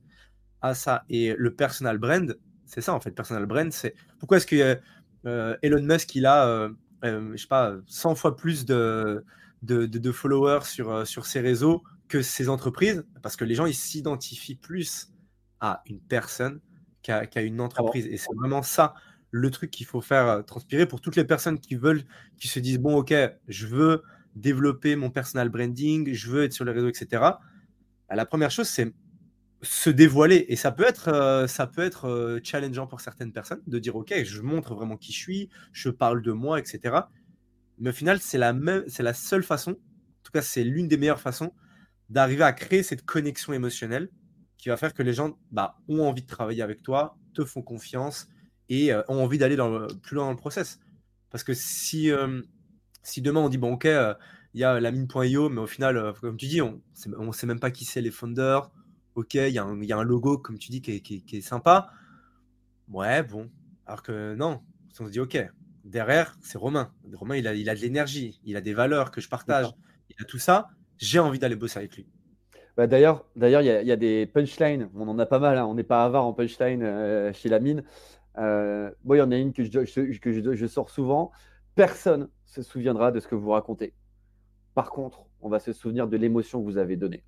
[0.61, 1.05] à ça.
[1.09, 2.35] Et le personal brand,
[2.69, 4.79] c'est ça en fait, personal brand, c'est pourquoi est-ce que
[5.25, 6.69] euh, Elon Musk il a, euh,
[7.03, 9.25] euh, je sais pas, 100 fois plus de,
[9.63, 13.03] de, followers sur, sur ses réseaux que ses entreprises?
[13.23, 15.09] Parce que les gens ils s'identifient plus
[15.59, 16.61] à une personne
[17.01, 18.05] qu'à une entreprise.
[18.05, 18.93] Et c'est vraiment ça
[19.31, 22.03] le truc qu'il faut faire transpirer pour toutes les personnes qui veulent,
[22.37, 23.15] qui se disent bon ok,
[23.47, 24.03] je veux
[24.35, 27.07] développer mon personal branding, je veux être sur les réseaux, etc.
[27.11, 27.39] Bah,
[28.15, 28.93] la première chose c'est
[29.61, 30.45] se dévoiler.
[30.49, 33.95] Et ça peut être, euh, ça peut être euh, challengeant pour certaines personnes de dire
[33.95, 36.95] Ok, je montre vraiment qui je suis, je parle de moi, etc.
[37.77, 40.87] Mais au final, c'est la, même, c'est la seule façon, en tout cas, c'est l'une
[40.87, 41.53] des meilleures façons
[42.09, 44.09] d'arriver à créer cette connexion émotionnelle
[44.57, 47.61] qui va faire que les gens bah, ont envie de travailler avec toi, te font
[47.61, 48.27] confiance
[48.67, 49.55] et euh, ont envie d'aller
[50.01, 50.79] plus loin dans le process.
[51.29, 52.09] Parce que si,
[53.03, 56.37] si demain on dit Bon, ok, il y a la mine.io, mais au final, comme
[56.37, 58.71] tu dis, on ne sait même pas qui c'est les founders
[59.19, 61.91] ok, il y, a un logo, comme tu dis, qui est, sympa.
[62.89, 63.49] Ouais, bon.
[63.85, 64.61] Alors que non,
[64.99, 65.37] on se dit, ok,
[65.83, 66.91] derrière, c'est Romain.
[67.13, 69.67] Romain, il a, il a de l'énergie, il a des valeurs que je partage,
[70.09, 70.69] il a tout ça.
[70.97, 72.07] J'ai envie d'aller bosser avec lui.
[72.75, 74.89] Bah d'ailleurs, d'ailleurs, il y, a des punchlines.
[74.95, 75.57] On en a pas mal.
[75.57, 75.65] Hein.
[75.65, 77.83] On n'est pas avare en punchline euh, chez la mine.
[78.37, 81.31] Euh, il y en a une que, je, que je, sors souvent.
[81.75, 83.93] Personne se souviendra de ce que vous racontez.
[84.75, 87.23] Par contre, on va se souvenir de l'émotion que vous avez donnée.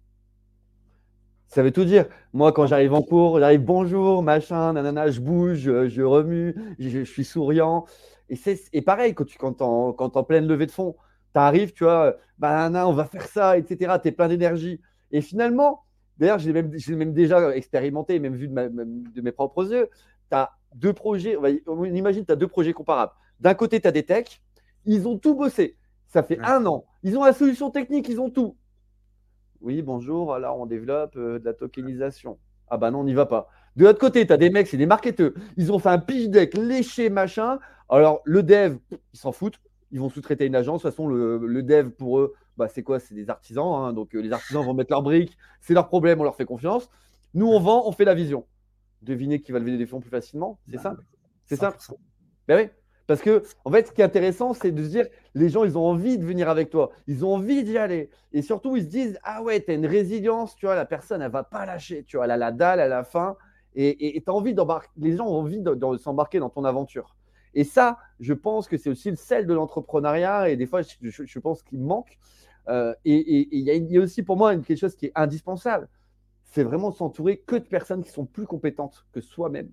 [1.52, 2.06] Ça veut tout dire.
[2.32, 7.26] Moi, quand j'arrive en cours, j'arrive bonjour, machin, nanana, je bouge, je, remue, je, suis
[7.26, 7.86] souriant.
[8.30, 10.96] Et, c'est, pareil, quand tu quand en, quand en pleine levée de fond,
[11.34, 13.98] tu arrives, tu vois, bah, on va faire ça, etc.
[14.02, 14.80] Tu es plein d'énergie.
[15.12, 15.84] Et finalement,
[16.18, 19.90] d'ailleurs, j'ai même, même déjà expérimenté, même vu de, mes propres yeux,
[20.30, 21.36] tu as deux projets,
[21.68, 23.12] on, imagine, tu as deux projets comparables.
[23.42, 24.42] D'un côté, tu as des techs,
[24.86, 25.76] ils ont tout bossé.
[26.08, 26.86] Ça fait un an.
[27.04, 28.56] Ils ont la solution technique, ils ont tout.
[29.62, 32.40] Oui, bonjour, alors on développe euh, de la tokenisation.
[32.68, 33.48] Ah bah non, on n'y va pas.
[33.76, 35.32] De l'autre côté, tu as des mecs, c'est des marketeurs.
[35.56, 37.60] Ils ont fait un pitch deck léché, machin.
[37.90, 39.60] Alors, le dev, ils s'en foutent.
[39.92, 40.82] Ils vont sous-traiter une agence.
[40.82, 43.00] De toute façon, le, dev, pour eux, bah, c'est quoi?
[43.00, 43.74] C'est des artisans.
[43.76, 43.94] Hein.
[43.94, 45.38] donc, euh, les artisans vont mettre leurs briques.
[45.60, 46.90] C'est leur problème, on leur fait confiance.
[47.34, 48.46] Nous, on vend, on fait la vision.
[49.02, 50.60] Devinez qui va lever des fonds plus facilement?
[50.66, 51.04] C'est bah, simple.
[51.46, 51.78] C'est simple.
[52.48, 52.70] Ben oui.
[53.12, 55.06] Parce que, en fait, ce qui est intéressant, c'est de se dire,
[55.36, 56.92] les gens, ils ont envie de venir avec toi.
[57.08, 58.10] Ils ont envie d'y aller.
[58.32, 61.22] Et surtout, ils se disent, ah ouais, tu as une résilience, tu vois, la personne,
[61.22, 62.06] elle va pas lâcher.
[62.08, 63.36] Tu vois, elle a la dalle, elle a la faim.
[63.76, 64.90] Et tu as envie d'embarquer.
[64.96, 67.18] Les gens ont envie de, s'embarquer dans ton aventure.
[67.54, 70.48] Et ça, je pense que c'est aussi le sel de l'entrepreneuriat.
[70.48, 72.18] Et des fois, je, pense qu'il manque.
[72.70, 75.90] Euh, et il y, a aussi pour moi quelque chose qui est indispensable.
[76.44, 79.70] C'est vraiment s'entourer que de personnes qui sont plus compétentes que soi-même.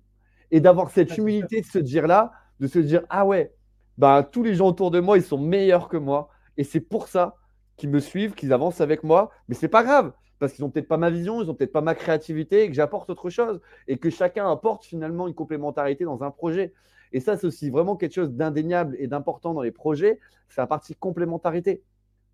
[0.51, 3.53] Et d'avoir cette humilité de se dire là, de se dire ah ouais,
[3.97, 6.29] bah, tous les gens autour de moi, ils sont meilleurs que moi.
[6.57, 7.35] Et c'est pour ça
[7.77, 9.31] qu'ils me suivent, qu'ils avancent avec moi.
[9.47, 11.81] Mais c'est pas grave, parce qu'ils n'ont peut-être pas ma vision, ils n'ont peut-être pas
[11.81, 13.59] ma créativité et que j'apporte autre chose.
[13.87, 16.73] Et que chacun apporte finalement une complémentarité dans un projet.
[17.11, 20.19] Et ça, c'est aussi vraiment quelque chose d'indéniable et d'important dans les projets.
[20.49, 21.83] C'est la partie complémentarité.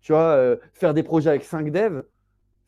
[0.02, 2.04] Tu vois, euh, faire des projets avec 5 devs,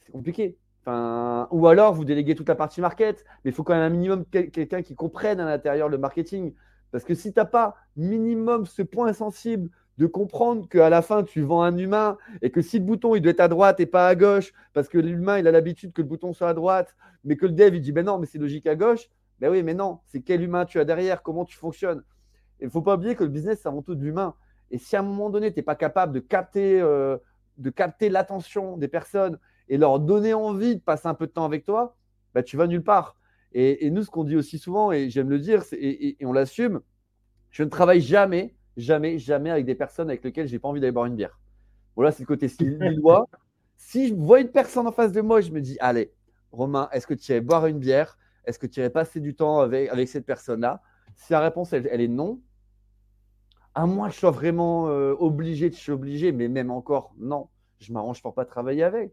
[0.00, 0.56] c'est compliqué.
[0.86, 4.24] Ou alors, vous déléguez toute la partie market, mais il faut quand même un minimum
[4.24, 6.54] quelqu'un qui comprenne à l'intérieur le marketing.
[6.90, 11.24] Parce que si tu n'as pas minimum ce point sensible de comprendre qu'à la fin,
[11.24, 13.86] tu vends un humain et que si le bouton, il doit être à droite et
[13.86, 16.94] pas à gauche, parce que l'humain, il a l'habitude que le bouton soit à droite,
[17.24, 19.08] mais que le dev, il dit, ben non, mais c'est logique à gauche,
[19.40, 22.02] ben oui, mais non, c'est quel humain tu as derrière, comment tu fonctionnes.
[22.60, 24.34] Il ne faut pas oublier que le business, c'est avant tout de l'humain.
[24.70, 27.16] Et si à un moment donné, tu n'es pas capable de capter, euh,
[27.56, 29.38] de capter l'attention des personnes
[29.68, 31.96] et leur donner envie de passer un peu de temps avec toi,
[32.34, 33.16] ben, tu vas nulle part.
[33.52, 36.80] Et, nous, ce qu'on dit aussi souvent, et j'aime le dire, et, on l'assume,
[37.50, 40.80] je ne travaille jamais, jamais, jamais avec des personnes avec lesquelles je n'ai pas envie
[40.80, 41.38] d'aller boire une bière.
[41.96, 43.26] Voilà, c'est le côté lillois.
[43.76, 46.12] si je vois une personne en face de moi, je me dis, allez,
[46.52, 48.18] Romain, est-ce que tu irais boire une bière?
[48.44, 50.82] Est-ce que tu irais passer du temps avec, avec cette personne-là?
[51.16, 52.40] Si la réponse, elle, est non,
[53.74, 57.48] à moins que je sois vraiment euh, obligé, je suis obligé, mais même encore, non,
[57.80, 59.12] je m'arrange pour pas travailler avec.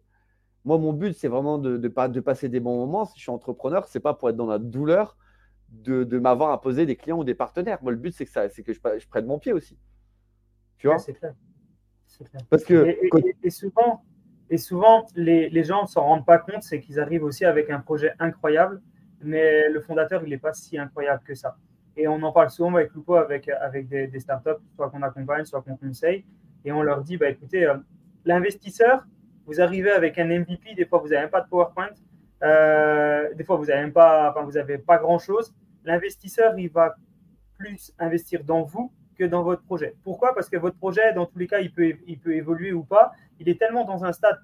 [0.65, 3.05] Moi, mon but, c'est vraiment de, de, de, passer des bons moments.
[3.05, 5.15] Si je suis entrepreneur, c'est pas pour être dans la douleur
[5.69, 7.77] de, de m'avoir imposé des clients ou des partenaires.
[7.83, 9.77] Moi, le but, c'est que, ça, que je, je, prenne mon pied aussi.
[10.77, 10.97] Tu vois?
[10.97, 11.33] C'est clair.
[12.49, 12.95] Parce que,
[13.43, 14.03] et, souvent,
[14.49, 17.69] et souvent, les, les gens ne s'en rendent pas compte, c'est qu'ils arrivent aussi avec
[17.69, 18.81] un projet incroyable,
[19.21, 21.57] mais le fondateur, il n'est pas si incroyable que ça.
[21.97, 25.45] Et on en parle souvent avec Lupo, avec, avec des, des startups, soit qu'on accompagne,
[25.45, 26.25] soit qu'on conseille.
[26.63, 27.75] Et on leur dit, bah, écoutez, euh,
[28.25, 29.05] l'investisseur,
[29.45, 31.89] vous arrivez avec un MVP, des fois vous n'avez même pas de PowerPoint,
[32.43, 35.53] euh, des fois vous n'avez pas, enfin, vous avez pas grand-chose.
[35.83, 36.95] L'investisseur, il va
[37.57, 39.95] plus investir dans vous que dans votre projet.
[40.03, 40.33] Pourquoi?
[40.33, 43.13] Parce que votre projet, dans tous les cas, il peut, il peut évoluer ou pas.
[43.39, 44.39] Il est tellement dans un stade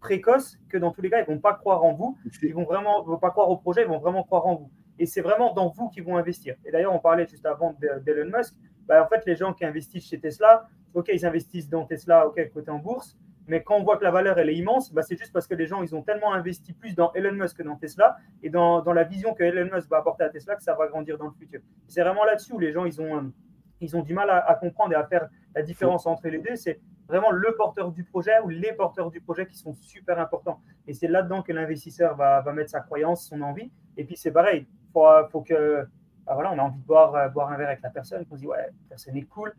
[0.00, 2.18] précoce que dans tous les cas, ils ne vont pas croire en vous.
[2.42, 4.70] Ils vont vraiment vont pas croire au projet, ils vont vraiment croire en vous.
[4.98, 6.56] Et c'est vraiment dans vous qu'ils vont investir.
[6.64, 7.74] Et d'ailleurs, on parlait juste avant
[8.04, 8.54] d'Elon Musk.
[8.86, 12.50] Bah, en fait, les gens qui investissent chez Tesla, OK, ils investissent dans Tesla, OK,
[12.52, 13.16] côté en bourse,
[13.46, 15.54] mais quand on voit que la valeur, elle est immense, bah, c'est juste parce que
[15.54, 18.82] les gens, ils ont tellement investi plus dans Elon Musk que dans Tesla et dans,
[18.82, 21.26] dans la vision que Elon Musk va apporter à Tesla que ça va grandir dans
[21.26, 21.60] le futur.
[21.88, 23.32] C'est vraiment là-dessus où les gens, ils ont, euh,
[23.80, 26.54] ils ont du mal à, comprendre et à faire la différence entre les deux.
[26.54, 30.60] C'est vraiment le porteur du projet ou les porteurs du projet qui sont super importants.
[30.86, 33.72] Et c'est là-dedans que l'investisseur va, va, mettre sa croyance, son envie.
[33.96, 35.84] Et puis c'est pareil, il faut, faut, que
[36.24, 38.36] bah, voilà, on a envie de boire, euh, boire un verre avec la personne, qu'on
[38.36, 39.52] se dit ouais, la personne est cool,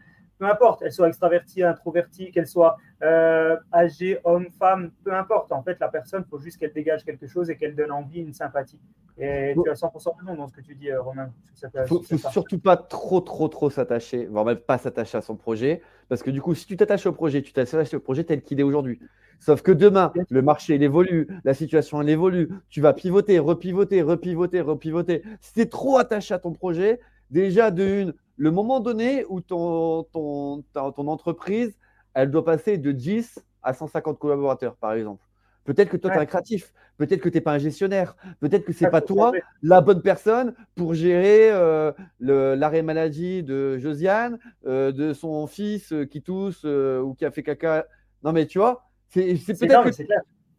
[0.43, 5.53] peu importe, elle soit extravertie, introvertie, qu'elle soit euh, âgée, homme, femme, peu importe.
[5.53, 8.19] En fait, la personne, il faut juste qu'elle dégage quelque chose et qu'elle donne envie,
[8.19, 8.79] une sympathie.
[9.17, 11.31] Et tu as 100% raison dans ce que tu dis, euh, Romain.
[11.61, 15.37] Il ne faut, surtout pas trop, trop, trop s'attacher, voire même pas s'attacher à son
[15.37, 15.81] projet.
[16.09, 18.59] Parce que du coup, si tu t'attaches au projet, tu t'attaches au projet tel qu'il
[18.59, 18.99] est aujourd'hui.
[19.39, 22.49] Sauf que demain, le marché, il évolue, la situation, elle évolue.
[22.69, 25.23] Tu vas pivoter, repivoter, repivoter, repivoter.
[25.39, 26.99] Si tu es trop attaché à ton projet,
[27.29, 31.77] déjà, de une, le moment donné où ton, ton, ton entreprise,
[32.13, 35.23] elle doit passer de 10 à 150 collaborateurs, par exemple.
[35.65, 36.73] Peut-être que toi, tu es un créatif.
[36.97, 38.15] Peut-être que tu n'es pas un gestionnaire.
[38.39, 39.31] Peut-être que ce n'est pas toi
[39.61, 46.21] la bonne personne pour gérer euh, l'arrêt maladie de Josiane, euh, de son fils qui
[46.21, 47.85] tousse euh, ou qui a fait caca.
[48.23, 50.03] Non, mais tu vois, c'est peut-être que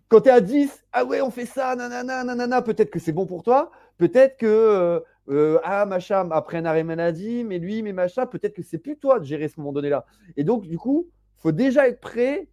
[0.09, 3.13] quand tu es à 10, ah ouais, on fait ça, nanana, nanana, peut-être que c'est
[3.13, 3.71] bon pour toi.
[3.99, 8.63] Peut-être que euh, ah machin après un arrêt maladie, mais lui, mais machin, peut-être que
[8.63, 10.05] c'est plus toi de gérer ce moment donné-là.
[10.37, 12.49] Et donc, du coup, faut déjà être prêt,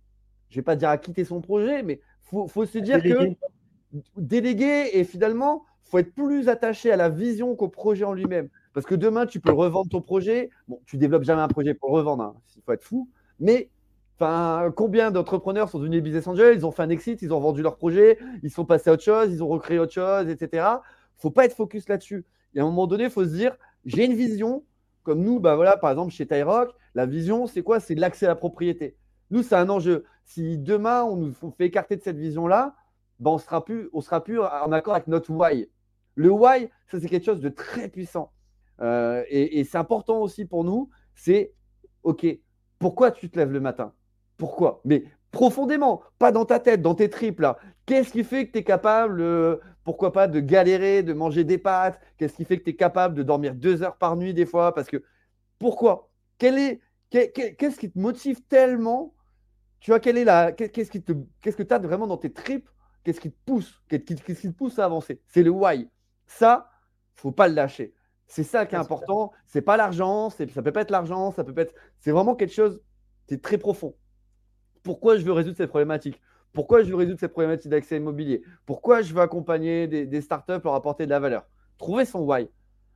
[0.50, 3.36] je vais pas dire à quitter son projet, mais faut, faut se dire que
[4.16, 8.50] déléguer et finalement, faut être plus attaché à la vision qu'au projet en lui-même.
[8.74, 10.50] Parce que demain, tu peux revendre ton projet.
[10.70, 12.36] Bon, tu développes jamais un projet pour le revendre, hein.
[12.56, 13.10] il faut être fou.
[13.40, 13.70] Mais
[14.22, 16.56] Enfin, combien d'entrepreneurs sont devenus business angels?
[16.56, 19.02] Ils ont fait un exit, ils ont vendu leur projet, ils sont passés à autre
[19.02, 20.64] chose, ils ont recréé autre chose, etc.
[21.18, 22.24] Faut pas être focus là-dessus.
[22.54, 23.56] Et à un moment donné, il faut se dire,
[23.86, 24.64] j'ai une vision,
[25.04, 27.80] comme nous, bah voilà, par exemple, chez Tyrock, la vision, c'est quoi?
[27.80, 28.98] C'est l'accès à la propriété.
[29.30, 30.06] Nous, c'est un enjeu.
[30.26, 32.76] Si demain, on nous fait écarter de cette vision-là,
[33.20, 35.70] bah, on ne sera, plus, on sera plus en accord avec notre why.
[36.16, 38.32] Le why, ça, c'est quelque chose de très puissant.
[38.82, 41.54] Euh, et, c'est important aussi pour nous, c'est,
[42.04, 42.26] OK,
[42.80, 43.94] pourquoi tu te lèves le matin?
[44.38, 44.82] Pourquoi?
[44.86, 47.46] Mais profondément, pas dans ta tête, dans tes tripes.
[47.86, 51.58] Qu'est-ce qui fait que tu es capable, euh, pourquoi pas, de galérer, de manger des
[51.58, 52.00] pâtes?
[52.18, 54.74] Qu'est-ce qui fait que tu es capable de dormir deux heures par nuit des fois?
[54.74, 55.04] Parce que
[55.60, 56.10] pourquoi?
[56.42, 56.80] Est,
[57.10, 59.14] Qu'est-ce qui te motive tellement?
[59.80, 62.32] Tu vois, quelle est la, qu'est-ce qui te, qu'est-ce que tu as vraiment dans tes
[62.32, 62.70] tripes?
[63.04, 63.82] Qu'est-ce qui te pousse?
[63.90, 65.22] Qu'est-ce qui te pousse à avancer?
[65.28, 65.90] C'est le why.
[66.28, 66.70] Ça,
[67.16, 67.94] faut pas le lâcher.
[68.28, 69.34] C'est ça qui est important.
[69.46, 70.30] C'est pas l'argent.
[70.30, 71.32] Ça peut pas être l'argent.
[71.32, 71.74] Ça peut pas être.
[72.00, 72.80] C'est vraiment quelque chose.
[73.28, 73.96] C'est très profond.
[74.84, 76.22] Pourquoi je veux résoudre cette problématique?
[76.54, 80.74] Pourquoi je veux résoudre cette problématique d'accès immobilier Pourquoi je veux accompagner des, startups leur
[80.74, 81.46] apporter de la valeur?
[81.78, 82.50] Trouver son why.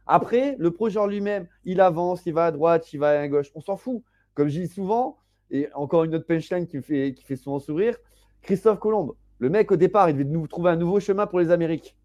[0.08, 3.52] Après, le projet lui-même, il avance, il va à droite, il va à gauche.
[3.56, 4.04] On s'en fout.
[4.34, 5.18] Comme je dis souvent,
[5.50, 7.98] et encore une autre punchline qui me fait, qui fait souvent sourire,
[8.42, 11.98] Christophe Colomb, le mec au départ, il devait trouver un nouveau chemin pour les Amériques.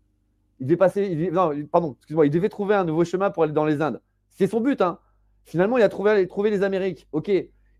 [0.60, 3.64] Il devait passer, non, pardon, excuse-moi, il devait trouver un nouveau chemin pour aller dans
[3.64, 4.00] les Indes.
[4.30, 4.98] C'est son but, hein.
[5.44, 7.08] Finalement, il a trouvé, trouvé les Amériques.
[7.12, 7.30] Ok,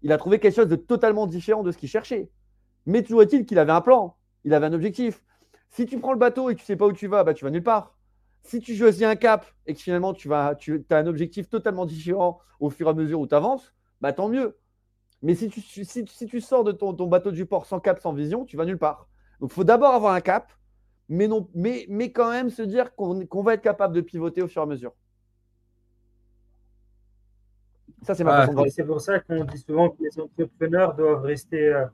[0.03, 2.31] il a trouvé quelque chose de totalement différent de ce qu'il cherchait.
[2.87, 5.23] Mais toujours est-il qu'il avait un plan, il avait un objectif.
[5.71, 7.35] Si tu prends le bateau et que tu ne sais pas où tu vas, bah,
[7.35, 7.95] tu vas nulle part.
[8.43, 11.87] Si tu choisis un cap et que finalement tu, vas, tu as un objectif totalement
[11.87, 14.57] différent au fur et à mesure où tu avances, bah, tant mieux.
[15.23, 18.45] Mais si tu, si, tu sors de ton, bateau du port sans cap, sans vision,
[18.45, 19.07] tu vas nulle part.
[19.41, 20.51] Donc il faut d'abord avoir un cap,
[21.09, 24.49] mais, non, mais, mais quand même se dire qu'on va être capable de pivoter au
[24.49, 24.93] fur et à mesure.
[28.03, 31.23] Ça, c'est ma façon de C'est pour ça qu'on dit souvent que les entrepreneurs doivent
[31.23, 31.85] rester euh,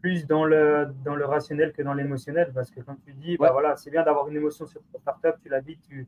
[0.00, 2.50] plus dans le, dans le rationnel que dans l'émotionnel.
[2.54, 5.36] Parce que quand tu dis, bah voilà, c'est bien d'avoir une émotion sur ta startup,
[5.42, 6.06] tu la dis, tu,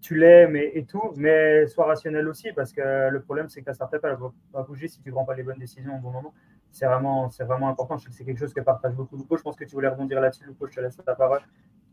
[0.00, 2.52] tu l'aimes et, tout, mais sois rationnel aussi.
[2.52, 4.16] Parce que le problème, c'est que ta startup, elle
[4.52, 6.34] va, bouger si tu ne prends pas les bonnes décisions au bon moment.
[6.70, 7.96] C'est vraiment, c'est vraiment important.
[7.96, 9.36] Je sais que c'est quelque chose que partage beaucoup Lupo.
[9.36, 10.66] Je pense que tu voulais rebondir là-dessus, Lupo.
[10.66, 11.40] Je te laisse la parole.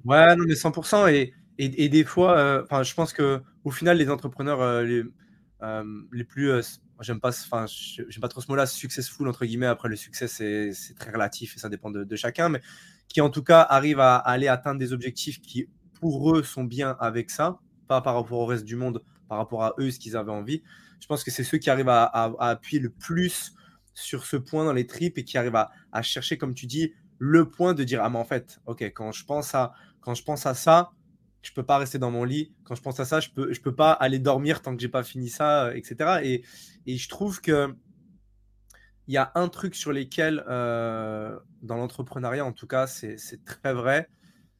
[0.06, 1.14] Ouais, non, mais 100%.
[1.14, 5.04] Et, et, et des fois, euh, je pense qu'au final, les entrepreneurs euh, les,
[5.62, 6.52] euh, les plus
[7.02, 9.66] j'aime pas, enfin, j'aime pas trop ce mot-là, successful entre guillemets.
[9.66, 12.62] Après, le succès, c'est très relatif et ça dépend de, chacun, mais
[13.08, 15.68] qui en tout cas arrivent à, aller atteindre des objectifs qui,
[16.00, 19.64] pour eux, sont bien avec ça, pas par rapport au reste du monde, par rapport
[19.64, 20.64] à eux, ce qu'ils avaient envie.
[21.00, 23.54] Je pense que c'est ceux qui arrivent à, appuyer le plus
[23.94, 27.50] sur ce point dans les tripes et qui arrivent à, chercher, comme tu dis, le
[27.50, 30.48] point de dire ah mais en fait, ok, quand je pense à quand je pense
[30.48, 30.92] à ça,
[31.42, 32.54] je peux pas rester dans mon lit.
[32.64, 34.90] Quand je pense à ça, je peux je peux pas aller dormir tant que j'ai
[34.90, 36.22] pas fini ça, etc.
[36.24, 36.44] Et,
[36.88, 37.74] je trouve que
[39.08, 43.74] il y a un truc sur lequel, euh, dans l'entrepreneuriat en tout cas, c'est très
[43.74, 44.08] vrai,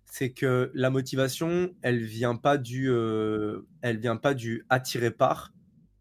[0.06, 5.54] c'est que la motivation, elle vient pas du, euh, elle vient pas du attirer par.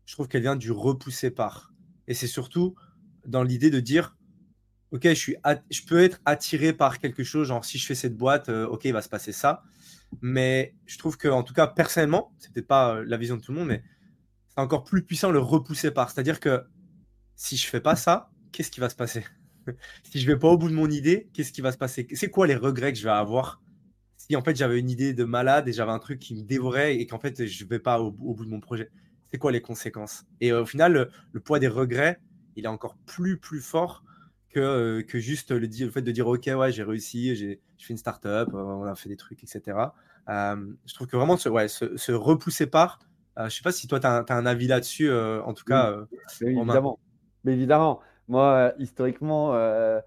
[0.04, 1.72] Je trouve qu'elle vient du repousser par.
[2.08, 2.74] Et c'est surtout
[3.24, 4.16] dans l'idée de dire,
[4.90, 5.36] ok, je suis,
[5.70, 8.84] je peux être attiré par quelque chose, genre si je fais cette boîte, euh, ok,
[8.86, 9.62] il va se passer ça.
[10.22, 13.52] Mais je trouve que, en tout cas, personnellement, c'est peut-être pas la vision de tout
[13.52, 13.82] le monde, mais
[14.48, 16.10] c'est encore plus puissant le repousser par.
[16.10, 16.64] C'est-à-dire que
[17.36, 19.24] si je fais pas ça, qu'est-ce qui va se passer?
[20.04, 22.08] Si je vais pas au bout de mon idée, qu'est-ce qui va se passer?
[22.14, 23.60] C'est quoi les regrets que je vais avoir?
[24.16, 26.96] Si en fait j'avais une idée de malade et j'avais un truc qui me dévorait
[26.96, 28.90] et qu'en fait je vais pas au, bout de mon projet
[29.30, 30.24] C'est quoi les conséquences?
[30.40, 32.20] Et euh, au final, le, poids des regrets,
[32.56, 34.02] il est encore plus plus fort
[34.50, 37.92] que, euh, que juste le, le, fait de dire ok ouais j'ai réussi, j'ai fait
[37.92, 39.76] une startup, euh, on a fait des trucs, etc.
[40.28, 42.98] je trouve que vraiment ouais, se, repousser par,
[43.36, 45.96] je sais pas si toi tu as, un avis là-dessus, en tout cas.
[46.40, 46.98] évidemment.
[47.44, 48.00] Mais évidemment.
[48.30, 50.00] Moi, euh, historiquement, euh,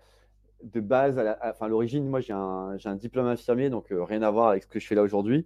[0.63, 4.31] de base, à enfin, l'origine, moi, j'ai un, un, diplôme infirmier, donc euh, rien à
[4.31, 5.45] voir avec ce que je fais là aujourd'hui.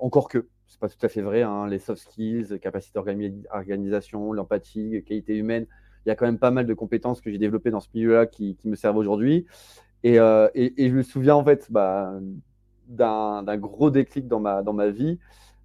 [0.00, 5.04] encore que, c'est pas tout à fait vrai, hein, les soft skills, capacité d'organisation, l'empathie,
[5.06, 5.66] qualité humaine,
[6.04, 8.26] il y a quand même pas mal de compétences que j'ai développées dans ce milieu-là
[8.26, 9.46] qui, me servent aujourd'hui.
[10.02, 12.12] Et, et, je me souviens en fait bah,
[12.88, 15.18] d'un gros déclic dans ma, dans ma vie.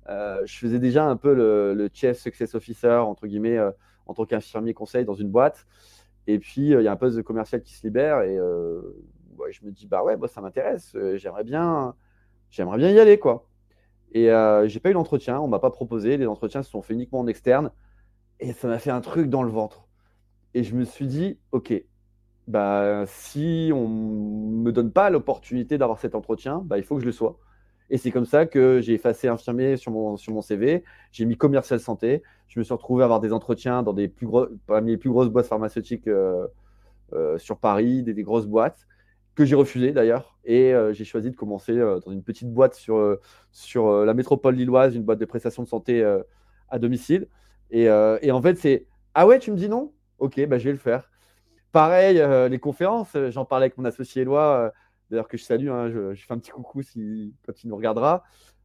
[0.07, 3.59] je faisais déjà un peu le, Chief Success Officer, entre guillemets,
[4.05, 5.67] en tant qu'infirmier conseil dans une boîte.
[6.29, 8.81] Et puis, euh, il y a un poste de commercial qui se libère et euh,
[9.49, 11.95] je me dis, bah ouais, ça m'intéresse, euh, j'aimerais bien,
[12.51, 13.47] j'aimerais bien y aller, quoi.
[14.11, 14.29] Et
[14.65, 17.27] j'ai pas eu l'entretien, on m'a pas proposé, les entretiens se sont faits uniquement en
[17.27, 17.71] externe
[18.39, 19.87] et ça m'a fait un truc dans le ventre.
[20.53, 21.73] Et je me suis dit, ok,
[22.47, 27.05] bah si on me donne pas l'opportunité d'avoir cet entretien, bah il faut que je
[27.05, 27.39] le sois.
[27.89, 30.83] Et c'est comme ça que j'ai effacé infirmier sur mon, sur mon CV.
[31.11, 32.23] J'ai mis commercial santé.
[32.47, 35.09] Je me suis retrouvé à avoir des entretiens dans des plus gros, parmi les plus
[35.09, 36.47] grosses boîtes pharmaceutiques euh,
[37.13, 38.87] euh, sur Paris, des, grosses boîtes
[39.35, 40.37] que j'ai refusé d'ailleurs.
[40.45, 43.17] Et euh, j'ai choisi de commencer dans une petite boîte sur,
[43.51, 46.03] sur la métropole lilloise, une boîte de prestations de santé
[46.69, 47.27] à domicile.
[47.71, 48.85] Et en fait, c'est
[49.15, 49.91] Ah ouais, tu me dis non?
[50.19, 51.09] Ok, bah, je vais le faire.
[51.71, 54.73] Pareil, les conférences, j'en parlais avec mon associé Éloi
[55.09, 58.23] d'ailleurs que je salue, hein, je, fais un petit coucou si, quand il nous regardera.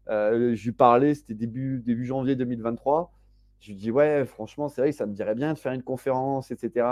[0.08, 3.12] Euh, je lui parlais, c'était début, début janvier 2023.
[3.60, 5.82] Je lui dis, ouais, franchement, c'est vrai que ça me dirait bien de faire une
[5.82, 6.86] conférence, etc.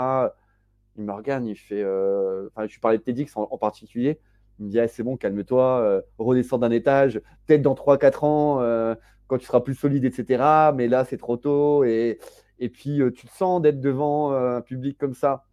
[0.97, 1.83] Il me regarde, il fait.
[1.83, 4.19] Euh, enfin, je lui parlais de TEDx en, particulier.
[4.59, 8.95] Il me dit, ah, c'est bon, calme-toi, euh, redescends d'un étage, peut-être dans 3-4 ans,
[9.27, 10.71] quand tu seras plus solide, etc.
[10.75, 11.83] Mais là, c'est trop tôt.
[11.83, 12.19] Et,
[12.59, 15.45] et puis, tu te sens d'être devant un public comme ça.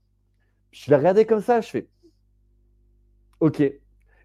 [0.72, 1.88] je l'ai regardé comme ça, je fais,
[3.40, 3.62] ok,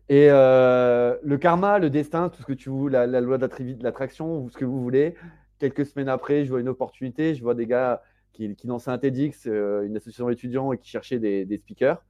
[0.08, 4.48] et euh, le karma, le destin, tout ce que tu veux, la, loi de l'attraction,
[4.50, 5.16] ce que vous voulez.
[5.58, 7.34] Quelques semaines après, je vois une opportunité.
[7.34, 8.04] Je vois des gars
[8.34, 12.04] qui, qui lançaient un TEDx, euh, une association d'étudiants et qui cherchaient des, speakers.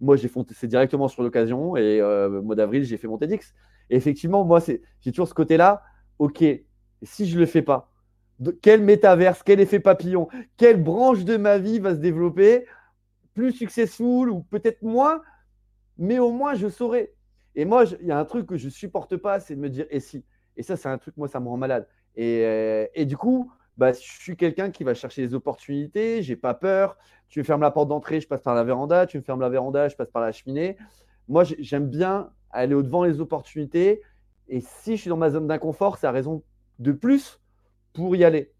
[0.00, 3.54] Moi, j'ai foncé directement sur l'occasion et euh, mois d'avril, j'ai fait mon TEDx.
[3.90, 5.82] Et effectivement, moi, j'ai toujours ce côté-là.
[6.18, 6.42] Ok,
[7.02, 7.92] si je ne le fais pas,
[8.62, 12.66] quel métaverse, quel effet papillon, quelle branche de ma vie va se développer
[13.34, 15.22] plus successful ou peut-être moins,
[15.98, 17.14] mais au moins je saurai.
[17.56, 19.86] Et moi, il y a un truc que je supporte pas, c'est de me dire
[19.90, 20.24] et si?
[20.56, 21.86] Et ça, c'est un truc, moi, ça me rend malade.
[22.16, 26.36] Et, euh, et du coup, bah, je suis quelqu'un qui va chercher des opportunités, j'ai
[26.36, 26.96] pas peur.
[27.28, 29.06] Tu me fermes la porte d'entrée, je passe par la véranda.
[29.06, 30.76] Tu me fermes la véranda, je passe par la cheminée.
[31.28, 34.02] Moi, j'aime bien aller au-devant des opportunités.
[34.48, 36.42] Et si je suis dans ma zone d'inconfort, c'est la raison
[36.78, 37.40] de plus
[37.94, 38.52] pour y aller.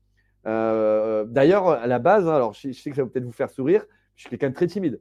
[0.46, 3.50] Euh, d'ailleurs, à la base, hein, alors je, sais que ça va peut-être vous faire
[3.50, 3.84] sourire,
[4.16, 5.00] je suis quelqu'un de très timide,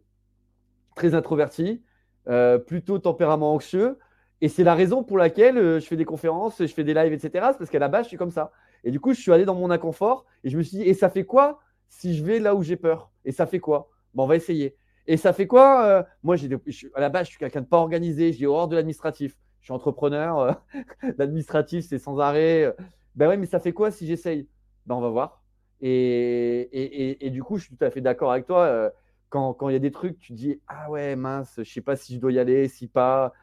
[0.96, 1.82] très introverti.
[2.30, 4.00] Euh, plutôt tempérament anxieux.
[4.40, 7.12] Et c'est la raison pour laquelle euh, je fais des conférences, je fais des lives,
[7.12, 7.48] etc.
[7.52, 8.52] C'est parce qu'à la base, je suis comme ça.
[8.86, 10.94] Et du coup, je suis allé dans mon inconfort et je me suis dit, et
[10.94, 13.12] ça fait quoi si je vais là où j'ai peur?
[13.26, 13.90] Et ça fait quoi?
[14.14, 14.78] Bon, on va essayer.
[15.06, 16.50] Et ça fait quoi Moi, j'ai
[16.96, 19.36] à la base, je suis quelqu'un de pas organisé, j'ai horreur de l'administratif.
[19.60, 20.62] Je suis entrepreneur,
[21.18, 22.74] l'administratif, c'est sans arrêt.
[23.16, 24.48] Ben ouais, mais ça fait quoi si j'essaye?
[24.86, 25.44] Ben, on va voir.
[25.82, 28.92] Et, et, et, du coup, je suis tout à fait d'accord avec toi
[29.34, 32.16] quand il y a des trucs, tu dis Ah ouais, mince, je sais pas si
[32.16, 33.34] je dois y aller, si pas.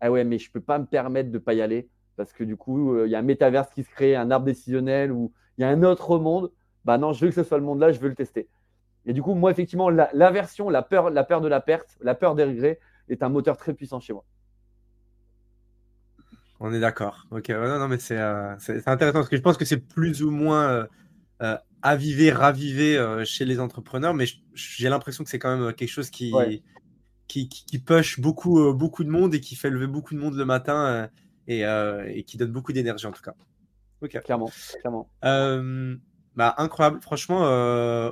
[0.00, 2.56] Ah ouais, mais je peux pas me permettre de pas y aller parce que du
[2.56, 5.62] coup, euh, il y a un métaverse qui se crée, un arbre décisionnel ou il
[5.62, 6.50] y a un autre monde.
[6.84, 8.48] Bah non, je veux que ce soit le monde-là, je veux le tester.
[9.04, 12.34] Et du coup, moi, effectivement, l'aversion, la, peur, la peur de la perte, la peur
[12.34, 14.24] des regrets est un moteur très puissant chez moi.
[16.60, 17.26] On est d'accord.
[17.30, 18.56] Ok, non, non, mais c'est euh,
[18.86, 20.86] intéressant parce que je pense que c'est plus ou moins.
[21.42, 24.24] Euh, aviver, raviver chez les entrepreneurs, mais
[24.54, 26.32] j'ai l'impression que c'est quand même quelque chose qui,
[27.28, 30.44] qui, qui, push beaucoup, beaucoup de monde et qui fait lever beaucoup de monde le
[30.44, 31.08] matin
[31.46, 33.34] et, et qui donne beaucoup d'énergie en tout cas.
[34.00, 34.20] Ok.
[34.24, 34.50] Clairement,
[34.80, 35.08] clairement.
[35.22, 37.00] Bah, incroyable.
[37.02, 37.40] Franchement,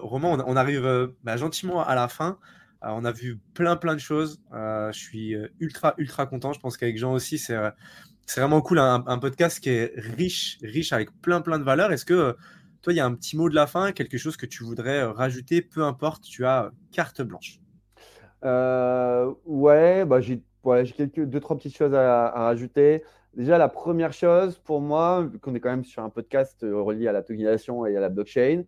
[0.02, 2.38] Romain, on, arrive bah, gentiment à la fin.
[2.82, 4.40] on a vu plein, plein de choses.
[4.52, 6.52] je suis ultra, ultra content.
[6.52, 7.56] Je pense qu'avec Jean aussi, c'est
[8.26, 8.78] c'est vraiment cool.
[8.78, 11.92] Un, podcast qui est riche, riche avec plein, plein de valeurs.
[11.92, 12.36] Est-ce que
[12.84, 15.01] toi, il y a un petit mot de la fin, quelque chose que tu voudrais
[15.01, 17.59] euh, rajouter, peu importe, tu as carte blanche?
[18.44, 20.42] Euh, ouais, bah, j'ai
[20.94, 23.02] quelques deux, trois petites choses à, rajouter.
[23.34, 27.09] Déjà, la première chose pour moi, qu'on est quand même sur un podcast euh, relié
[27.09, 28.64] à la tokenisation et à la blockchain,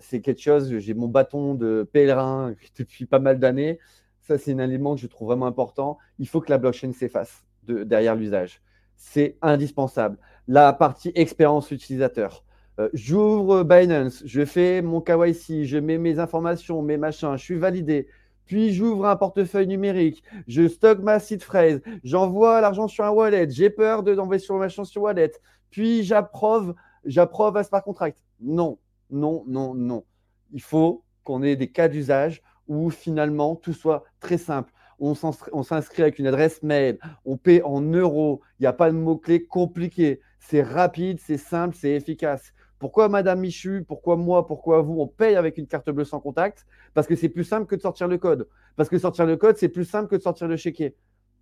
[0.00, 3.80] c'est quelque chose, j'ai mon bâton de pèlerin depuis pas mal d'années.
[4.22, 5.98] Ça, c'est un élément que je trouve vraiment important.
[6.20, 8.60] Il faut que la blockchain s'efface de, derrière l'usage.
[8.96, 10.18] C'est indispensable.
[10.48, 12.44] La partie expérience utilisateur.
[12.80, 17.58] Euh, j'ouvre Binance, je fais mon KYC, je mets mes informations, mes machins, je suis
[17.58, 18.08] validé.
[18.46, 23.50] Puis j'ouvre un portefeuille numérique, je stocke ma seed phrase, j'envoie l'argent sur un wallet,
[23.50, 25.32] j'ai peur d'envoyer sur machin sur wallet.
[25.70, 26.74] Puis j'approuve,
[27.04, 28.18] j'approuve à smart contract.
[28.40, 28.78] Non,
[29.10, 30.04] non, non, non.
[30.52, 34.72] Il faut qu'on ait des cas d'usage où finalement tout soit très simple.
[34.98, 38.96] On s'inscrit avec une adresse mail, on paie en euros, il n'y a pas de
[38.96, 40.20] mots-clés compliqués.
[40.40, 42.52] C'est rapide, c'est simple, c'est efficace.
[42.78, 46.64] Pourquoi Madame Michu, pourquoi moi, pourquoi vous, on paye avec une carte bleue sans contact?
[46.94, 48.48] Parce que c'est plus simple que de sortir le code.
[48.76, 50.94] Parce que sortir le code, c'est plus simple que de sortir le chéquier.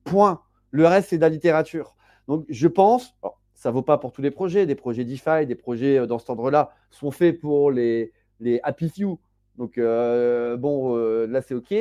[0.04, 0.40] Point.
[0.70, 1.94] Le reste, c'est de la littérature.
[2.26, 3.14] Donc, je pense,
[3.54, 6.18] ça ne vaut pas pour tous les projets, des projets DeFi, des projets euh, dans
[6.18, 9.18] cet ordre-là sont faits pour les, les happy few.
[9.56, 11.74] Donc, euh, bon, euh, là, c'est OK.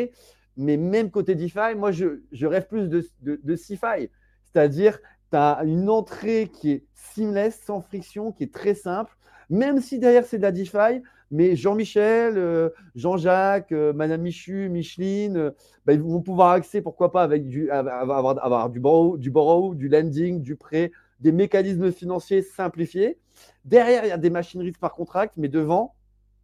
[0.57, 4.99] Mais même côté DeFi, moi, je, rêve plus de, de, C'est-à-dire,
[5.31, 9.15] tu as une entrée qui est seamless, sans friction, qui est très simple
[9.49, 11.01] même si derrière c'est de la DeFi,
[11.31, 15.51] mais Jean-Michel, euh, Jean-Jacques, euh, Madame Michu, Micheline, euh,
[15.85, 19.87] bah, ils vont pouvoir accéder, pourquoi pas, avec du, avoir, du, borrow, du borrow, du
[19.87, 23.17] lending, du prêt, des mécanismes financiers simplifiés.
[23.63, 25.95] Derrière, il y a des machineries par contract, mais devant,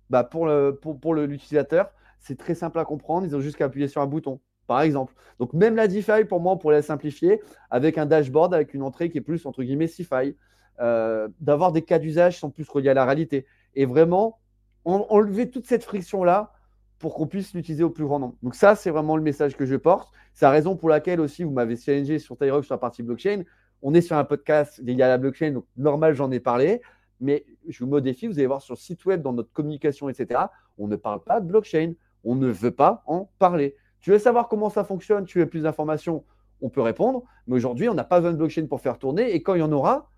[0.10, 3.28] bah, pour l'utilisateur, pour, c'est très simple à comprendre.
[3.28, 5.14] Ils ont juste qu'à appuyer sur un bouton, par exemple.
[5.40, 8.84] Donc, même la DeFi, pour moi, on pourrait la simplifier avec un dashboard, avec une
[8.84, 10.36] entrée qui est plus, entre guillemets, CeFi.
[10.80, 13.46] Euh, d'avoir des cas d'usage qui sont plus reliés à la réalité.
[13.76, 14.40] Et vraiment,
[14.86, 16.54] enlever toute cette friction-là
[16.98, 18.36] pour qu'on puisse l'utiliser au plus grand nombre.
[18.42, 20.12] Donc ça, c'est vraiment le message que je porte.
[20.34, 23.44] C'est la raison pour laquelle aussi vous m'avez challengé sur Tyrock sur la partie blockchain.
[23.84, 26.82] On est sur un podcast lié à la blockchain, donc normal, j'en ai parlé.
[27.20, 30.42] Mais je vous défi, vous allez voir sur le site web, dans notre communication, etc.,
[30.80, 31.94] on ne parle pas de blockchain.
[32.24, 33.76] On ne veut pas en parler.
[34.00, 36.24] Tu veux savoir comment ça fonctionne, tu veux plus d'informations,
[36.62, 37.24] on peut répondre.
[37.48, 39.34] Mais aujourd'hui, on n'a pas besoin de blockchain pour faire tourner.
[39.34, 40.10] Et quand il y en aura,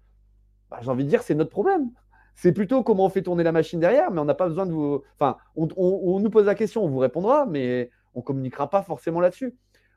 [0.69, 1.91] bah, j'ai envie de dire, c'est notre problème.
[2.35, 4.71] C'est plutôt comment on fait tourner la machine derrière, mais on n'a pas besoin de
[4.71, 5.03] vous.
[5.19, 9.19] Enfin, on, nous pose la question, on vous répondra, mais on ne communiquera pas forcément
[9.19, 9.55] là-dessus.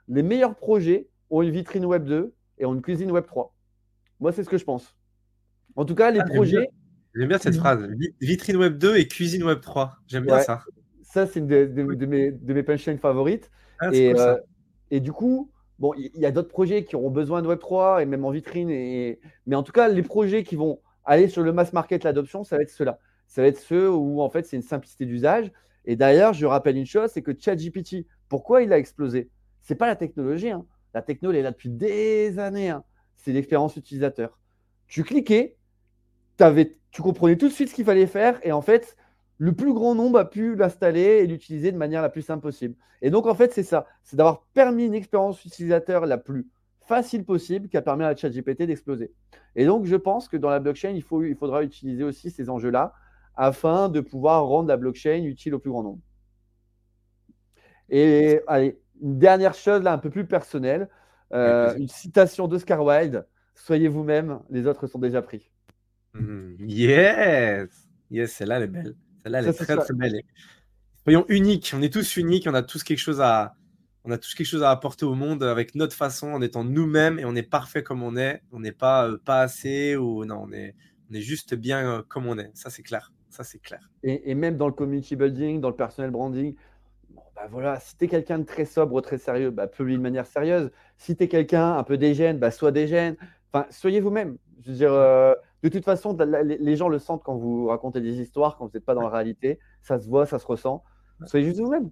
[0.09, 3.55] Les meilleurs projets ont une vitrine Web 2 et ont une cuisine Web 3.
[4.21, 4.97] Moi, c'est ce que je pense.
[5.77, 6.69] En tout cas, les ah, projets.
[7.15, 7.89] J'aime bien cette phrase.
[8.21, 9.97] Vitrine Web 2 et cuisine Web 3.
[10.07, 10.63] J'aime bien ça.
[11.17, 13.51] Ça, c'est une de, mes, de mes punchlines favorites.
[13.81, 14.37] Ah, et, euh,
[14.91, 18.05] et du coup, Bon, il y, a d'autres projets qui auront besoin de Web3 et
[18.05, 18.69] même en vitrine.
[18.69, 19.19] Et...
[19.47, 22.57] Mais en tout cas, les projets qui vont aller sur le mass market, l'adoption, ça
[22.57, 22.99] va être ceux-là.
[23.29, 25.51] Ça va être ceux où, en fait, c'est une simplicité d'usage.
[25.87, 29.31] Et d'ailleurs, je rappelle une chose, c'est que ChatGPT, pourquoi il a explosé?
[29.63, 30.51] Ce n'est pas la technologie.
[30.51, 30.67] Hein.
[30.93, 32.69] La technologie, elle est là depuis des années.
[32.69, 32.85] Hein.
[33.17, 34.39] C'est l'expérience utilisateur.
[34.87, 35.57] Tu cliquais,
[36.41, 38.39] avais, tu comprenais tout de suite ce qu'il fallait faire.
[38.45, 38.99] Et en fait,
[39.39, 42.75] le plus grand nombre a pu l'installer et l'utiliser de manière la plus simple possible.
[43.03, 43.87] Et donc, en fait, c'est ça.
[44.03, 46.49] C'est d'avoir permis une expérience utilisateur la plus
[46.87, 49.13] facile possible qui a permis à la ChatGPT d'exploser.
[49.55, 52.49] Et donc, je pense que dans la blockchain, il, faut, il faudra utiliser aussi ces
[52.49, 52.95] enjeux-là
[53.37, 56.01] afin de pouvoir rendre la blockchain utile au plus grand nombre.
[57.89, 60.89] Et allez, une dernière chose là, un peu plus personnelle,
[61.33, 65.51] euh, une citation d'Oscar Wilde Soyez vous-même, les autres sont déjà pris.
[66.13, 66.55] Hmm.
[66.61, 68.95] yes, yes, celle-là, elle est belle.
[69.27, 70.23] Celle-là, elle est très, très belle.
[71.03, 71.73] Soyons uniques.
[71.77, 72.47] On est tous uniques.
[72.49, 73.57] On a tous quelque chose à,
[74.05, 77.19] on a tous quelque chose à apporter au monde avec notre façon, en étant nous-mêmes
[77.19, 78.41] et on est parfait comme on est.
[78.53, 80.77] On n'est pas euh, pas assez ou non, on est,
[81.11, 82.53] on est juste bien euh, comme on est.
[82.55, 83.13] Ça, c'est clair.
[83.29, 83.81] Ça, c'est clair.
[84.05, 86.55] Et, même dans le community building, dans le personal branding,
[87.35, 90.27] bah voilà, si tu es quelqu'un de très sobre, très sérieux, bah, publie de manière
[90.27, 90.71] sérieuse.
[90.99, 93.17] Si tu es quelqu'un un peu dégène, bah, sois dégène.
[93.53, 94.39] Enfin, soyez vous-même.
[94.65, 98.21] Je veux dire, euh, de toute façon, les gens le sentent quand vous racontez des
[98.21, 99.59] histoires, quand vous n'êtes pas dans la réalité.
[99.83, 100.85] Ça se voit, ça se ressent.
[101.25, 101.91] Soyez juste vous-même.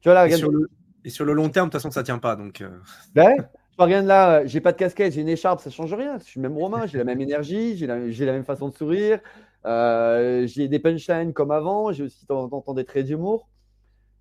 [0.00, 2.36] Tu vois, là, et, sur le, long terme, de toute façon, ça ne tient pas.
[2.36, 2.70] Donc, euh.
[3.14, 3.34] ben
[3.76, 6.18] Je regarde là, j'ai pas de casquette, j'ai une écharpe, ça change rien.
[6.18, 9.20] Je suis même romain, j'ai la même énergie, j'ai la, la, même façon de sourire,
[9.66, 13.48] euh, j'ai des punchlines comme avant, j'ai aussi de temps en temps des traits d'humour.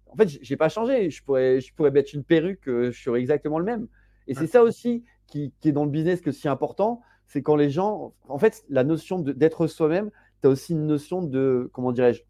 [0.07, 1.09] En fait, j'ai pas changé.
[1.09, 3.87] Je pourrais, je pourrais mettre une perruque, je serais exactement le même.
[4.27, 7.55] Et c'est ça aussi qui, qui, est dans le business que si important, c'est quand
[7.55, 10.11] les gens, en fait, la notion d'être soi-même,
[10.41, 12.23] tu as aussi une notion de, comment dirais-je,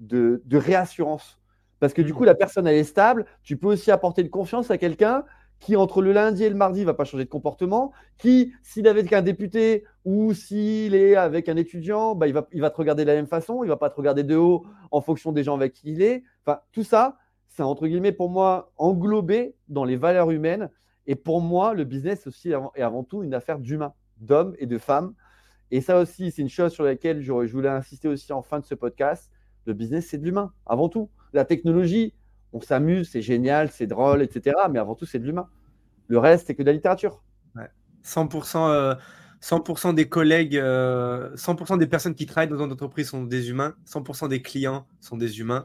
[0.00, 1.38] de, de réassurance.
[1.78, 3.26] Parce que du coup, la personne, elle est stable.
[3.42, 5.24] Tu peux aussi apporter de confiance à quelqu'un
[5.60, 7.92] qui, entre le lundi et le mardi, va pas changer de comportement.
[8.18, 12.48] Qui, s'il est avec un député ou s'il est avec un étudiant, bah, il, va,
[12.52, 13.62] il va te regarder de la même façon.
[13.64, 16.22] Il va pas te regarder de haut en fonction des gens avec qui il est.
[16.44, 17.18] Enfin, tout ça,
[17.48, 20.70] c'est entre guillemets pour moi englobé dans les valeurs humaines.
[21.06, 24.78] Et pour moi, le business aussi est avant tout une affaire d'humains, d'hommes et de
[24.78, 25.14] femmes.
[25.70, 28.64] Et ça aussi, c'est une chose sur laquelle je voulais insister aussi en fin de
[28.64, 29.30] ce podcast.
[29.66, 32.14] Le business, c'est de l'humain, avant tout la technologie,
[32.52, 34.56] on s'amuse, c'est génial, c'est drôle, etc.
[34.70, 35.48] Mais avant tout, c'est de l'humain.
[36.08, 37.22] Le reste, c'est que de la littérature.
[38.02, 38.96] 100%,
[39.40, 43.50] 100 euh, des collègues, 100% euh, des personnes qui travaillent dans une entreprise sont des
[43.50, 45.64] humains, 100% des clients sont des humains.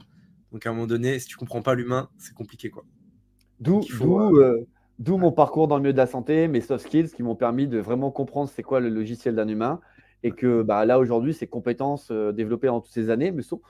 [0.51, 2.69] Donc à un moment donné, si tu comprends pas l'humain, c'est compliqué.
[2.69, 2.83] quoi.
[3.61, 4.67] D'où euh,
[4.99, 7.79] mon parcours dans le milieu de la santé, mes soft skills qui m'ont permis de
[7.79, 9.79] vraiment comprendre c'est quoi le logiciel d'un humain.
[10.23, 13.61] Et que bah, là, aujourd'hui, ces compétences développées en toutes ces années me sont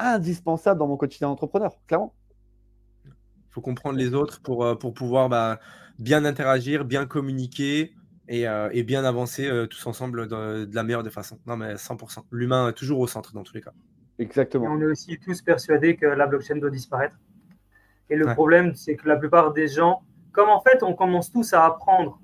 [0.00, 2.14] indispensable dans mon quotidien d'entrepreneur, clairement.
[3.04, 5.58] Il faut comprendre les autres pour, euh, pour pouvoir bah,
[5.98, 7.92] bien interagir, bien communiquer
[8.28, 11.38] et, euh, et bien avancer euh, tous ensemble de, la meilleure des façons.
[11.46, 12.24] Non, mais 100%.
[12.30, 13.72] L'humain est toujours au centre dans tous les cas.
[14.18, 14.66] Exactement.
[14.66, 17.16] on est aussi tous persuadés que la blockchain doit disparaître.
[18.08, 20.02] Et le problème, c'est que la plupart des gens,
[20.32, 22.18] comme en fait, on commence tous à apprendre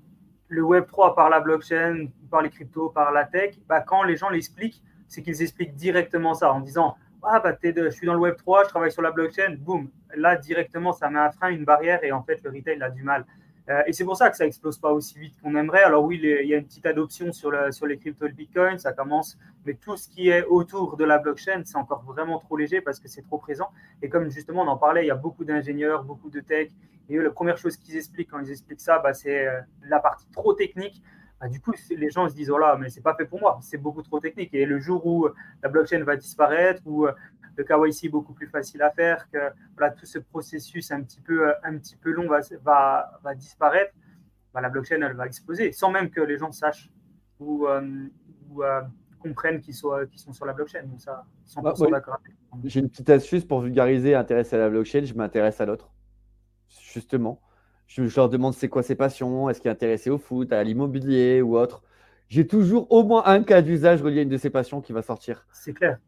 [0.49, 4.29] le Web3 par la blockchain, par les cryptos, par la tech, bah, quand les gens
[4.29, 6.97] l'expliquent, c'est qu'ils expliquent directement ça en disant
[7.29, 9.91] ah, bah, je suis dans le Web 3, je travaille sur la blockchain, boum.
[10.15, 13.03] Là, directement, ça met un frein, une barrière, et en fait, le retail a du
[13.03, 13.27] mal.
[13.69, 15.83] Euh, et c'est pour ça que ça explose pas aussi vite qu'on aimerait.
[15.83, 18.93] Alors oui, il y a une petite adoption sur, sur les cryptos, le Bitcoin, ça
[18.93, 22.81] commence, mais tout ce qui est autour de la blockchain, c'est encore vraiment trop léger
[22.81, 23.69] parce que c'est trop présent.
[24.03, 26.71] Et comme justement on en parlait, il y a beaucoup d'ingénieurs, beaucoup de tech,
[27.09, 30.27] et la première chose qu'ils expliquent quand ils expliquent ça, bah, c'est euh, la partie
[30.31, 31.03] trop technique.
[31.41, 33.59] Bah, du coup, les gens se disent oh là, mais c'est pas fait pour moi,
[33.63, 34.55] c'est beaucoup trop technique.
[34.55, 35.29] Et le jour où
[35.63, 37.13] la blockchain va disparaître, ou euh,
[37.57, 39.39] le KYC est beaucoup plus facile à faire, que
[39.77, 43.93] voilà, tout ce processus un petit peu, un petit peu long va, va, va disparaître,
[44.53, 46.91] bah, la blockchain elle va exploser, sans même que les gens sachent
[47.41, 48.09] ou, euh,
[48.59, 48.81] euh,
[49.19, 50.85] comprennent qu'ils sont, sont sur la blockchain.
[50.85, 52.03] Donc ça, 100% bah,
[52.65, 55.91] J'ai une petite astuce pour vulgariser, intéresser à la blockchain, je m'intéresse à l'autre,
[56.69, 57.41] justement.
[57.87, 61.41] Je, leur demande c'est quoi ses passions, est-ce qu'il est intéressé au foot, à l'immobilier
[61.41, 61.83] ou autre.
[62.29, 65.03] J'ai toujours au moins un cas d'usage relié à une de ses passions qui va
[65.03, 65.47] sortir.
[65.53, 65.99] C'est clair.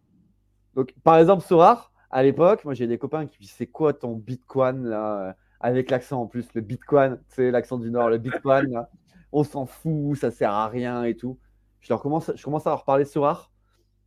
[1.05, 4.87] Par exemple, Sorar, à l'époque, moi j'ai des copains qui disent c'est quoi ton Bitcoin
[4.87, 8.87] là avec l'accent en plus, le Bitcoin, c'est l'accent du Nord, le Bitcoin,
[9.33, 11.39] on s'en fout, ça sert à rien et tout.
[11.81, 13.51] Je, leur commence, je commence à leur parler Sorar.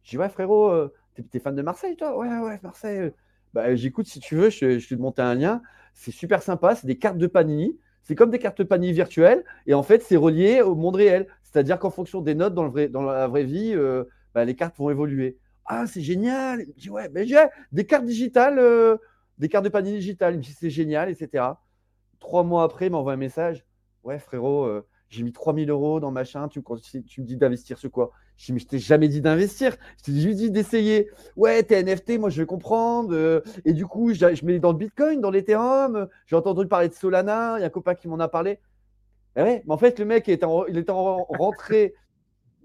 [0.03, 0.93] Je dis ouais frérot, euh,
[1.29, 2.17] t'es fan de Marseille toi?
[2.17, 3.11] Ouais ouais Marseille.
[3.53, 5.61] Bah, j'écoute si tu veux, je, te monter un lien.
[5.93, 7.77] C'est super sympa, c'est des cartes de Panini.
[8.03, 11.27] C'est comme des cartes de Panini virtuelles et en fait c'est relié au monde réel.
[11.43, 15.37] C'est-à-dire qu'en fonction des notes dans, la vraie vie, euh, bah, les cartes vont évoluer.
[15.73, 16.59] Ah c'est génial.
[16.63, 17.41] Il me dit ouais, ben j'ai
[17.71, 18.97] des cartes digitales, euh,
[19.37, 20.33] des cartes de Panini digitales.
[20.33, 21.45] Il me dit c'est génial, etc.
[22.19, 23.65] Trois mois après, il m'envoie un message.
[24.03, 26.61] Ouais frérot, euh, j'ai mis 3000 euros dans machin, tu,
[27.07, 28.11] tu me dis d'investir sur quoi?
[28.35, 31.09] Je dis, mais t'ai jamais dit d'investir, je t'ai juste dit d'essayer.
[31.37, 33.15] Ouais, t'es NFT, moi je vais comprendre.
[33.15, 36.09] Euh, et du coup, je, mets dans le Bitcoin, dans l'Ethereum.
[36.25, 38.59] J'ai entendu parler de Solana, il y a un copain qui m'en a parlé.
[39.37, 41.93] Eh ouais, mais en fait, le mec il était, était rentré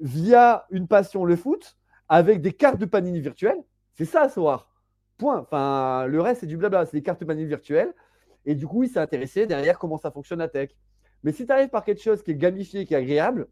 [0.01, 1.76] via une passion, le foot,
[2.09, 3.63] avec des cartes de Panini virtuelles.
[3.95, 4.71] C'est ça, soir.
[5.19, 5.41] Point.
[5.41, 6.87] Enfin, le reste, c'est du blabla.
[6.87, 7.93] C'est des cartes de Panini virtuelles.
[8.45, 10.71] Et du coup, il s'est intéressé derrière comment ça fonctionne la tech.
[11.25, 13.49] Mais si tu arrives par quelque chose qui est gamifié, qui est agréable,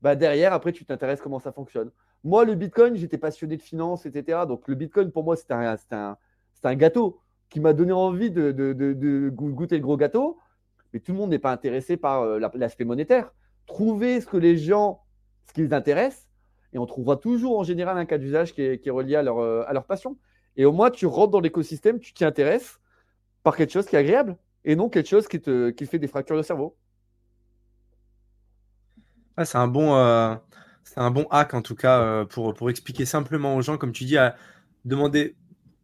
[0.00, 1.90] bah derrière, après, tu t'intéresses comment ça fonctionne.
[2.24, 4.40] Moi, le Bitcoin, j'étais passionné de finance, etc.
[4.48, 7.20] Donc, le Bitcoin, pour moi, c'était un, gâteau
[7.50, 10.38] qui m'a donné envie de, de, de, goûter le gros gâteau.
[10.92, 13.32] Mais tout le monde n'est pas intéressé par euh, l'aspect monétaire.
[13.66, 15.02] Trouver ce que les gens,
[15.46, 16.28] ce qui les intéresse,
[16.72, 19.64] et on trouvera toujours en général un cas d'usage qui est, relié à leur, euh,
[19.66, 20.16] à leur passion.
[20.56, 22.80] Et au moins, tu rentres dans l'écosystème, tu t'y intéresses
[23.42, 26.06] par quelque chose qui est agréable et non quelque chose qui te qui fait des
[26.06, 26.76] fractures de cerveau.
[29.44, 30.34] c'est un bon, euh,
[30.96, 34.04] un bon hack en tout cas euh, pour, pour expliquer simplement aux gens, comme tu
[34.04, 34.36] dis, à
[34.84, 35.36] demander,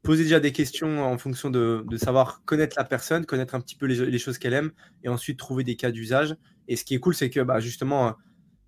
[0.03, 3.75] poser déjà des questions en fonction de, de savoir connaître la personne, connaître un petit
[3.75, 4.71] peu les, les choses qu'elle aime,
[5.03, 6.37] et ensuite trouver des cas d'usage.
[6.69, 8.17] Et ce qui est cool, c'est que bah, justement,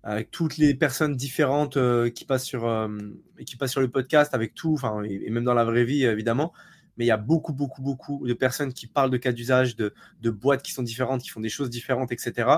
[0.03, 2.89] avec toutes les personnes différentes euh, qui passent sur
[3.45, 6.53] qui passent sur le podcast, avec tout, et, même dans la vraie vie évidemment,
[6.97, 9.93] mais il y a beaucoup, beaucoup, beaucoup de personnes qui parlent de cas d'usage, de,
[10.29, 12.49] boîtes qui sont différentes, qui font des choses différentes, etc.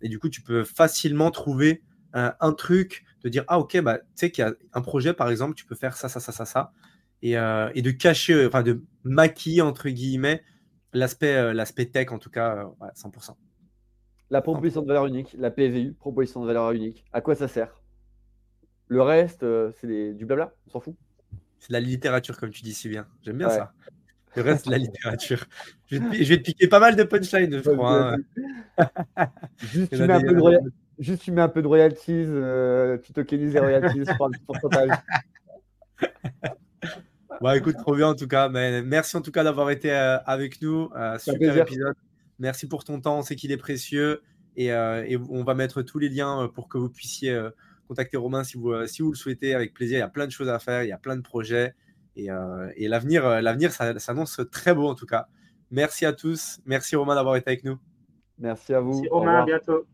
[0.00, 1.82] Et du coup, tu peux facilement trouver
[2.14, 5.30] un, truc, de dire, ah ok, bah, tu sais qu'il y a un projet, par
[5.30, 6.72] exemple, tu peux faire ça, ça, ça, ça, ça.
[7.22, 10.42] Et, euh, de cacher, enfin de maquiller, entre guillemets,
[10.92, 12.66] l'aspect euh, l'aspect tech, en tout cas,
[12.96, 13.36] 100%.
[14.32, 17.48] Euh, la proposition de valeur unique, la PVU, proposition de valeur unique, à quoi ça
[17.48, 17.80] sert?
[18.88, 19.44] Le reste,
[19.80, 20.94] c'est du blabla, on s'en fout.
[21.58, 23.06] C'est de la littérature, comme tu dis si bien.
[23.22, 23.72] J'aime bien ça.
[24.34, 25.44] Le reste, la littérature.
[25.86, 28.14] Je vais, te, piquer pas mal de punchlines, je crois.
[28.14, 29.26] Hein.
[29.58, 30.60] Juste, tu mets un peu de
[30.98, 34.90] Juste, tu mets un peu de royalties, euh, tu tokenises les royalties pour le pourcentage.
[37.40, 38.48] Bon, écoute, trop bien en tout cas.
[38.48, 40.90] Mais merci en tout cas d'avoir été euh, avec nous.
[40.94, 41.96] Euh, super épisode.
[42.42, 43.18] Merci pour ton temps.
[43.18, 44.22] On sait qu'il est précieux.
[44.56, 47.40] Et, et, on va mettre tous les liens pour que vous puissiez
[47.88, 49.54] contacter Romain si vous, si vous le souhaitez.
[49.54, 49.96] Avec plaisir.
[49.96, 50.82] Il y a plein de choses à faire.
[50.82, 51.74] Il y a plein de projets.
[52.16, 52.28] Et,
[52.76, 55.28] et l'avenir, l'avenir s'annonce très beau en tout cas.
[55.70, 56.60] Merci à tous.
[56.66, 57.78] Merci Romain d'avoir été avec nous.
[58.38, 58.90] Merci à vous.
[58.90, 59.42] Merci Romain.
[59.42, 59.86] À bientôt.